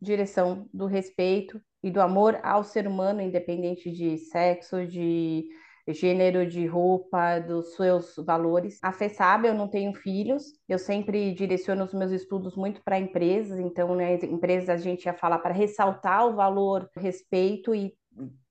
direção 0.00 0.68
do 0.72 0.86
respeito 0.86 1.60
e 1.82 1.90
do 1.90 2.00
amor 2.00 2.38
ao 2.42 2.62
ser 2.62 2.86
humano, 2.86 3.20
independente 3.20 3.90
de 3.90 4.18
sexo, 4.18 4.86
de 4.86 5.48
gênero, 5.88 6.46
de 6.46 6.64
roupa, 6.64 7.40
dos 7.40 7.74
seus 7.74 8.14
valores. 8.16 8.78
A 8.82 8.92
Fê 8.92 9.08
sabe, 9.08 9.48
eu 9.48 9.54
não 9.54 9.68
tenho 9.68 9.92
filhos, 9.92 10.44
eu 10.68 10.78
sempre 10.78 11.34
direciono 11.34 11.84
os 11.84 11.92
meus 11.92 12.12
estudos 12.12 12.54
muito 12.56 12.80
para 12.84 13.00
empresas, 13.00 13.58
então, 13.58 13.94
né, 13.96 14.14
empresas 14.14 14.68
a 14.68 14.76
gente 14.76 15.06
ia 15.06 15.14
falar 15.14 15.38
para 15.38 15.52
ressaltar 15.52 16.28
o 16.28 16.36
valor, 16.36 16.88
o 16.96 17.00
respeito 17.00 17.74
e 17.74 17.92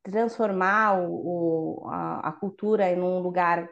transformar 0.03 0.99
o, 1.01 1.83
o- 1.85 1.89
a, 1.89 2.29
a 2.29 2.31
cultura 2.31 2.89
em 2.89 2.99
um 3.01 3.19
lugar 3.19 3.69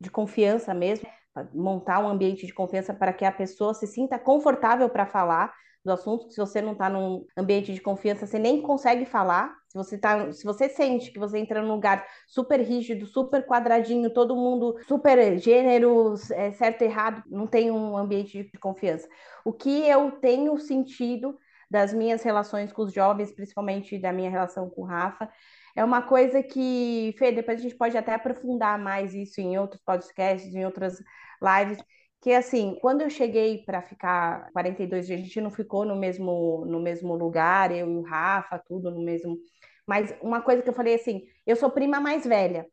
de 0.00 0.10
confiança 0.10 0.74
mesmo, 0.74 1.08
montar 1.54 2.00
um 2.00 2.08
ambiente 2.08 2.46
de 2.46 2.52
confiança 2.52 2.92
para 2.92 3.12
que 3.12 3.24
a 3.24 3.32
pessoa 3.32 3.72
se 3.74 3.86
sinta 3.86 4.18
confortável 4.18 4.88
para 4.88 5.06
falar 5.06 5.52
do 5.84 5.90
assunto. 5.92 6.30
Se 6.30 6.38
você 6.38 6.60
não 6.60 6.72
está 6.72 6.88
num 6.88 7.24
ambiente 7.36 7.72
de 7.72 7.80
confiança, 7.80 8.26
você 8.26 8.38
nem 8.38 8.60
consegue 8.62 9.04
falar. 9.06 9.54
Se 9.68 9.78
você 9.78 9.98
tá, 9.98 10.30
se 10.32 10.44
você 10.44 10.68
sente 10.68 11.10
que 11.10 11.18
você 11.18 11.38
entra 11.38 11.62
num 11.62 11.74
lugar 11.74 12.06
super 12.28 12.60
rígido, 12.60 13.06
super 13.06 13.46
quadradinho, 13.46 14.12
todo 14.12 14.36
mundo 14.36 14.76
super 14.86 15.38
gênero, 15.38 16.14
é, 16.32 16.52
certo 16.52 16.82
errado, 16.82 17.22
não 17.26 17.46
tem 17.46 17.70
um 17.70 17.96
ambiente 17.96 18.44
de 18.44 18.58
confiança. 18.58 19.08
O 19.44 19.52
que 19.52 19.88
eu 19.88 20.12
tenho 20.12 20.56
sentido 20.58 21.38
das 21.70 21.92
minhas 21.94 22.22
relações 22.22 22.72
com 22.72 22.82
os 22.82 22.92
jovens, 22.92 23.32
principalmente 23.34 23.98
da 23.98 24.12
minha 24.12 24.30
relação 24.30 24.68
com 24.68 24.82
o 24.82 24.84
Rafa. 24.84 25.28
É 25.76 25.84
uma 25.84 26.02
coisa 26.02 26.42
que, 26.42 27.14
Fê, 27.18 27.32
depois 27.32 27.58
a 27.60 27.62
gente 27.62 27.76
pode 27.76 27.96
até 27.96 28.14
aprofundar 28.14 28.78
mais 28.78 29.14
isso 29.14 29.40
em 29.40 29.58
outros 29.58 29.82
podcasts, 29.84 30.54
em 30.54 30.64
outras 30.64 30.98
lives, 31.42 31.82
que 32.20 32.32
assim, 32.32 32.78
quando 32.80 33.00
eu 33.00 33.10
cheguei 33.10 33.64
para 33.64 33.82
ficar 33.82 34.50
42 34.52 35.06
dias, 35.06 35.20
a 35.20 35.22
gente 35.24 35.40
não 35.40 35.50
ficou 35.50 35.84
no 35.84 35.96
mesmo, 35.96 36.64
no 36.66 36.80
mesmo 36.80 37.14
lugar, 37.16 37.72
eu 37.72 37.90
e 37.90 37.96
o 37.96 38.02
Rafa, 38.02 38.58
tudo 38.66 38.90
no 38.90 39.02
mesmo. 39.02 39.38
Mas 39.86 40.14
uma 40.22 40.40
coisa 40.40 40.62
que 40.62 40.68
eu 40.68 40.74
falei 40.74 40.94
assim, 40.94 41.22
eu 41.46 41.56
sou 41.56 41.70
prima 41.70 42.00
mais 42.00 42.24
velha. 42.24 42.66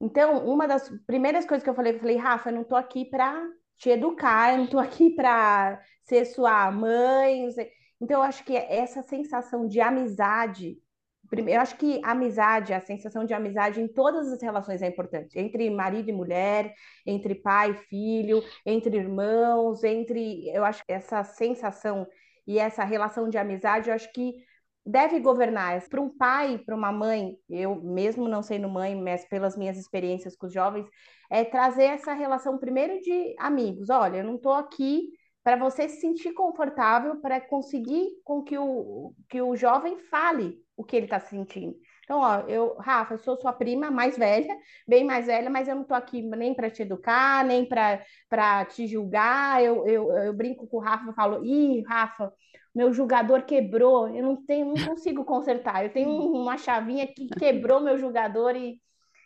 Então, 0.00 0.46
uma 0.46 0.66
das 0.66 0.88
primeiras 1.06 1.44
coisas 1.44 1.64
que 1.64 1.70
eu 1.70 1.74
falei, 1.74 1.94
eu 1.94 1.98
falei, 1.98 2.16
Rafa, 2.16 2.50
eu 2.50 2.54
não 2.54 2.64
tô 2.64 2.76
aqui 2.76 3.04
para 3.04 3.42
te 3.76 3.90
educar, 3.90 4.52
eu 4.52 4.58
não 4.58 4.66
tô 4.66 4.78
aqui 4.78 5.10
para 5.10 5.80
ser 6.04 6.24
sua 6.24 6.70
mãe. 6.70 7.48
Então, 8.00 8.18
eu 8.18 8.22
acho 8.22 8.44
que 8.44 8.56
essa 8.56 9.02
sensação 9.02 9.66
de 9.66 9.80
amizade 9.80 10.78
eu 11.30 11.60
acho 11.60 11.76
que 11.76 12.00
a 12.04 12.12
amizade, 12.12 12.72
a 12.72 12.80
sensação 12.80 13.24
de 13.24 13.34
amizade 13.34 13.80
em 13.80 13.88
todas 13.88 14.32
as 14.32 14.42
relações 14.42 14.82
é 14.82 14.86
importante. 14.86 15.38
Entre 15.38 15.68
marido 15.70 16.08
e 16.08 16.12
mulher, 16.12 16.74
entre 17.06 17.34
pai 17.34 17.72
e 17.72 17.74
filho, 17.74 18.42
entre 18.64 18.96
irmãos, 18.96 19.84
entre. 19.84 20.48
Eu 20.48 20.64
acho 20.64 20.84
que 20.84 20.92
essa 20.92 21.22
sensação 21.24 22.06
e 22.46 22.58
essa 22.58 22.82
relação 22.84 23.28
de 23.28 23.36
amizade, 23.36 23.90
eu 23.90 23.94
acho 23.94 24.10
que 24.12 24.32
deve 24.84 25.20
governar. 25.20 25.80
Para 25.88 26.00
um 26.00 26.08
pai, 26.08 26.58
para 26.58 26.74
uma 26.74 26.90
mãe, 26.90 27.36
eu 27.48 27.76
mesmo 27.76 28.26
não 28.26 28.42
sendo 28.42 28.68
mãe, 28.68 28.96
mas 28.96 29.26
pelas 29.26 29.56
minhas 29.56 29.76
experiências 29.76 30.34
com 30.34 30.46
os 30.46 30.52
jovens, 30.52 30.86
é 31.30 31.44
trazer 31.44 31.84
essa 31.84 32.14
relação 32.14 32.58
primeiro 32.58 32.98
de 33.00 33.34
amigos. 33.38 33.90
Olha, 33.90 34.18
eu 34.18 34.24
não 34.24 34.36
estou 34.36 34.54
aqui 34.54 35.10
para 35.48 35.56
você 35.56 35.88
se 35.88 36.02
sentir 36.02 36.34
confortável 36.34 37.22
para 37.22 37.40
conseguir 37.40 38.06
com 38.22 38.42
que 38.42 38.58
o, 38.58 39.14
que 39.30 39.40
o 39.40 39.56
jovem 39.56 39.96
fale 39.96 40.62
o 40.76 40.84
que 40.84 40.94
ele 40.94 41.06
está 41.06 41.18
sentindo. 41.18 41.74
Então, 42.04 42.20
ó, 42.20 42.40
eu, 42.40 42.76
Rafa, 42.76 43.14
eu 43.14 43.18
sou 43.18 43.34
sua 43.34 43.54
prima 43.54 43.90
mais 43.90 44.18
velha, 44.18 44.54
bem 44.86 45.04
mais 45.04 45.24
velha, 45.24 45.48
mas 45.48 45.66
eu 45.66 45.74
não 45.74 45.82
estou 45.84 45.96
aqui 45.96 46.20
nem 46.20 46.52
para 46.52 46.68
te 46.68 46.82
educar, 46.82 47.46
nem 47.46 47.66
para 47.66 48.64
te 48.66 48.86
julgar. 48.86 49.64
Eu, 49.64 49.86
eu, 49.86 50.12
eu 50.18 50.34
brinco 50.34 50.66
com 50.66 50.76
o 50.76 50.80
Rafa 50.80 51.10
e 51.10 51.14
falo: 51.14 51.42
ih, 51.42 51.82
Rafa, 51.88 52.30
meu 52.74 52.92
julgador 52.92 53.46
quebrou, 53.46 54.06
eu 54.14 54.22
não 54.22 54.36
tenho, 54.44 54.66
não 54.66 54.88
consigo 54.88 55.24
consertar. 55.24 55.82
Eu 55.82 55.90
tenho 55.90 56.10
uma 56.10 56.58
chavinha 56.58 57.06
que 57.06 57.26
quebrou 57.26 57.80
meu 57.80 57.96
julgador 57.96 58.54
e 58.54 58.82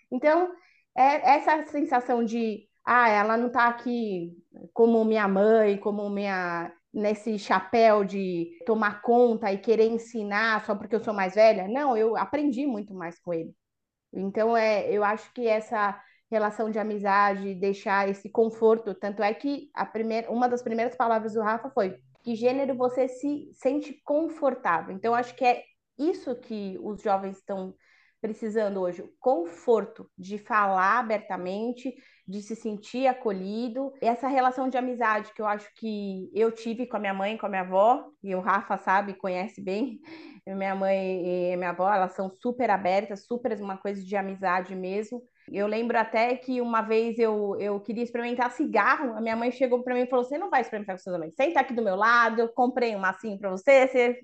então 0.09 0.53
é 0.97 1.35
essa 1.35 1.67
sensação 1.67 2.23
de 2.25 2.69
ah, 2.85 3.09
ela 3.09 3.37
não 3.37 3.49
está 3.49 3.67
aqui 3.67 4.37
como 4.73 5.05
minha 5.05 5.27
mãe, 5.29 5.79
como 5.79 6.09
minha 6.11 6.73
nesse 6.93 7.38
chapéu 7.38 8.05
de 8.05 8.51
tomar 8.67 9.01
conta 9.01 9.51
e 9.51 9.59
querer 9.59 9.87
ensinar 9.87 10.65
só 10.67 10.75
porque 10.75 10.95
eu 10.95 11.03
sou 11.03 11.15
mais 11.15 11.35
velha. 11.35 11.67
Não, 11.67 11.97
eu 11.97 12.17
aprendi 12.17 12.67
muito 12.67 12.95
mais 12.95 13.19
com 13.19 13.33
ele. 13.33 13.55
Então, 14.12 14.57
é, 14.57 14.91
eu 14.91 15.03
acho 15.03 15.33
que 15.33 15.47
essa 15.49 15.99
relação 16.31 16.71
de 16.71 16.79
amizade, 16.79 17.55
deixar 17.55 18.09
esse 18.09 18.29
conforto, 18.31 18.95
tanto 18.95 19.23
é 19.23 19.33
que 19.33 19.71
a 19.75 19.87
primeira, 19.87 20.31
uma 20.31 20.49
das 20.49 20.62
primeiras 20.62 20.95
palavras 20.95 21.35
do 21.35 21.43
Rafa 21.43 21.71
foi 21.71 21.99
que 22.23 22.35
gênero 22.35 22.75
você 22.77 23.09
se 23.09 23.51
sente 23.55 24.01
confortável. 24.05 24.95
Então, 24.95 25.15
acho 25.15 25.35
que 25.35 25.45
é 25.45 25.62
isso 25.99 26.35
que 26.37 26.79
os 26.81 27.03
jovens 27.03 27.38
estão 27.38 27.75
precisando 28.23 28.81
hoje, 28.81 29.05
conforto 29.19 30.09
de 30.17 30.39
falar 30.39 31.01
abertamente, 31.01 31.93
de 32.27 32.41
se 32.41 32.55
sentir 32.55 33.09
acolhido. 33.09 33.93
Essa 34.01 34.29
relação 34.29 34.69
de 34.69 34.79
amizade 34.79 35.35
que 35.35 35.43
eu 35.43 35.47
acho 35.47 35.69
que 35.75 36.31
eu 36.33 36.53
tive 36.53 36.87
com 36.87 36.97
a 36.97 37.01
minha 37.01 37.13
mãe, 37.13 37.37
com 37.37 37.47
a 37.47 37.49
minha 37.49 37.63
avó, 37.63 38.05
e 38.23 38.33
o 38.35 38.41
Rafa 38.41 38.79
sabe, 38.79 39.15
conhece 39.15 39.61
bem. 39.61 40.01
Minha 40.45 40.75
mãe 40.75 41.53
e 41.53 41.57
minha 41.57 41.71
avó, 41.71 41.89
elas 41.89 42.17
são 42.17 42.29
super 42.29 42.69
abertas, 42.69 43.27
super 43.27 43.57
uma 43.63 43.79
coisa 43.79 44.03
de 44.03 44.17
amizade 44.17 44.75
mesmo. 44.75 45.23
Eu 45.50 45.66
lembro 45.66 45.98
até 45.98 46.37
que 46.37 46.61
uma 46.61 46.83
vez 46.83 47.18
eu, 47.18 47.57
eu 47.59 47.81
queria 47.81 48.05
experimentar 48.05 48.50
cigarro, 48.52 49.16
a 49.16 49.20
minha 49.20 49.37
mãe 49.37 49.50
chegou 49.50 49.83
para 49.83 49.94
mim 49.94 50.02
e 50.02 50.07
falou: 50.07 50.24
Você 50.24 50.38
não 50.38 50.50
vai 50.50 50.61
experimentar 50.61 50.96
com 50.96 51.02
seus 51.02 51.16
amigos, 51.16 51.35
senta 51.35 51.61
aqui 51.61 51.74
do 51.74 51.83
meu 51.83 51.96
lado, 51.96 52.40
eu 52.40 52.48
comprei 52.48 52.94
um 52.94 53.00
massinho 53.00 53.38
para 53.38 53.50
você, 53.50 53.87
você. 53.87 54.20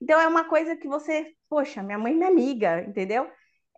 Então 0.00 0.20
é 0.20 0.26
uma 0.26 0.44
coisa 0.44 0.76
que 0.76 0.88
você, 0.88 1.32
poxa, 1.48 1.82
minha 1.82 1.98
mãe 1.98 2.12
é 2.12 2.16
minha 2.16 2.28
amiga, 2.28 2.82
entendeu? 2.82 3.28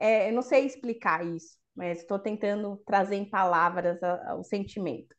É, 0.01 0.29
eu 0.29 0.35
não 0.35 0.42
sei 0.42 0.66
explicar 0.66 1.25
isso 1.25 1.57
mas 1.77 2.01
estou 2.01 2.18
tentando 2.18 2.81
trazer 2.87 3.16
em 3.16 3.29
palavras 3.29 4.03
a, 4.03 4.31
a, 4.31 4.35
o 4.35 4.42
sentimento. 4.42 5.14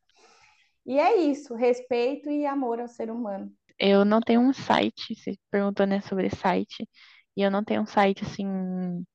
E 0.85 0.97
é 0.99 1.17
isso, 1.17 1.53
respeito 1.53 2.29
e 2.29 2.45
amor 2.45 2.79
ao 2.79 2.87
ser 2.87 3.11
humano. 3.11 3.51
Eu 3.77 4.03
não 4.03 4.19
tenho 4.19 4.41
um 4.41 4.53
site, 4.53 5.13
você 5.15 5.37
perguntou 5.51 5.85
né, 5.85 6.01
sobre 6.01 6.29
site, 6.29 6.89
e 7.35 7.41
eu 7.41 7.51
não 7.51 7.63
tenho 7.63 7.83
um 7.83 7.85
site 7.85 8.23
assim 8.23 9.05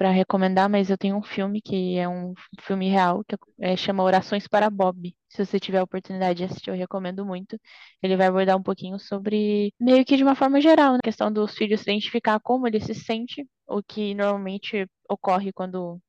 para 0.00 0.10
recomendar, 0.10 0.66
mas 0.66 0.88
eu 0.88 0.96
tenho 0.96 1.14
um 1.14 1.22
filme 1.22 1.60
que 1.60 1.98
é 1.98 2.08
um 2.08 2.32
filme 2.62 2.88
real, 2.88 3.22
que 3.22 3.36
é, 3.60 3.76
chama 3.76 4.02
Orações 4.02 4.48
para 4.48 4.70
Bob. 4.70 5.14
Se 5.28 5.44
você 5.44 5.60
tiver 5.60 5.76
a 5.76 5.82
oportunidade 5.82 6.38
de 6.38 6.44
assistir, 6.44 6.70
eu 6.70 6.74
recomendo 6.74 7.22
muito. 7.22 7.60
Ele 8.02 8.16
vai 8.16 8.28
abordar 8.28 8.56
um 8.56 8.62
pouquinho 8.62 8.98
sobre, 8.98 9.74
meio 9.78 10.02
que 10.02 10.16
de 10.16 10.22
uma 10.22 10.34
forma 10.34 10.58
geral, 10.58 10.94
né, 10.94 11.00
a 11.00 11.04
questão 11.04 11.30
dos 11.30 11.54
filhos 11.54 11.82
se 11.82 11.90
identificar 11.90 12.40
como 12.40 12.66
ele 12.66 12.80
se 12.80 12.94
sente, 12.94 13.46
o 13.68 13.82
que 13.82 14.14
normalmente 14.14 14.86
ocorre 15.06 15.52
quando 15.52 16.00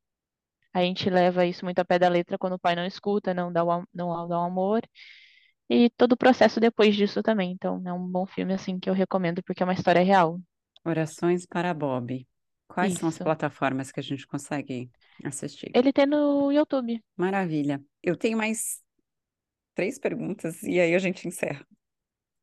a 0.73 0.81
gente 0.83 1.09
leva 1.09 1.45
isso 1.45 1.65
muito 1.65 1.79
a 1.79 1.85
pé 1.85 1.99
da 1.99 2.07
letra 2.07 2.37
quando 2.37 2.53
o 2.53 2.59
pai 2.59 2.75
não 2.75 2.85
escuta, 2.85 3.33
não 3.33 3.51
dá 3.51 3.61
o, 3.65 3.83
não 3.93 4.25
dá 4.29 4.39
o 4.39 4.45
amor. 4.45 4.81
E 5.69 5.89
todo 5.89 6.13
o 6.13 6.17
processo 6.17 6.61
depois 6.61 6.95
disso 6.95 7.21
também. 7.21 7.51
Então, 7.51 7.83
é 7.85 7.91
um 7.91 8.07
bom 8.07 8.25
filme, 8.25 8.53
assim, 8.53 8.79
que 8.79 8.89
eu 8.89 8.93
recomendo, 8.93 9.43
porque 9.43 9.61
é 9.61 9.65
uma 9.65 9.73
história 9.73 10.01
real. 10.01 10.39
Orações 10.85 11.45
para 11.45 11.73
Bob. 11.73 12.25
Quais 12.73 12.93
são 12.93 13.09
as 13.09 13.17
plataformas 13.17 13.91
que 13.91 13.99
a 13.99 14.03
gente 14.03 14.25
consegue 14.25 14.89
assistir? 15.23 15.71
Ele 15.73 15.91
tem 15.91 16.05
no 16.05 16.51
YouTube. 16.51 17.03
Maravilha. 17.17 17.83
Eu 18.01 18.15
tenho 18.15 18.37
mais 18.37 18.81
três 19.75 19.99
perguntas 19.99 20.63
e 20.63 20.79
aí 20.79 20.95
a 20.95 20.99
gente 20.99 21.27
encerra. 21.27 21.65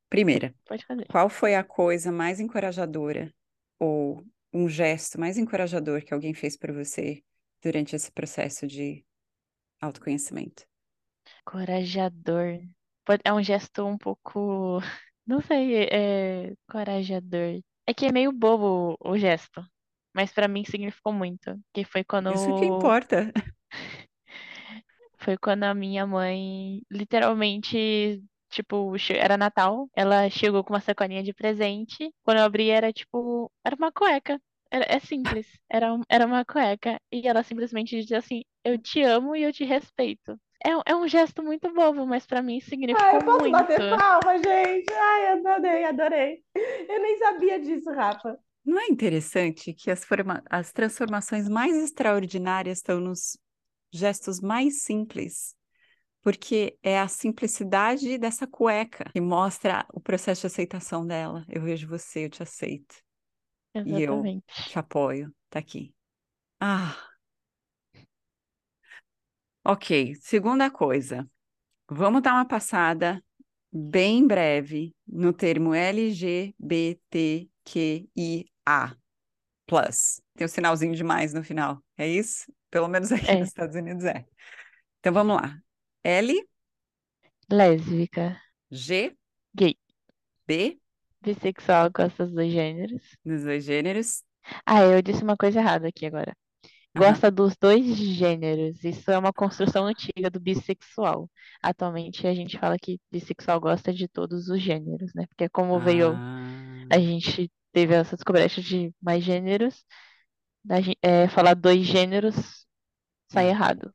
Primeira, 0.09 0.55
Pode 0.67 0.85
fazer. 0.87 1.07
qual 1.07 1.29
foi 1.29 1.55
a 1.55 1.62
coisa 1.64 2.11
mais 2.11 2.41
encorajadora 2.41 3.33
ou 3.79 4.25
um 4.53 4.69
gesto 4.69 5.21
mais 5.21 5.37
encorajador 5.37 6.03
que 6.03 6.14
alguém 6.14 6.33
fez 6.35 6.57
para 6.57 6.73
você 6.73 7.23
durante 7.62 7.95
esse 7.95 8.11
processo 8.11 8.67
de 8.67 9.05
autoconhecimento? 9.81 10.64
Corajador. 11.45 12.61
É 13.25 13.33
um 13.33 13.43
gesto 13.43 13.85
um 13.87 13.97
pouco. 13.99 14.81
Não 15.27 15.41
sei, 15.43 15.85
é 15.91 16.55
corajador. 16.71 17.61
É 17.87 17.95
que 17.95 18.07
é 18.07 18.12
meio 18.12 18.33
bobo 18.33 18.97
o 19.01 19.17
gesto, 19.19 19.62
mas 20.19 20.33
para 20.33 20.49
mim 20.49 20.65
significou 20.65 21.13
muito. 21.13 21.57
Que 21.73 21.85
foi 21.85 22.03
quando. 22.03 22.35
Isso 22.35 22.53
que 22.59 22.65
importa. 22.65 23.33
Foi 25.21 25.37
quando 25.37 25.65
a 25.65 25.75
minha 25.75 26.07
mãe 26.07 26.81
literalmente 26.89 28.23
tipo, 28.51 28.95
era 29.11 29.37
Natal, 29.37 29.89
ela 29.95 30.31
chegou 30.31 30.63
com 30.63 30.73
uma 30.73 30.81
sacolinha 30.81 31.23
de 31.23 31.35
presente. 31.35 32.13
Quando 32.23 32.39
eu 32.39 32.45
abri, 32.45 32.71
era 32.71 32.93
tipo, 32.93 33.51
era 33.65 33.75
uma 33.75 33.93
cueca. 33.93 34.41
Era, 34.71 34.85
é 34.89 34.99
simples. 35.01 35.47
Era, 35.71 35.99
era 36.09 36.27
uma 36.27 36.45
cueca. 36.45 37.01
E 37.13 37.27
ela 37.27 37.43
simplesmente 37.43 38.01
dizia 38.01 38.19
assim: 38.19 38.43
Eu 38.65 38.79
te 38.79 39.03
amo 39.03 39.35
e 39.37 39.43
eu 39.43 39.53
te 39.53 39.65
respeito. 39.65 40.39
É, 40.65 40.93
é 40.93 40.97
um 40.97 41.07
gesto 41.07 41.43
muito 41.43 41.73
bobo, 41.73 42.07
mas 42.07 42.27
para 42.27 42.43
mim 42.43 42.61
significou 42.61 43.07
Ai, 43.07 43.17
eu 43.17 43.25
posso 43.25 43.41
muito. 43.41 43.53
bater 43.53 43.97
palma, 43.97 44.39
gente? 44.39 44.93
Ai, 44.93 45.29
adorei, 45.33 45.85
adorei. 45.85 46.43
Eu 46.89 47.03
nem 47.03 47.19
sabia 47.19 47.61
disso, 47.61 47.91
Rafa. 47.93 48.39
Não 48.69 48.79
é 48.79 48.87
interessante 48.89 49.73
que 49.73 49.91
as, 49.91 50.05
forma... 50.05 50.43
as 50.51 50.73
transformações 50.73 51.49
mais 51.49 51.75
extraordinárias 51.75 52.77
estão 52.77 53.01
nos 53.01 53.39
gestos 53.91 54.43
mais 54.43 54.83
simples? 54.83 55.57
Porque 56.21 56.79
é 56.83 57.01
a 57.01 57.09
simplicidade 57.09 58.19
dessa 58.19 58.47
cueca 58.47 59.09
que 59.11 59.23
mostra 59.23 59.87
o 59.91 59.99
processo 59.99 60.43
de 60.43 60.49
aceitação 60.49 61.07
dela. 61.07 61.47
Eu 61.49 61.63
vejo 61.63 61.89
você, 61.89 62.27
eu 62.27 62.29
te 62.29 62.43
aceito. 62.43 62.95
E 63.75 64.03
eu 64.03 64.17
Exatamente. 64.17 64.45
te 64.69 64.79
apoio. 64.79 65.35
Tá 65.49 65.61
aqui. 65.61 65.95
Ah, 66.61 66.95
ok. 69.65 70.15
Segunda 70.17 70.71
coisa. 70.71 71.27
Vamos 71.89 72.21
dar 72.21 72.35
uma 72.35 72.47
passada 72.47 73.25
bem 73.73 74.27
breve 74.27 74.95
no 75.07 75.33
termo 75.33 75.73
LGBTQIA+. 77.77 78.97
Tem 80.37 80.47
o 80.47 80.49
sinalzinho 80.49 80.95
de 80.95 81.05
mais 81.05 81.33
no 81.35 81.43
final. 81.45 81.83
É 81.97 82.07
isso? 82.07 82.53
Pelo 82.71 82.89
menos 82.89 83.12
aqui 83.12 83.35
É, 83.35 83.37
nos 83.37 83.49
Estados 83.49 83.77
Unidos 83.77 84.05
é. 84.05 84.27
Então 85.01 85.12
vamos 85.12 85.37
lá. 85.37 85.59
L, 86.05 86.35
lésbica, 87.51 88.41
G, 88.71 89.14
gay, 89.55 89.77
B, 90.47 90.81
bissexual, 91.23 91.91
gosta 91.93 92.25
dos 92.27 92.35
dois 92.35 92.53
gêneros. 92.53 93.03
nos 93.25 93.45
dois 93.45 93.64
gêneros. 93.64 94.23
Ah, 94.66 94.83
eu 94.83 95.03
disse 95.03 95.23
uma 95.23 95.37
coisa 95.37 95.59
errada 95.61 95.89
aqui 95.89 96.07
agora. 96.07 96.35
gosta 96.97 97.31
dos 97.31 97.57
dois 97.61 97.85
gêneros. 97.97 98.85
Isso 98.85 99.11
é 99.11 99.19
uma 99.19 99.33
construção 99.33 99.87
antiga 99.87 100.31
do 100.31 100.41
bissexual. 100.41 101.31
Atualmente 101.62 102.27
a 102.27 102.35
gente 102.35 102.59
fala 102.59 102.77
que 102.79 103.01
bissexual 103.11 103.61
gosta 103.61 103.93
de 103.95 104.09
todos 104.09 104.49
os 104.49 104.61
gêneros, 104.62 105.12
né? 105.14 105.27
Porque 105.29 105.49
como 105.51 105.81
veio, 105.81 106.21
Ah, 106.21 106.87
a 106.91 106.99
gente 106.99 107.51
teve 107.73 107.95
essa 107.95 108.16
descoberta 108.16 108.61
de 108.62 108.95
mais 109.01 109.25
gêneros, 109.25 109.85
a 110.71 110.81
gen- 110.81 110.97
é, 111.03 111.29
falar 111.29 111.55
dois 111.55 111.87
gêneros 111.87 112.66
sai 113.29 113.49
é. 113.49 113.51
errado. 113.51 113.95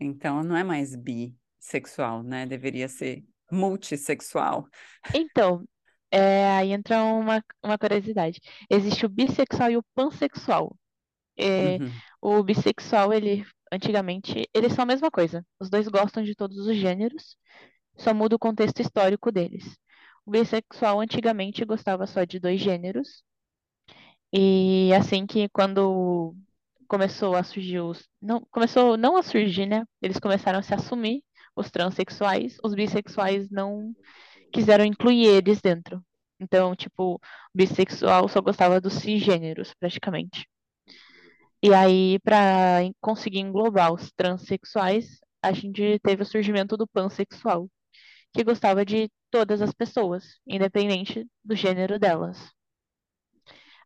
Então 0.00 0.42
não 0.44 0.56
é 0.56 0.64
mais 0.64 0.94
bissexual, 0.96 2.22
né? 2.22 2.46
Deveria 2.46 2.88
ser 2.88 3.24
multissexual. 3.50 4.68
Então, 5.12 5.64
é, 6.10 6.46
aí 6.56 6.72
entra 6.72 7.02
uma, 7.02 7.42
uma 7.62 7.78
curiosidade. 7.78 8.40
Existe 8.70 9.06
o 9.06 9.08
bissexual 9.08 9.70
e 9.70 9.76
o 9.76 9.84
pansexual. 9.94 10.76
É, 11.38 11.78
Uhum. 11.78 12.02
o 12.22 12.42
bissexual, 12.44 13.12
ele, 13.12 13.46
antigamente, 13.72 14.48
eles 14.54 14.74
são 14.74 14.84
a 14.84 14.86
mesma 14.86 15.10
coisa. 15.10 15.46
Os 15.60 15.70
dois 15.70 15.88
gostam 15.88 16.22
de 16.24 16.34
todos 16.36 16.58
os 16.58 16.76
gêneros, 16.76 17.36
só 17.98 18.14
muda 18.14 18.36
o 18.36 18.38
contexto 18.40 18.80
histórico 18.82 19.32
deles. 19.32 19.64
O 20.26 20.30
bissexual, 20.30 21.00
antigamente, 21.00 21.64
gostava 21.64 22.06
só 22.06 22.24
de 22.24 22.38
dois 22.38 22.60
gêneros, 22.60 23.22
e 24.32 24.92
assim 24.94 25.26
que 25.26 25.48
quando 25.50 26.34
começou 26.88 27.34
a 27.36 27.42
surgir 27.44 27.80
os... 27.80 28.08
Não, 28.20 28.40
começou 28.50 28.96
não 28.96 29.16
a 29.16 29.22
surgir, 29.22 29.66
né? 29.66 29.84
Eles 30.02 30.18
começaram 30.18 30.58
a 30.58 30.62
se 30.62 30.74
assumir, 30.74 31.22
os 31.56 31.70
transexuais, 31.70 32.56
os 32.64 32.74
bissexuais 32.74 33.48
não 33.50 33.94
quiseram 34.52 34.84
incluir 34.84 35.26
eles 35.26 35.60
dentro. 35.60 36.04
Então, 36.40 36.74
tipo, 36.74 37.20
bissexual 37.54 38.28
só 38.28 38.40
gostava 38.40 38.80
dos 38.80 38.94
cisgêneros, 38.94 39.72
praticamente. 39.74 40.48
E 41.62 41.72
aí, 41.72 42.18
para 42.20 42.80
conseguir 43.00 43.40
englobar 43.40 43.92
os 43.92 44.12
transexuais, 44.12 45.20
a 45.42 45.52
gente 45.52 45.98
teve 46.00 46.22
o 46.22 46.26
surgimento 46.26 46.76
do 46.76 46.86
pansexual, 46.86 47.68
que 48.34 48.44
gostava 48.44 48.84
de 48.84 49.10
todas 49.30 49.62
as 49.62 49.72
pessoas, 49.74 50.24
independente 50.46 51.26
do 51.44 51.56
gênero 51.56 51.98
delas. 52.00 52.38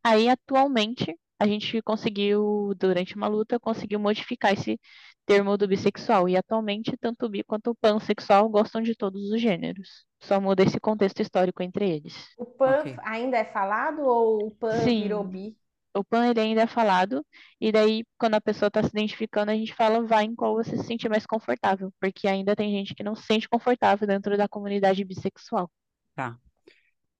Aí, 0.02 0.28
atualmente, 0.28 1.16
a 1.38 1.46
gente 1.46 1.80
conseguiu, 1.82 2.74
durante 2.76 3.14
uma 3.16 3.28
luta, 3.28 3.58
conseguiu 3.60 3.98
modificar 4.00 4.52
esse 4.52 4.80
termo 5.26 5.56
do 5.56 5.68
bissexual. 5.68 6.28
E 6.28 6.36
atualmente, 6.36 6.96
tanto 6.98 7.26
o 7.26 7.28
bi 7.28 7.44
quanto 7.44 7.70
o 7.70 7.74
pansexual 7.76 8.48
gostam 8.48 8.82
de 8.82 8.94
todos 8.96 9.30
os 9.30 9.40
gêneros. 9.40 10.06
Só 10.20 10.40
muda 10.40 10.62
esse 10.64 10.80
contexto 10.80 11.20
histórico 11.22 11.62
entre 11.62 11.88
eles. 11.90 12.14
O 12.36 12.46
pan 12.46 12.84
Ok. 12.84 13.00
ainda 13.04 13.36
é 13.36 13.44
falado 13.44 14.00
ou 14.02 14.46
o 14.46 14.50
pan 14.50 14.94
virou 14.94 15.22
Sim, 15.22 15.32
bi? 15.32 15.56
O 15.98 16.04
pan 16.04 16.28
ele 16.28 16.40
ainda 16.40 16.62
é 16.62 16.66
falado, 16.66 17.24
e 17.60 17.72
daí, 17.72 18.04
quando 18.18 18.34
a 18.34 18.40
pessoa 18.40 18.68
está 18.68 18.82
se 18.82 18.88
identificando, 18.88 19.50
a 19.50 19.54
gente 19.54 19.74
fala, 19.74 20.04
vai 20.04 20.24
em 20.24 20.34
qual 20.34 20.54
você 20.54 20.76
se 20.76 20.84
sentir 20.84 21.08
mais 21.08 21.26
confortável, 21.26 21.92
porque 22.00 22.28
ainda 22.28 22.56
tem 22.56 22.70
gente 22.70 22.94
que 22.94 23.02
não 23.02 23.14
se 23.14 23.24
sente 23.24 23.48
confortável 23.48 24.06
dentro 24.06 24.36
da 24.36 24.48
comunidade 24.48 25.04
bissexual. 25.04 25.70
Tá. 26.14 26.38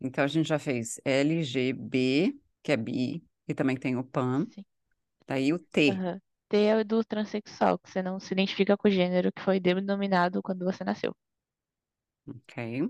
Então 0.00 0.24
a 0.24 0.28
gente 0.28 0.48
já 0.48 0.58
fez 0.58 1.00
LGB, 1.04 2.34
que 2.62 2.72
é 2.72 2.76
bi, 2.76 3.24
e 3.46 3.54
também 3.54 3.76
tem 3.76 3.96
o 3.96 4.04
pan. 4.04 4.46
Sim. 4.50 4.64
Daí 5.26 5.52
o 5.52 5.58
T. 5.58 5.90
Aham. 5.90 6.20
T 6.48 6.56
é 6.56 6.82
do 6.82 7.04
transexual, 7.04 7.78
que 7.78 7.90
você 7.90 8.02
não 8.02 8.18
se 8.18 8.32
identifica 8.32 8.76
com 8.76 8.88
o 8.88 8.90
gênero 8.90 9.30
que 9.30 9.42
foi 9.42 9.60
denominado 9.60 10.42
quando 10.42 10.64
você 10.64 10.82
nasceu. 10.82 11.14
Ok. 12.26 12.88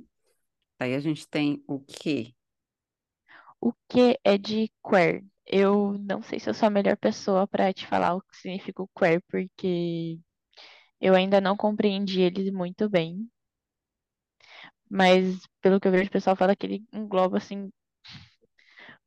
Daí 0.78 0.95
a 0.95 1.01
gente 1.01 1.26
tem 1.28 1.62
o 1.66 1.80
Q. 1.80 2.32
O 3.61 3.72
que 3.89 4.16
é 4.22 4.39
de 4.39 4.70
queer? 4.89 5.24
Eu 5.51 5.94
não 5.99 6.22
sei 6.22 6.38
se 6.40 6.49
eu 6.51 6.55
sou 6.55 6.66
a 6.68 6.70
melhor 6.70 6.96
pessoa 6.96 7.46
para 7.46 7.72
te 7.72 7.86
falar 7.86 8.14
o 8.14 8.22
que 8.22 8.36
significa 8.36 8.82
o 8.82 8.88
queer, 8.88 9.20
porque 9.28 10.18
eu 11.01 11.14
ainda 11.14 11.40
não 11.40 11.57
compreendi 11.57 12.22
ele 12.22 12.51
muito 12.53 12.88
bem. 12.90 13.28
Mas 14.90 15.40
pelo 15.62 15.80
que 15.80 15.88
eu 15.88 15.92
vejo, 15.92 16.09
o 16.09 16.12
pessoal 16.12 16.36
fala 16.36 16.57
que 16.57 16.66
ele 16.66 16.84
engloba 16.92 17.38
assim 17.38 17.70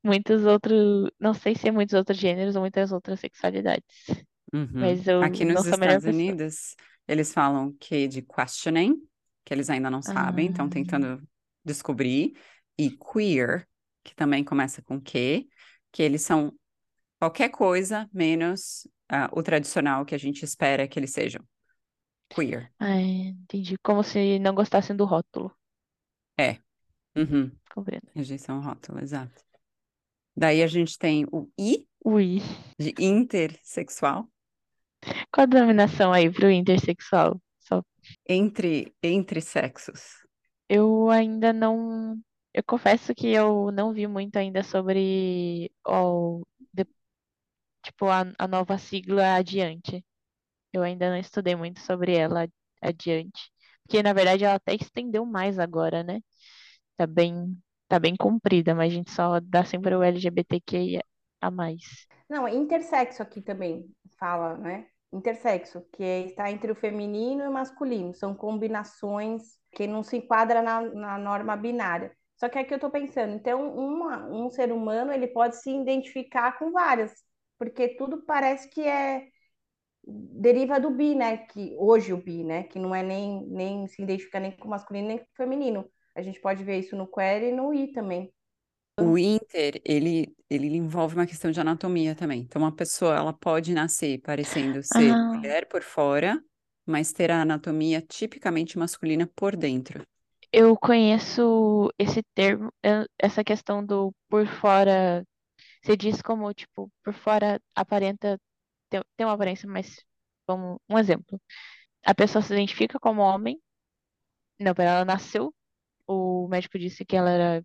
muitos 0.02 0.44
outros, 0.44 1.10
não 1.18 1.34
sei 1.34 1.54
se 1.54 1.68
é 1.68 1.72
muitos 1.72 1.94
outros 1.94 2.18
gêneros 2.18 2.56
ou 2.56 2.62
muitas 2.62 2.92
outras 2.92 3.20
sexualidades. 3.20 3.86
Uhum. 4.52 4.68
Mas 4.78 5.06
eu 5.06 5.22
Aqui 5.24 5.44
nos 5.44 5.64
Estados. 5.66 6.04
Unidos, 6.06 6.76
eles 7.08 7.32
falam 7.32 7.72
Q 7.80 8.08
de 8.08 8.22
questioning, 8.22 8.96
que 9.44 9.54
eles 9.54 9.70
ainda 9.70 9.90
não 9.90 10.02
sabem, 10.02 10.48
estão 10.48 10.66
Ah, 10.66 10.72
tentando 10.74 11.22
descobrir, 11.64 12.34
e 12.78 12.90
queer, 12.90 13.68
que 14.04 14.14
também 14.14 14.44
começa 14.44 14.82
com 14.82 15.00
Q, 15.00 15.48
que 15.92 16.02
eles 16.02 16.22
são 16.22 16.52
qualquer 17.18 17.50
coisa 17.50 18.08
menos 18.12 18.88
ah, 19.08 19.28
o 19.32 19.42
tradicional 19.42 20.04
que 20.04 20.14
a 20.14 20.18
gente 20.18 20.44
espera 20.44 20.88
que 20.88 20.98
eles 20.98 21.12
sejam. 21.12 21.44
Queer. 22.30 22.72
ah, 22.78 22.98
entendi. 23.00 23.76
Como 23.82 24.02
se 24.02 24.38
não 24.38 24.54
gostassem 24.54 24.96
do 24.96 25.04
rótulo. 25.04 25.54
É. 26.38 26.58
Uhum. 27.14 27.50
Compreendo. 27.74 28.08
Rejeição 28.14 28.56
ao 28.56 28.62
rótulo, 28.62 28.98
exato. 29.00 29.42
Daí 30.34 30.62
a 30.62 30.66
gente 30.66 30.98
tem 30.98 31.26
o 31.30 31.46
I 31.60 31.86
Ui. 32.04 32.38
de 32.78 32.94
intersexual, 32.98 34.26
Qual 35.30 35.42
a 35.42 35.46
denominação 35.46 36.12
aí 36.12 36.30
pro 36.30 36.50
intersexual? 36.50 37.40
Só 37.60 37.82
entre, 38.28 38.94
entre 39.02 39.40
sexos. 39.40 40.26
eu 40.68 41.10
ainda 41.10 41.52
não. 41.52 42.18
Eu 42.54 42.62
confesso 42.64 43.14
que 43.14 43.28
eu 43.28 43.70
não 43.72 43.92
vi 43.92 44.06
muito 44.06 44.36
ainda 44.36 44.62
sobre 44.62 45.72
o, 45.86 46.42
de- 46.72 46.86
tipo, 47.82 48.06
a, 48.08 48.24
a 48.38 48.48
nova 48.48 48.78
sigla 48.78 49.36
adiante. 49.36 50.04
Eu 50.72 50.82
ainda 50.82 51.10
não 51.10 51.16
estudei 51.18 51.56
muito 51.56 51.80
sobre 51.80 52.16
ela 52.16 52.48
adiante. 52.82 53.52
Porque, 53.84 54.02
na 54.02 54.12
verdade, 54.14 54.44
ela 54.44 54.56
até 54.56 54.74
estendeu 54.76 55.26
mais 55.26 55.58
agora, 55.58 56.02
né? 56.04 56.20
Tá 56.96 57.06
bem, 57.06 57.58
tá 57.88 57.98
bem 58.00 58.16
comprida, 58.16 58.74
mas 58.74 58.92
a 58.92 58.96
gente 58.96 59.10
só 59.12 59.40
dá 59.40 59.64
sempre 59.64 59.94
o 59.96 60.02
LGBTQIA 60.02 61.04
a 61.40 61.50
mais. 61.50 61.82
Não, 62.28 62.48
intersexo 62.48 63.22
aqui 63.22 63.40
também 63.42 63.88
fala, 64.18 64.56
né? 64.56 64.86
Intersexo, 65.12 65.82
que 65.92 66.02
está 66.02 66.50
entre 66.50 66.72
o 66.72 66.74
feminino 66.74 67.42
e 67.44 67.48
o 67.48 67.52
masculino. 67.52 68.14
São 68.14 68.34
combinações 68.34 69.58
que 69.72 69.86
não 69.86 70.02
se 70.02 70.16
enquadra 70.16 70.62
na, 70.62 70.80
na 70.80 71.18
norma 71.18 71.56
binária. 71.56 72.16
Só 72.36 72.48
que 72.48 72.58
aqui 72.58 72.74
eu 72.74 72.80
tô 72.80 72.90
pensando, 72.90 73.34
então 73.34 73.74
uma- 73.76 74.26
um 74.28 74.50
ser 74.50 74.72
humano 74.72 75.12
ele 75.12 75.28
pode 75.28 75.56
se 75.56 75.70
identificar 75.70 76.58
com 76.58 76.72
várias, 76.72 77.12
porque 77.58 77.88
tudo 77.96 78.22
parece 78.24 78.68
que 78.70 78.82
é 78.82 79.28
deriva 80.04 80.80
do 80.80 80.90
bi, 80.90 81.14
né? 81.14 81.38
Que 81.46 81.74
hoje 81.78 82.12
o 82.12 82.16
bi, 82.18 82.44
né? 82.44 82.64
Que 82.64 82.78
não 82.78 82.94
é 82.94 83.02
nem, 83.02 83.46
nem 83.48 83.86
se 83.88 84.02
identifica 84.02 84.40
nem 84.40 84.52
com 84.56 84.68
masculino 84.68 85.08
nem 85.08 85.18
com 85.18 85.26
feminino. 85.36 85.90
A 86.14 86.22
gente 86.22 86.40
pode 86.40 86.64
ver 86.64 86.78
isso 86.80 86.96
no 86.96 87.06
queer 87.10 87.42
e 87.44 87.52
no 87.52 87.72
i 87.74 87.92
também. 87.92 88.32
O 88.98 89.18
inter, 89.18 89.80
ele, 89.84 90.34
ele 90.50 90.66
envolve 90.76 91.14
uma 91.16 91.26
questão 91.26 91.50
de 91.50 91.60
anatomia 91.60 92.14
também. 92.14 92.40
Então, 92.42 92.62
uma 92.62 92.74
pessoa, 92.74 93.16
ela 93.16 93.32
pode 93.32 93.72
nascer 93.74 94.20
parecendo 94.20 94.82
ser 94.82 95.16
Ah, 95.16 95.32
mulher 95.32 95.66
por 95.68 95.82
fora, 95.82 96.42
mas 96.86 97.12
ter 97.12 97.30
a 97.30 97.42
anatomia 97.42 98.00
tipicamente 98.02 98.78
masculina 98.78 99.26
por 99.34 99.56
dentro. 99.56 100.06
Eu 100.52 100.76
conheço 100.76 101.90
esse 101.98 102.22
termo, 102.34 102.72
eu- 102.82 103.06
essa 103.18 103.44
questão 103.44 103.84
do 103.84 104.14
por 104.28 104.46
fora. 104.46 105.26
Você 105.84 105.96
diz 105.96 106.22
como, 106.22 106.52
tipo, 106.54 106.90
por 107.04 107.14
fora 107.14 107.60
aparenta 107.76 108.38
ter, 108.90 109.04
uma 109.20 109.34
aparência, 109.34 109.68
mas 109.68 109.96
vamos, 110.46 110.78
um 110.90 110.98
exemplo. 110.98 111.40
A 112.04 112.14
pessoa 112.14 112.42
se 112.42 112.54
identifica 112.54 112.98
como 113.00 113.22
homem. 113.22 113.60
Não, 114.58 114.74
pera, 114.74 114.90
ela 114.90 115.04
nasceu. 115.04 115.54
O 116.08 116.48
médico 116.48 116.78
disse 116.78 117.04
que 117.06 117.16
ela 117.16 117.30
era 117.30 117.64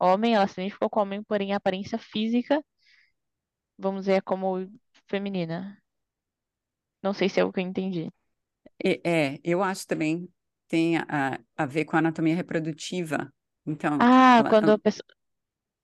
homem, 0.00 0.34
ela 0.36 0.48
se 0.48 0.54
identificou 0.60 0.90
como 0.90 1.04
homem, 1.06 1.22
porém 1.24 1.52
a 1.54 1.56
aparência 1.58 1.98
física, 1.98 2.62
vamos 3.78 4.02
dizer, 4.02 4.14
é 4.18 4.20
como 4.22 4.66
feminina. 5.06 5.78
Não 7.00 7.12
sei 7.14 7.28
se 7.28 7.38
é 7.38 7.44
o 7.44 7.52
que 7.52 7.60
eu 7.60 7.64
entendi. 7.64 8.10
E- 8.84 9.00
é, 9.04 9.38
eu 9.44 9.62
acho 9.62 9.86
também 9.86 10.28
tem 10.72 10.96
a, 10.98 11.38
a 11.56 11.66
ver 11.66 11.84
com 11.84 11.96
a 11.96 11.98
anatomia 12.00 12.34
reprodutiva. 12.36 13.32
Então, 13.66 14.08
Ah, 14.08 14.44
ela, 14.44 14.50
quando 14.50 14.70
a 14.72 14.78
pessoa. 14.78 15.06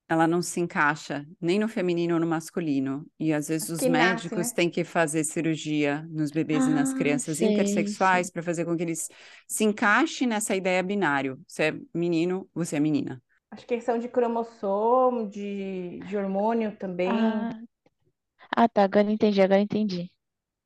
ela 0.09 0.27
não 0.27 0.41
se 0.41 0.59
encaixa 0.61 1.27
nem 1.41 1.59
no 1.59 1.69
feminino 1.69 2.15
ou 2.15 2.21
no 2.21 2.27
masculino. 2.27 3.07
E 3.19 3.33
às 3.33 3.49
vezes 3.49 3.69
os 3.69 3.85
que 3.85 3.89
nasce, 3.89 4.37
médicos 4.37 4.37
né? 4.37 4.53
têm 4.53 4.71
que 4.71 4.83
fazer 4.85 5.23
cirurgia 5.25 6.03
nos 6.11 6.31
bebês 6.33 6.67
e 6.67 6.73
nas 6.73 6.93
Ah, 6.93 6.95
crianças 6.95 7.41
intersexuais 7.43 8.31
para 8.31 8.43
fazer 8.43 8.65
com 8.65 8.77
que 8.77 8.83
eles 8.83 9.11
se 9.47 9.65
encaixem 9.65 10.27
nessa 10.27 10.57
ideia 10.57 10.83
binário. 10.83 11.39
Você 11.47 11.65
é 11.65 11.75
menino, 11.95 12.49
você 12.55 12.77
é 12.77 12.81
menina. 12.81 13.23
Acho 13.51 13.67
que 13.67 13.75
questão 13.77 13.99
de 13.99 14.09
cromossomo, 14.09 15.29
de, 15.29 16.01
de 16.03 16.17
hormônio 16.17 16.75
também. 16.77 17.47
Ah, 17.47 17.61
ah, 18.57 18.69
tá, 18.69 18.83
agora 18.85 19.11
entendi, 19.11 19.41
agora 19.43 19.61
entendi. 19.63 20.13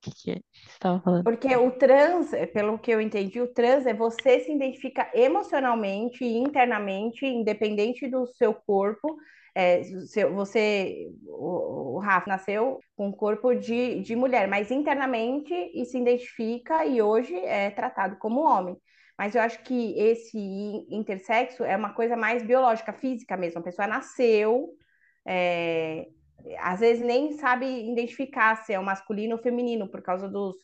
Que 0.03 0.11
que 0.11 0.20
você 0.20 0.42
estava 0.68 1.00
falando? 1.00 1.22
Porque 1.22 1.55
o 1.57 1.70
trans, 1.70 2.32
é, 2.32 2.44
pelo 2.44 2.76
que 2.76 2.90
eu 2.90 3.00
entendi, 3.00 3.40
o 3.40 3.46
trans 3.46 3.86
é 3.86 3.94
você 3.94 4.40
se 4.40 4.53
identifica 4.53 5.09
emocionalmente 5.14 6.24
e 6.24 6.38
internamente, 6.38 7.24
independente 7.24 8.09
do 8.09 8.26
seu 8.26 8.53
corpo. 8.53 9.16
É, 9.55 9.82
você, 10.34 11.09
o, 11.26 11.96
o 11.96 11.98
Rafa 12.00 12.28
nasceu 12.28 12.80
com 12.96 13.12
corpo 13.12 13.55
de, 13.55 14.00
de 14.00 14.16
mulher, 14.16 14.48
mas 14.48 14.72
internamente 14.72 15.55
e 15.72 15.84
se 15.84 15.98
identifica 15.98 16.84
e 16.84 17.00
hoje 17.00 17.36
é 17.36 17.70
tratado 17.70 18.16
como 18.16 18.40
homem. 18.40 18.76
Mas 19.16 19.36
eu 19.36 19.42
acho 19.42 19.62
que 19.62 19.96
esse 19.96 20.38
intersexo 20.90 21.62
é 21.62 21.76
uma 21.76 21.94
coisa 21.94 22.16
mais 22.16 22.42
biológica, 22.42 22.92
física 22.92 23.36
mesmo. 23.36 23.61
A 23.61 23.62
pessoa 23.62 23.86
nasceu, 23.86 24.70
é, 25.24 26.09
às 26.59 26.80
vezes 26.80 27.05
nem 27.05 27.32
sabe 27.32 27.66
identificar 27.90 28.57
se 28.57 28.72
é 28.72 28.78
o 28.78 28.84
masculino 28.84 29.36
ou 29.36 29.43
feminino 29.43 29.88
por 29.88 30.03
causa 30.03 30.28
dos, 30.28 30.57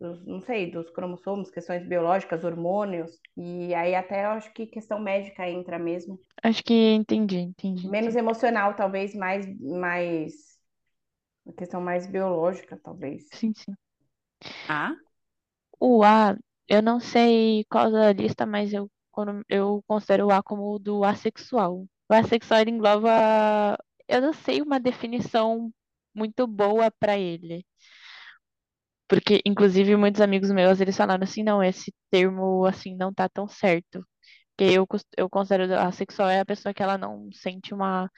dos, 0.00 0.24
não 0.26 0.40
sei, 0.40 0.70
dos 0.70 0.90
cromossomos, 0.90 1.50
questões 1.50 1.86
biológicas, 1.86 2.44
hormônios. 2.44 3.10
E 3.36 3.74
aí 3.74 3.94
até 3.94 4.24
eu 4.24 4.30
acho 4.30 4.52
que 4.52 4.66
questão 4.66 4.98
médica 4.98 5.48
entra 5.48 5.78
mesmo. 5.78 6.20
Acho 6.42 6.62
que 6.62 6.92
entendi, 6.92 7.38
entendi. 7.38 7.88
Menos 7.88 8.16
emocional, 8.16 8.74
talvez, 8.74 9.14
mais, 9.14 9.46
mais 9.60 10.32
uma 11.44 11.54
questão 11.54 11.80
mais 11.80 12.06
biológica, 12.06 12.78
talvez. 12.82 13.24
Sim, 13.32 13.52
sim. 13.54 13.74
Ah? 14.68 14.94
O 15.80 16.02
A, 16.02 16.36
eu 16.68 16.82
não 16.82 17.00
sei 17.00 17.64
qual 17.70 17.90
da 17.90 18.12
lista, 18.12 18.46
mas 18.46 18.72
eu, 18.72 18.90
quando, 19.10 19.44
eu 19.48 19.82
considero 19.86 20.26
o 20.26 20.30
A 20.32 20.42
como 20.42 20.74
o 20.74 20.78
do 20.78 21.04
assexual. 21.04 21.86
O 22.08 22.14
assexual 22.14 22.62
engloba, 22.62 23.78
eu 24.08 24.20
não 24.20 24.32
sei 24.32 24.62
uma 24.62 24.78
definição 24.80 25.72
muito 26.14 26.46
boa 26.46 26.90
para 26.90 27.18
ele. 27.18 27.64
Porque, 29.08 29.42
inclusive, 29.44 29.96
muitos 29.96 30.20
amigos 30.20 30.50
meus, 30.50 30.80
eles 30.80 30.96
falaram 30.96 31.24
assim, 31.24 31.42
não, 31.42 31.62
esse 31.62 31.92
termo, 32.10 32.64
assim, 32.64 32.96
não 32.96 33.12
tá 33.12 33.28
tão 33.28 33.46
certo. 33.46 34.06
Porque 34.56 34.72
eu, 34.72 34.86
eu 35.16 35.28
considero 35.28 35.74
a 35.78 35.92
sexual 35.92 36.28
é 36.28 36.40
a 36.40 36.44
pessoa 36.44 36.72
que 36.72 36.82
ela 36.82 36.96
não 36.96 37.28
sente 37.32 37.74
uma... 37.74 38.10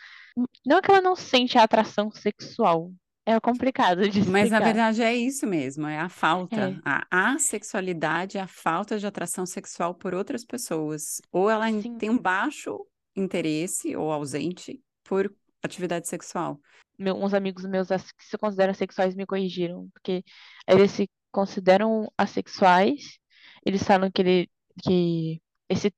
Não 0.65 0.79
é 0.79 0.83
que 0.83 0.91
ela 0.91 1.01
não 1.01 1.17
sente 1.17 1.59
a 1.59 1.63
atração 1.63 2.11
sexual. 2.11 2.93
É 3.29 3.41
complicado 3.41 4.09
de 4.09 4.25
Mas 4.29 4.51
na 4.53 4.61
verdade 4.61 5.03
é 5.03 5.13
isso 5.13 5.49
mesmo, 5.49 5.89
é 5.89 5.99
a 5.99 6.09
falta. 6.09 6.71
É. 6.71 6.81
A 7.11 7.33
assexualidade 7.33 8.39
é 8.39 8.41
a 8.41 8.47
falta 8.47 9.01
de 9.01 9.07
atração 9.07 9.45
sexual 9.45 9.95
por 9.95 10.15
outras 10.15 10.45
pessoas. 10.45 11.21
Ou 11.33 11.51
ela 11.51 11.69
Sim. 11.69 11.99
tem 11.99 12.09
um 12.09 12.19
baixo 12.19 12.87
interesse 13.17 13.97
ou 13.97 14.13
ausente 14.13 14.81
por 15.03 15.35
atividade 15.67 16.09
sexual. 16.09 16.61
Meu- 16.99 17.17
uns 17.17 17.35
amigos 17.35 17.65
meus 17.67 17.89
que 17.89 18.25
se 18.25 18.39
consideram 18.39 18.73
assexuais 18.73 19.15
me 19.15 19.27
corrigiram, 19.27 19.89
porque 19.93 20.25
eles 20.67 20.91
se 20.93 21.09
consideram 21.31 22.11
assexuais, 22.17 23.19
eles 23.65 23.83
falam 23.83 24.11
que, 24.11 24.23
ele, 24.23 24.51
que 24.83 25.41
esse 25.69 25.93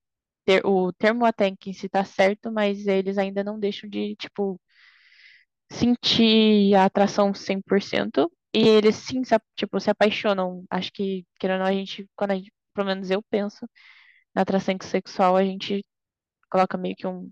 ter, 0.44 0.64
o 0.66 0.92
termo 0.92 1.24
até 1.24 1.54
que 1.56 1.72
se 1.74 1.88
tá 1.88 2.04
certo, 2.04 2.50
mas 2.52 2.86
eles 2.86 3.18
ainda 3.18 3.44
não 3.44 3.58
deixam 3.58 3.88
de, 3.88 4.16
tipo, 4.16 4.60
sentir 5.70 6.74
a 6.74 6.84
atração 6.86 7.34
100%, 7.34 8.30
e 8.54 8.66
eles 8.66 8.96
sim, 8.96 9.24
se, 9.24 9.36
tipo, 9.56 9.78
se 9.80 9.90
apaixonam. 9.90 10.64
Acho 10.70 10.92
que, 10.92 11.26
querendo 11.38 11.62
a 11.64 11.72
gente, 11.72 12.08
quando 12.16 12.32
a 12.32 12.34
gente, 12.36 12.52
pelo 12.74 12.86
menos 12.86 13.10
eu 13.10 13.22
penso, 13.30 13.68
na 14.34 14.42
atração 14.42 14.76
sexual, 14.82 15.36
a 15.36 15.44
gente 15.44 15.84
coloca 16.50 16.78
meio 16.78 16.96
que 16.96 17.06
um, 17.06 17.30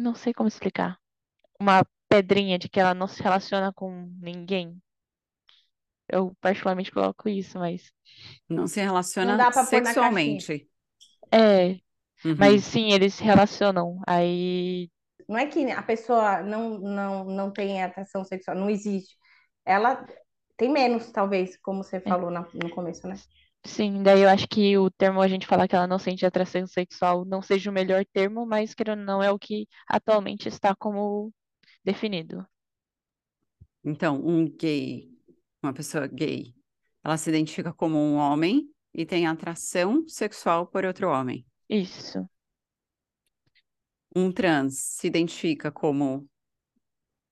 não 0.00 0.14
sei 0.16 0.34
como 0.34 0.48
explicar, 0.48 0.98
uma 1.60 1.84
pedrinha 2.08 2.58
de 2.58 2.68
que 2.68 2.80
ela 2.80 2.94
não 2.94 3.08
se 3.08 3.22
relaciona 3.22 3.72
com 3.72 4.06
ninguém. 4.20 4.80
Eu 6.08 6.34
particularmente 6.42 6.92
coloco 6.92 7.28
isso, 7.28 7.58
mas 7.58 7.90
Não 8.48 8.66
se 8.66 8.80
Não 9.20 9.34
relaciona 9.34 9.36
dá 9.36 9.50
pra 9.50 9.64
pôr 9.66 9.80
na 9.82 9.94
sexualmente. 9.94 10.68
é, 11.32 11.80
Uhum. 12.24 12.38
mas 12.38 12.64
sim, 12.64 12.92
eles 12.92 13.14
se 13.16 13.24
relacionam. 13.24 14.00
Aí, 14.06 14.90
Não 15.28 15.38
é 15.38 15.46
que 15.46 15.70
a 15.70 15.82
pessoa 15.82 16.42
não, 16.42 16.78
não, 16.78 17.24
não 17.24 17.52
tem 17.52 17.82
atração 17.82 18.24
sexual, 18.24 18.56
não 18.56 18.68
existe. 18.70 19.16
Ela 19.64 20.04
tem 20.56 20.70
menos, 20.70 21.10
talvez, 21.12 21.56
como 21.58 21.84
você 21.84 22.00
falou 22.00 22.30
na- 22.30 22.48
no 22.52 22.68
começo, 22.70 23.06
né? 23.06 23.14
Sim, 23.64 24.02
daí 24.02 24.22
eu 24.22 24.28
acho 24.28 24.46
que 24.48 24.76
o 24.78 24.90
termo 24.90 25.20
a 25.20 25.28
gente 25.28 25.46
falar 25.46 25.68
que 25.68 25.74
ela 25.76 25.86
não 25.86 25.98
sente 25.98 26.24
atração 26.26 26.66
sexual 26.66 27.24
não 27.24 27.42
seja 27.42 27.70
o 27.70 27.72
melhor 27.74 28.04
termo, 28.12 28.46
mas 28.46 28.74
querendo 28.74 29.00
ou 29.00 29.04
não 29.06 29.22
é 29.22 29.30
o 29.30 29.38
que 29.38 29.66
atualmente 29.88 30.48
está 30.48 30.74
como 30.74 31.32
definido. 31.84 32.46
Então, 33.84 34.16
um 34.24 34.48
gay, 34.48 35.08
uma 35.62 35.72
pessoa 35.72 36.06
gay, 36.06 36.54
ela 37.04 37.16
se 37.16 37.30
identifica 37.30 37.72
como 37.72 37.96
um 37.98 38.16
homem 38.16 38.70
e 38.94 39.06
tem 39.06 39.26
atração 39.26 40.06
sexual 40.08 40.66
por 40.66 40.84
outro 40.84 41.08
homem. 41.08 41.46
Isso, 41.70 42.28
Um 44.14 44.30
trans 44.32 44.78
se 44.78 45.06
identifica 45.08 45.70
como 45.72 46.28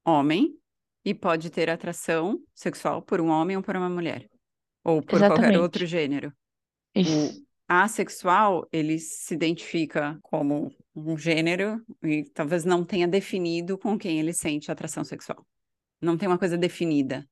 homem 0.04 0.58
e 1.04 1.14
pode 1.14 1.50
ter 1.50 1.70
atração 1.70 2.40
sexual 2.54 3.00
por 3.02 3.20
um 3.20 3.28
homem 3.28 3.56
ou 3.56 3.62
por 3.62 3.76
uma 3.76 3.88
mulher, 3.88 4.28
ou 4.84 5.02
por 5.02 5.24
qualquer 5.24 5.56
Exatamente. 5.56 5.58
outro 5.58 5.86
gênero. 5.86 6.32
isso. 6.94 7.42
O 7.68 7.76
assexual, 7.84 8.66
ele 8.72 8.98
se 8.98 9.34
identifica 9.34 10.18
como 10.22 10.74
um 10.94 11.16
gênero 11.18 11.84
e 12.02 12.24
talvez 12.24 12.64
não 12.64 12.84
tenha 12.84 13.06
definido 13.08 13.78
com 13.78 13.98
quem 13.98 14.18
ele 14.18 14.32
sente 14.32 14.70
atração 14.70 15.04
sexual. 15.04 15.46
Não 16.00 16.16
tem 16.18 16.28
uma 16.28 16.38
coisa 16.38 16.58
definida. 16.58 17.28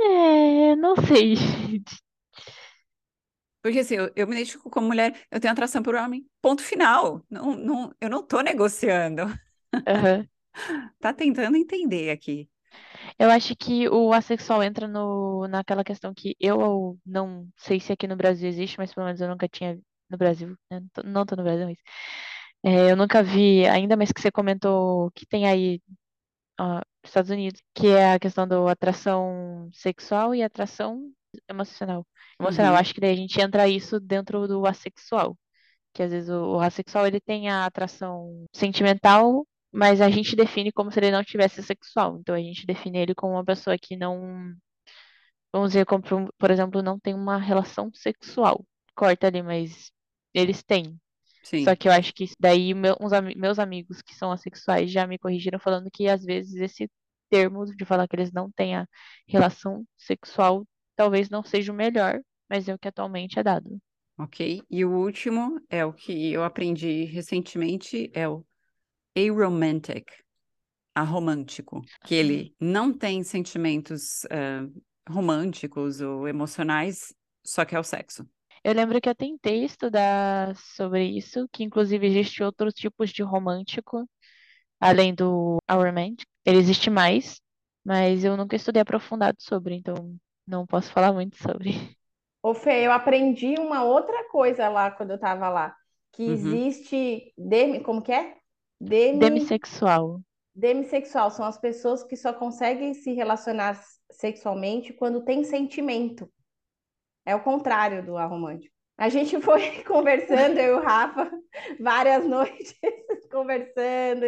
É, 0.00 0.76
não 0.76 0.94
sei. 0.96 1.34
Porque 3.62 3.78
assim, 3.80 3.94
eu, 3.94 4.10
eu 4.16 4.26
me 4.26 4.34
identifico 4.34 4.68
como 4.70 4.88
mulher, 4.88 5.24
eu 5.30 5.38
tenho 5.40 5.52
atração 5.52 5.82
por 5.82 5.94
homem, 5.94 6.26
ponto 6.40 6.62
final. 6.62 7.24
Não, 7.30 7.54
não, 7.56 7.94
eu 8.00 8.10
não 8.10 8.22
tô 8.26 8.40
negociando. 8.40 9.22
Aham. 9.86 10.26
Tá 11.00 11.12
tentando 11.12 11.56
entender 11.56 12.10
aqui. 12.10 12.48
Eu 13.18 13.30
acho 13.30 13.54
que 13.56 13.88
o 13.88 14.12
assexual 14.12 14.62
entra 14.62 14.88
no, 14.88 15.46
naquela 15.48 15.84
questão 15.84 16.12
que 16.14 16.36
eu 16.40 16.98
não 17.06 17.48
sei 17.56 17.80
se 17.80 17.92
aqui 17.92 18.06
no 18.06 18.16
Brasil 18.16 18.48
existe, 18.48 18.78
mas 18.78 18.92
pelo 18.94 19.06
menos 19.06 19.20
eu 19.20 19.28
nunca 19.28 19.48
tinha 19.48 19.78
no 20.10 20.18
Brasil, 20.18 20.48
né? 20.70 20.80
Não 20.80 20.88
tô- 20.92 21.02
Não 21.04 21.26
tô 21.26 21.36
no 21.36 21.42
Brasil, 21.44 21.66
mas 21.66 21.78
é, 22.64 22.90
eu 22.92 22.96
nunca 22.96 23.22
vi, 23.22 23.66
ainda 23.66 23.96
mais 23.96 24.12
que 24.12 24.20
você 24.20 24.30
comentou 24.32 25.10
que 25.12 25.26
tem 25.26 25.46
aí 25.48 25.80
ó, 26.60 26.76
nos 26.76 26.84
Estados 27.04 27.30
Unidos, 27.30 27.62
que 27.74 27.88
é 27.88 28.14
a 28.14 28.20
questão 28.20 28.46
da 28.48 28.70
atração 28.72 29.70
sexual 29.72 30.34
e 30.34 30.42
atração 30.42 31.10
emocional. 31.48 32.06
Emocional, 32.40 32.74
Uhum. 32.74 32.76
acho 32.76 32.94
que 32.94 33.00
daí 33.00 33.12
a 33.12 33.16
gente 33.16 33.40
entra 33.40 33.68
isso 33.68 34.00
dentro 34.00 34.46
do 34.48 34.66
assexual, 34.66 35.38
que 35.94 36.02
às 36.02 36.10
vezes 36.12 36.30
o, 36.30 36.56
o 36.58 36.60
assexual 36.60 37.06
ele 37.06 37.20
tem 37.20 37.50
a 37.50 37.66
atração 37.66 38.46
sentimental, 38.54 39.46
mas 39.72 40.00
a 40.00 40.10
gente 40.10 40.36
define 40.36 40.72
como 40.72 40.90
se 40.92 41.00
ele 41.00 41.10
não 41.10 41.24
tivesse 41.24 41.62
sexual. 41.62 42.18
Então 42.20 42.34
a 42.34 42.38
gente 42.40 42.66
define 42.66 42.98
ele 43.00 43.14
como 43.14 43.34
uma 43.34 43.44
pessoa 43.44 43.78
que 43.78 43.96
não, 43.96 44.54
vamos 45.52 45.70
dizer, 45.70 45.86
como, 45.86 46.02
por- 46.38 46.50
exemplo, 46.50 46.82
não 46.82 46.98
tem 46.98 47.14
uma 47.14 47.38
relação 47.38 47.90
sexual. 47.94 48.64
Corta 48.94 49.26
ali, 49.26 49.42
mas 49.42 49.90
eles 50.34 50.62
têm. 50.62 50.98
Sim. 51.42 51.64
Só 51.64 51.76
que 51.76 51.88
eu 51.88 51.92
acho 51.92 52.12
que 52.14 52.24
isso 52.24 52.36
daí 52.40 52.74
meu- 52.74 52.96
uns 53.00 53.12
meus 53.36 53.58
amigos 53.58 54.02
que 54.02 54.14
são 54.14 54.32
assexuais 54.32 54.90
já 54.90 55.06
me 55.06 55.18
corrigiram 55.18 55.58
falando 55.60 55.90
que 55.92 56.08
às 56.08 56.24
vezes 56.24 56.54
esse 56.60 56.90
termo 57.30 57.64
de 57.66 57.84
falar 57.84 58.08
que 58.08 58.16
eles 58.16 58.32
não 58.32 58.50
têm 58.52 58.76
a 58.76 58.86
relação 59.28 59.84
sexual 59.98 60.66
talvez 60.96 61.30
não 61.30 61.42
seja 61.44 61.72
o 61.72 61.76
melhor, 61.76 62.20
mas 62.50 62.68
é 62.68 62.74
o 62.74 62.78
que 62.78 62.88
atualmente 62.88 63.38
é 63.38 63.42
dado. 63.42 63.80
Ok? 64.18 64.62
E 64.70 64.84
o 64.84 64.90
último 64.90 65.60
é 65.68 65.84
o 65.84 65.92
que 65.92 66.32
eu 66.32 66.44
aprendi 66.44 67.04
recentemente, 67.04 68.10
é 68.14 68.28
o 68.28 68.44
aromantic, 69.16 70.06
aromântico, 70.94 71.82
que 72.04 72.14
ele 72.14 72.54
não 72.60 72.92
tem 72.92 73.22
sentimentos 73.24 74.24
ah, 74.30 74.66
românticos 75.10 76.00
ou 76.00 76.28
emocionais, 76.28 77.14
só 77.44 77.64
que 77.64 77.74
é 77.74 77.80
o 77.80 77.84
sexo. 77.84 78.26
Eu 78.64 78.72
lembro 78.74 79.00
que 79.00 79.08
eu 79.08 79.14
tentei 79.14 79.64
estudar 79.64 80.54
sobre 80.56 81.04
isso, 81.04 81.48
que 81.52 81.64
inclusive 81.64 82.06
existe 82.06 82.42
outros 82.42 82.74
tipos 82.74 83.10
de 83.10 83.22
romântico, 83.22 84.08
além 84.80 85.14
do 85.14 85.58
aromantic. 85.68 86.26
Ele 86.44 86.58
existe 86.58 86.90
mais, 86.90 87.40
mas 87.84 88.24
eu 88.24 88.36
nunca 88.36 88.56
estudei 88.56 88.82
aprofundado 88.82 89.38
sobre, 89.42 89.76
então 89.76 90.16
não 90.46 90.66
posso 90.66 90.92
falar 90.92 91.12
muito 91.12 91.36
sobre. 91.38 91.96
Ô, 92.42 92.54
Fê, 92.54 92.86
eu 92.86 92.92
aprendi 92.92 93.54
uma 93.58 93.84
outra 93.84 94.28
coisa 94.30 94.68
lá 94.68 94.90
quando 94.90 95.10
eu 95.12 95.18
tava 95.18 95.48
lá, 95.48 95.76
que 96.12 96.22
Uhum. 96.26 96.32
existe 96.32 97.32
como 97.84 98.02
que 98.02 98.12
é? 98.12 98.36
Demi, 98.82 99.18
Demissexual. 99.20 100.20
demissexual, 100.52 101.30
são 101.30 101.44
as 101.44 101.56
pessoas 101.56 102.02
que 102.02 102.16
só 102.16 102.32
conseguem 102.32 102.92
se 102.94 103.12
relacionar 103.12 103.80
sexualmente 104.10 104.92
quando 104.92 105.24
tem 105.24 105.44
sentimento. 105.44 106.28
É 107.24 107.32
o 107.36 107.44
contrário 107.44 108.04
do 108.04 108.16
aromântico. 108.16 108.74
A 108.98 109.08
gente 109.08 109.40
foi 109.40 109.82
conversando, 109.86 110.58
eu 110.58 110.76
e 110.76 110.80
o 110.80 110.82
Rafa, 110.82 111.30
várias 111.80 112.26
noites 112.26 112.74
conversando, 113.30 114.26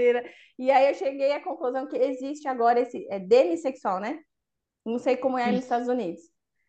e, 0.57 0.70
aí 0.70 0.88
eu 0.88 0.94
cheguei 0.94 1.32
à 1.32 1.42
conclusão 1.42 1.88
que 1.88 1.96
existe 1.96 2.46
agora 2.46 2.78
esse 2.78 3.09
é 3.11 3.18
demissexual, 3.18 3.98
né? 3.98 4.20
Não 4.86 5.00
sei 5.00 5.16
como 5.16 5.36
é 5.36 5.50
nos. 5.50 5.64
Estados 5.64 5.88
Unidos. 5.88 6.22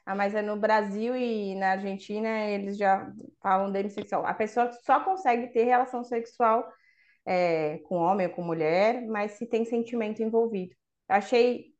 Ah, 0.07 0.15
mas 0.15 0.33
é 0.33 0.41
no 0.41 0.57
Brasil 0.57 1.15
e 1.15 1.53
na 1.55 1.71
Argentina 1.71 2.47
eles 2.47 2.77
já 2.77 3.11
falam 3.41 3.71
demissexual. 3.71 4.25
A 4.25 4.33
pessoa 4.33 4.71
só 4.83 4.99
consegue 5.01 5.53
ter 5.53 5.65
relação 5.65 6.03
sexual 6.03 6.67
é, 7.26 7.80
com 7.80 7.95
homem 7.97 8.28
ou 8.28 8.34
com 8.34 8.43
mulher, 8.43 9.05
mas 9.07 9.34
se 9.34 9.45
tem 9.47 9.65
sentimento 9.65 10.21
envolvido. 10.23 10.76
achei 11.07 11.73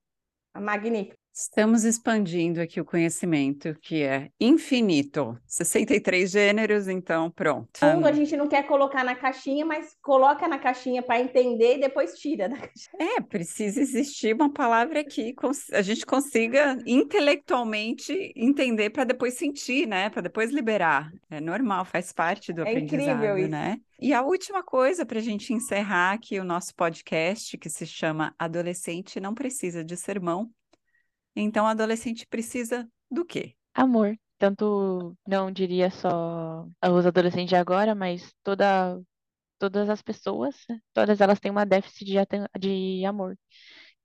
magnífico. 0.56 1.18
Estamos 1.38 1.84
expandindo 1.84 2.62
aqui 2.62 2.80
o 2.80 2.86
conhecimento, 2.86 3.76
que 3.82 4.04
é 4.04 4.30
infinito. 4.40 5.38
63 5.46 6.32
gêneros, 6.32 6.88
então 6.88 7.30
pronto. 7.30 7.78
Fundo 7.78 8.08
a 8.08 8.14
gente 8.14 8.38
não 8.38 8.48
quer 8.48 8.66
colocar 8.66 9.04
na 9.04 9.16
caixinha, 9.16 9.66
mas 9.66 9.98
coloca 10.02 10.48
na 10.48 10.58
caixinha 10.58 11.04
para 11.04 11.20
entender 11.20 11.76
e 11.76 11.82
depois 11.82 12.14
tira 12.18 12.48
da 12.48 12.56
caixinha. 12.56 13.18
É, 13.18 13.20
precisa 13.20 13.82
existir 13.82 14.34
uma 14.34 14.50
palavra 14.50 15.04
que 15.04 15.36
a 15.74 15.82
gente 15.82 16.06
consiga 16.06 16.82
intelectualmente 16.86 18.32
entender 18.34 18.92
para 18.92 19.04
depois 19.04 19.34
sentir, 19.34 19.86
né? 19.86 20.10
Para 20.10 20.22
depois 20.22 20.52
liberar. 20.52 21.12
É 21.30 21.42
normal, 21.42 21.84
faz 21.84 22.14
parte 22.14 22.54
do 22.54 22.62
é 22.62 22.70
aprendizado, 22.70 23.12
incrível 23.12 23.38
isso. 23.38 23.50
né? 23.50 23.78
E 24.00 24.14
a 24.14 24.22
última 24.22 24.64
coisa 24.64 25.06
para 25.06 25.20
a 25.20 25.22
gente 25.22 25.52
encerrar 25.52 26.14
aqui 26.14 26.40
o 26.40 26.46
nosso 26.46 26.74
podcast, 26.76 27.58
que 27.58 27.70
se 27.70 27.86
chama 27.86 28.34
Adolescente 28.40 29.20
Não 29.20 29.34
Precisa 29.34 29.84
de 29.84 29.98
Sermão, 29.98 30.50
então, 31.36 31.66
o 31.66 31.68
adolescente 31.68 32.26
precisa 32.28 32.88
do 33.10 33.26
quê? 33.26 33.56
Amor. 33.74 34.18
Tanto, 34.38 35.16
não 35.28 35.52
diria 35.52 35.90
só 35.90 36.68
os 36.84 37.06
adolescentes 37.06 37.50
de 37.50 37.56
agora, 37.56 37.96
mas 37.96 38.34
toda, 38.44 39.00
todas 39.58 39.90
as 39.90 40.02
pessoas, 40.02 40.56
né? 40.70 40.80
todas 40.94 41.22
elas 41.22 41.40
têm 41.40 41.52
uma 41.52 41.66
déficit 41.66 42.06
de, 42.06 42.16
de 42.60 43.06
amor. 43.06 43.38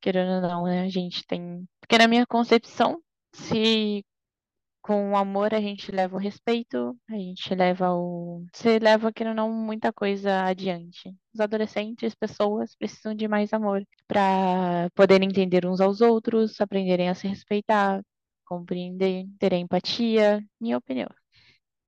Querendo 0.00 0.36
ou 0.36 0.40
não, 0.40 0.64
né? 0.64 0.82
A 0.82 0.88
gente 0.88 1.26
tem. 1.26 1.68
Porque 1.80 1.98
na 1.98 2.08
minha 2.08 2.26
concepção, 2.26 3.02
se 3.32 4.04
com 4.82 5.12
o 5.12 5.16
amor 5.16 5.54
a 5.54 5.60
gente 5.60 5.92
leva 5.92 6.16
o 6.16 6.18
respeito, 6.18 6.96
a 7.08 7.14
gente 7.14 7.54
leva 7.54 7.92
o. 7.92 8.44
Você 8.52 8.78
leva, 8.78 9.12
querendo 9.12 9.38
ou 9.40 9.48
não, 9.48 9.52
muita 9.52 9.92
coisa 9.92 10.42
adiante. 10.44 11.14
Os 11.34 11.40
adolescentes, 11.40 12.14
pessoas, 12.14 12.74
precisam 12.76 13.14
de 13.14 13.28
mais 13.28 13.52
amor 13.52 13.84
para 14.08 14.88
poderem 14.94 15.28
entender 15.28 15.66
uns 15.66 15.80
aos 15.80 16.00
outros, 16.00 16.60
aprenderem 16.60 17.08
a 17.08 17.14
se 17.14 17.28
respeitar, 17.28 18.02
compreender, 18.44 19.26
ter 19.38 19.52
empatia, 19.52 20.42
minha 20.60 20.78
opinião. 20.78 21.08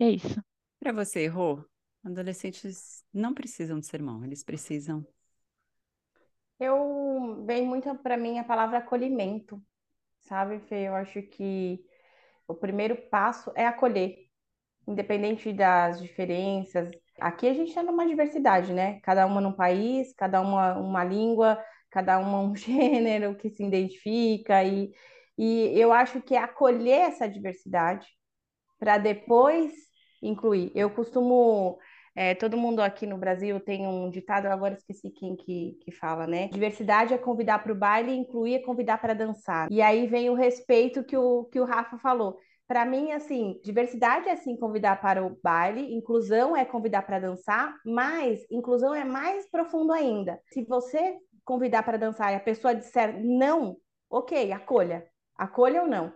E 0.00 0.04
é 0.04 0.10
isso. 0.10 0.42
Para 0.78 0.92
você, 0.92 1.26
Rô, 1.26 1.64
adolescentes 2.04 3.04
não 3.12 3.32
precisam 3.34 3.78
de 3.80 3.86
sermão, 3.86 4.24
eles 4.24 4.44
precisam. 4.44 5.06
Eu 6.58 7.44
vem 7.44 7.66
muito 7.66 7.92
para 7.96 8.16
mim 8.16 8.38
a 8.38 8.44
palavra 8.44 8.78
acolhimento, 8.78 9.60
sabe, 10.20 10.60
Fê? 10.60 10.88
Eu 10.88 10.94
acho 10.94 11.22
que 11.22 11.84
o 12.52 12.54
primeiro 12.54 12.96
passo 13.10 13.52
é 13.56 13.66
acolher, 13.66 14.16
independente 14.86 15.52
das 15.52 16.00
diferenças. 16.00 16.90
Aqui 17.20 17.48
a 17.48 17.54
gente 17.54 17.68
está 17.68 17.82
numa 17.82 18.06
diversidade, 18.06 18.72
né? 18.72 19.00
Cada 19.02 19.26
uma 19.26 19.40
num 19.40 19.52
país, 19.52 20.12
cada 20.14 20.40
uma 20.40 20.78
uma 20.78 21.04
língua, 21.04 21.62
cada 21.90 22.18
uma 22.18 22.40
um 22.40 22.54
gênero 22.56 23.36
que 23.36 23.50
se 23.50 23.64
identifica 23.64 24.62
e, 24.64 24.92
e 25.38 25.78
eu 25.78 25.92
acho 25.92 26.20
que 26.22 26.34
é 26.34 26.38
acolher 26.38 27.08
essa 27.08 27.28
diversidade 27.28 28.06
para 28.78 28.98
depois 28.98 29.72
incluir. 30.22 30.72
Eu 30.74 30.90
costumo 30.90 31.78
é, 32.14 32.34
todo 32.34 32.58
mundo 32.58 32.80
aqui 32.80 33.06
no 33.06 33.16
Brasil 33.16 33.58
tem 33.58 33.86
um 33.86 34.10
ditado, 34.10 34.46
agora 34.46 34.74
esqueci 34.74 35.10
quem 35.10 35.34
que, 35.34 35.78
que 35.82 35.90
fala, 35.90 36.26
né? 36.26 36.48
Diversidade 36.48 37.14
é 37.14 37.18
convidar 37.18 37.60
para 37.60 37.72
o 37.72 37.76
baile, 37.76 38.14
incluir 38.14 38.54
é 38.56 38.58
convidar 38.58 38.98
para 38.98 39.14
dançar. 39.14 39.68
E 39.70 39.80
aí 39.80 40.06
vem 40.06 40.28
o 40.28 40.34
respeito 40.34 41.02
que 41.04 41.16
o, 41.16 41.44
que 41.44 41.58
o 41.58 41.64
Rafa 41.64 41.96
falou. 41.98 42.38
Para 42.68 42.84
mim, 42.84 43.12
assim, 43.12 43.58
diversidade 43.62 44.28
é 44.28 44.36
sim 44.36 44.56
convidar 44.56 45.00
para 45.00 45.24
o 45.24 45.38
baile, 45.42 45.94
inclusão 45.94 46.56
é 46.56 46.64
convidar 46.64 47.02
para 47.02 47.18
dançar, 47.18 47.74
mas 47.84 48.40
inclusão 48.50 48.94
é 48.94 49.04
mais 49.04 49.48
profundo 49.50 49.92
ainda. 49.92 50.38
Se 50.52 50.64
você 50.64 51.16
convidar 51.44 51.82
para 51.82 51.98
dançar 51.98 52.32
e 52.32 52.36
a 52.36 52.40
pessoa 52.40 52.74
disser 52.74 53.22
não, 53.22 53.76
ok, 54.08 54.52
acolha. 54.52 55.04
Acolha 55.36 55.82
ou 55.82 55.88
não. 55.88 56.12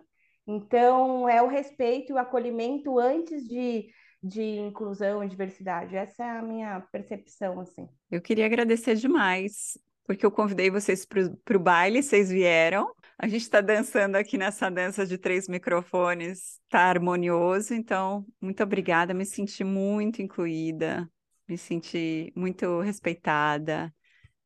Então, 0.47 1.27
é 1.27 1.41
o 1.41 1.47
respeito 1.47 2.11
e 2.11 2.13
o 2.13 2.17
acolhimento 2.17 2.97
antes 2.97 3.43
de 3.43 3.87
de 4.27 4.41
inclusão 4.41 5.23
e 5.23 5.27
diversidade. 5.29 5.95
Essa 5.95 6.23
é 6.23 6.29
a 6.29 6.41
minha 6.41 6.81
percepção, 6.91 7.59
assim. 7.59 7.87
Eu 8.11 8.21
queria 8.21 8.45
agradecer 8.45 8.95
demais, 8.95 9.77
porque 10.05 10.25
eu 10.25 10.31
convidei 10.31 10.69
vocês 10.69 11.05
para 11.05 11.57
o 11.57 11.59
baile, 11.59 12.03
vocês 12.03 12.29
vieram. 12.29 12.93
A 13.17 13.27
gente 13.27 13.41
está 13.41 13.61
dançando 13.61 14.15
aqui 14.15 14.37
nessa 14.37 14.69
dança 14.69 15.05
de 15.05 15.17
três 15.17 15.47
microfones, 15.47 16.59
está 16.63 16.81
harmonioso, 16.81 17.73
então, 17.73 18.25
muito 18.39 18.61
obrigada, 18.61 19.13
me 19.13 19.25
senti 19.25 19.63
muito 19.63 20.21
incluída, 20.21 21.09
me 21.47 21.57
senti 21.57 22.31
muito 22.35 22.79
respeitada. 22.81 23.93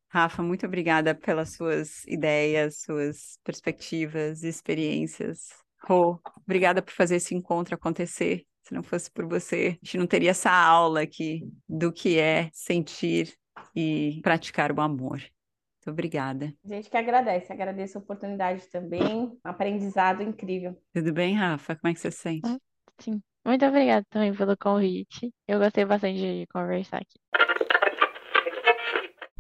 Rafa, 0.08 0.44
muito 0.44 0.66
obrigada 0.66 1.16
pelas 1.16 1.54
suas 1.54 2.06
ideias, 2.06 2.82
suas 2.82 3.40
perspectivas, 3.44 4.44
experiências. 4.44 5.50
Rô, 5.84 6.20
obrigada 6.46 6.82
por 6.82 6.94
fazer 6.94 7.16
esse 7.16 7.34
encontro 7.34 7.76
acontecer. 7.76 8.46
Se 8.72 8.76
não 8.76 8.84
fosse 8.84 9.12
por 9.12 9.26
você, 9.26 9.78
a 9.84 9.86
gente 9.86 9.98
não 9.98 10.08
teria 10.08 10.30
essa 10.30 10.50
aula 10.50 11.02
aqui 11.02 11.46
do 11.68 11.92
que 11.92 12.18
é 12.18 12.50
sentir 12.54 13.38
e 13.76 14.22
praticar 14.24 14.72
o 14.72 14.80
amor. 14.80 15.18
Muito 15.18 15.90
obrigada. 15.90 16.54
A 16.64 16.68
gente 16.70 16.90
que 16.90 16.96
agradece, 16.96 17.52
agradeço 17.52 17.98
a 17.98 18.02
oportunidade 18.02 18.66
também, 18.68 19.38
aprendizado 19.44 20.24
incrível. 20.24 20.82
Tudo 20.94 21.12
bem, 21.12 21.36
Rafa? 21.36 21.76
Como 21.76 21.92
é 21.92 21.94
que 21.94 22.00
você 22.00 22.12
se 22.12 22.20
sente? 22.20 22.48
Ah, 22.48 22.58
sim. 22.98 23.22
Muito 23.46 23.66
obrigada 23.66 24.06
também 24.10 24.34
pelo 24.34 24.56
convite. 24.56 25.34
Eu 25.46 25.60
gostei 25.60 25.84
bastante 25.84 26.22
de 26.22 26.48
conversar 26.48 27.02
aqui. 27.02 27.20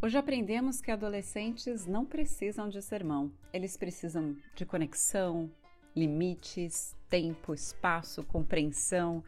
Hoje 0.03 0.17
aprendemos 0.17 0.81
que 0.81 0.91
adolescentes 0.91 1.85
não 1.85 2.05
precisam 2.05 2.67
de 2.67 2.81
sermão. 2.81 3.31
Eles 3.53 3.77
precisam 3.77 4.35
de 4.55 4.65
conexão, 4.65 5.49
limites, 5.95 6.95
tempo, 7.09 7.53
espaço, 7.53 8.23
compreensão. 8.23 9.23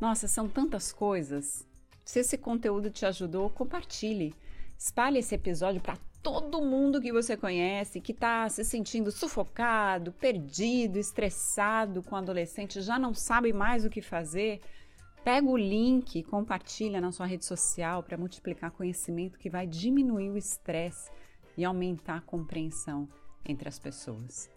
Nossa, 0.00 0.28
são 0.28 0.48
tantas 0.48 0.92
coisas. 0.92 1.66
Se 2.04 2.20
esse 2.20 2.36
conteúdo 2.36 2.90
te 2.90 3.06
ajudou, 3.06 3.48
compartilhe. 3.50 4.34
Espalhe 4.78 5.18
esse 5.18 5.34
episódio 5.34 5.80
para 5.80 5.96
todo 6.22 6.62
mundo 6.62 7.00
que 7.00 7.12
você 7.12 7.36
conhece 7.36 8.00
que 8.00 8.12
está 8.12 8.48
se 8.48 8.64
sentindo 8.64 9.10
sufocado, 9.10 10.12
perdido, 10.12 10.98
estressado 10.98 12.02
com 12.02 12.14
adolescente, 12.14 12.80
já 12.80 12.98
não 12.98 13.12
sabe 13.12 13.52
mais 13.52 13.84
o 13.84 13.90
que 13.90 14.00
fazer. 14.00 14.60
Pega 15.24 15.48
o 15.48 15.56
link 15.56 16.18
e 16.18 16.22
compartilha 16.22 17.00
na 17.00 17.12
sua 17.12 17.26
rede 17.26 17.44
social 17.44 18.02
para 18.02 18.18
multiplicar 18.18 18.72
conhecimento 18.72 19.38
que 19.38 19.50
vai 19.50 19.66
diminuir 19.66 20.30
o 20.30 20.36
estresse 20.36 21.10
e 21.56 21.64
aumentar 21.64 22.16
a 22.16 22.20
compreensão 22.20 23.08
entre 23.44 23.68
as 23.68 23.78
pessoas. 23.78 24.50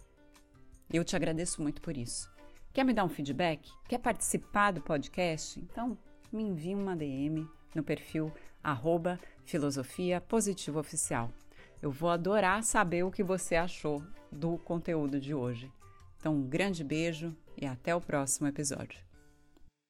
Eu 0.95 1.03
te 1.03 1.13
agradeço 1.13 1.61
muito 1.61 1.81
por 1.81 1.97
isso. 1.97 2.31
Quer 2.71 2.85
me 2.85 2.93
dar 2.93 3.03
um 3.03 3.09
feedback? 3.09 3.69
Quer 3.85 3.97
participar 3.97 4.71
do 4.71 4.79
podcast? 4.79 5.59
Então 5.59 5.97
me 6.31 6.41
envie 6.41 6.73
uma 6.73 6.95
DM 6.95 7.45
no 7.75 7.83
perfil 7.83 8.31
arroba 8.63 9.19
filosofia 9.43 10.21
positiva 10.21 10.79
oficial. 10.79 11.29
Eu 11.81 11.91
vou 11.91 12.09
adorar 12.09 12.63
saber 12.63 13.03
o 13.03 13.11
que 13.11 13.23
você 13.23 13.57
achou 13.57 14.01
do 14.31 14.57
conteúdo 14.57 15.19
de 15.19 15.33
hoje. 15.33 15.69
Então, 16.17 16.33
um 16.33 16.47
grande 16.47 16.81
beijo 16.81 17.35
e 17.57 17.65
até 17.65 17.93
o 17.93 17.99
próximo 17.99 18.47
episódio. 18.47 18.97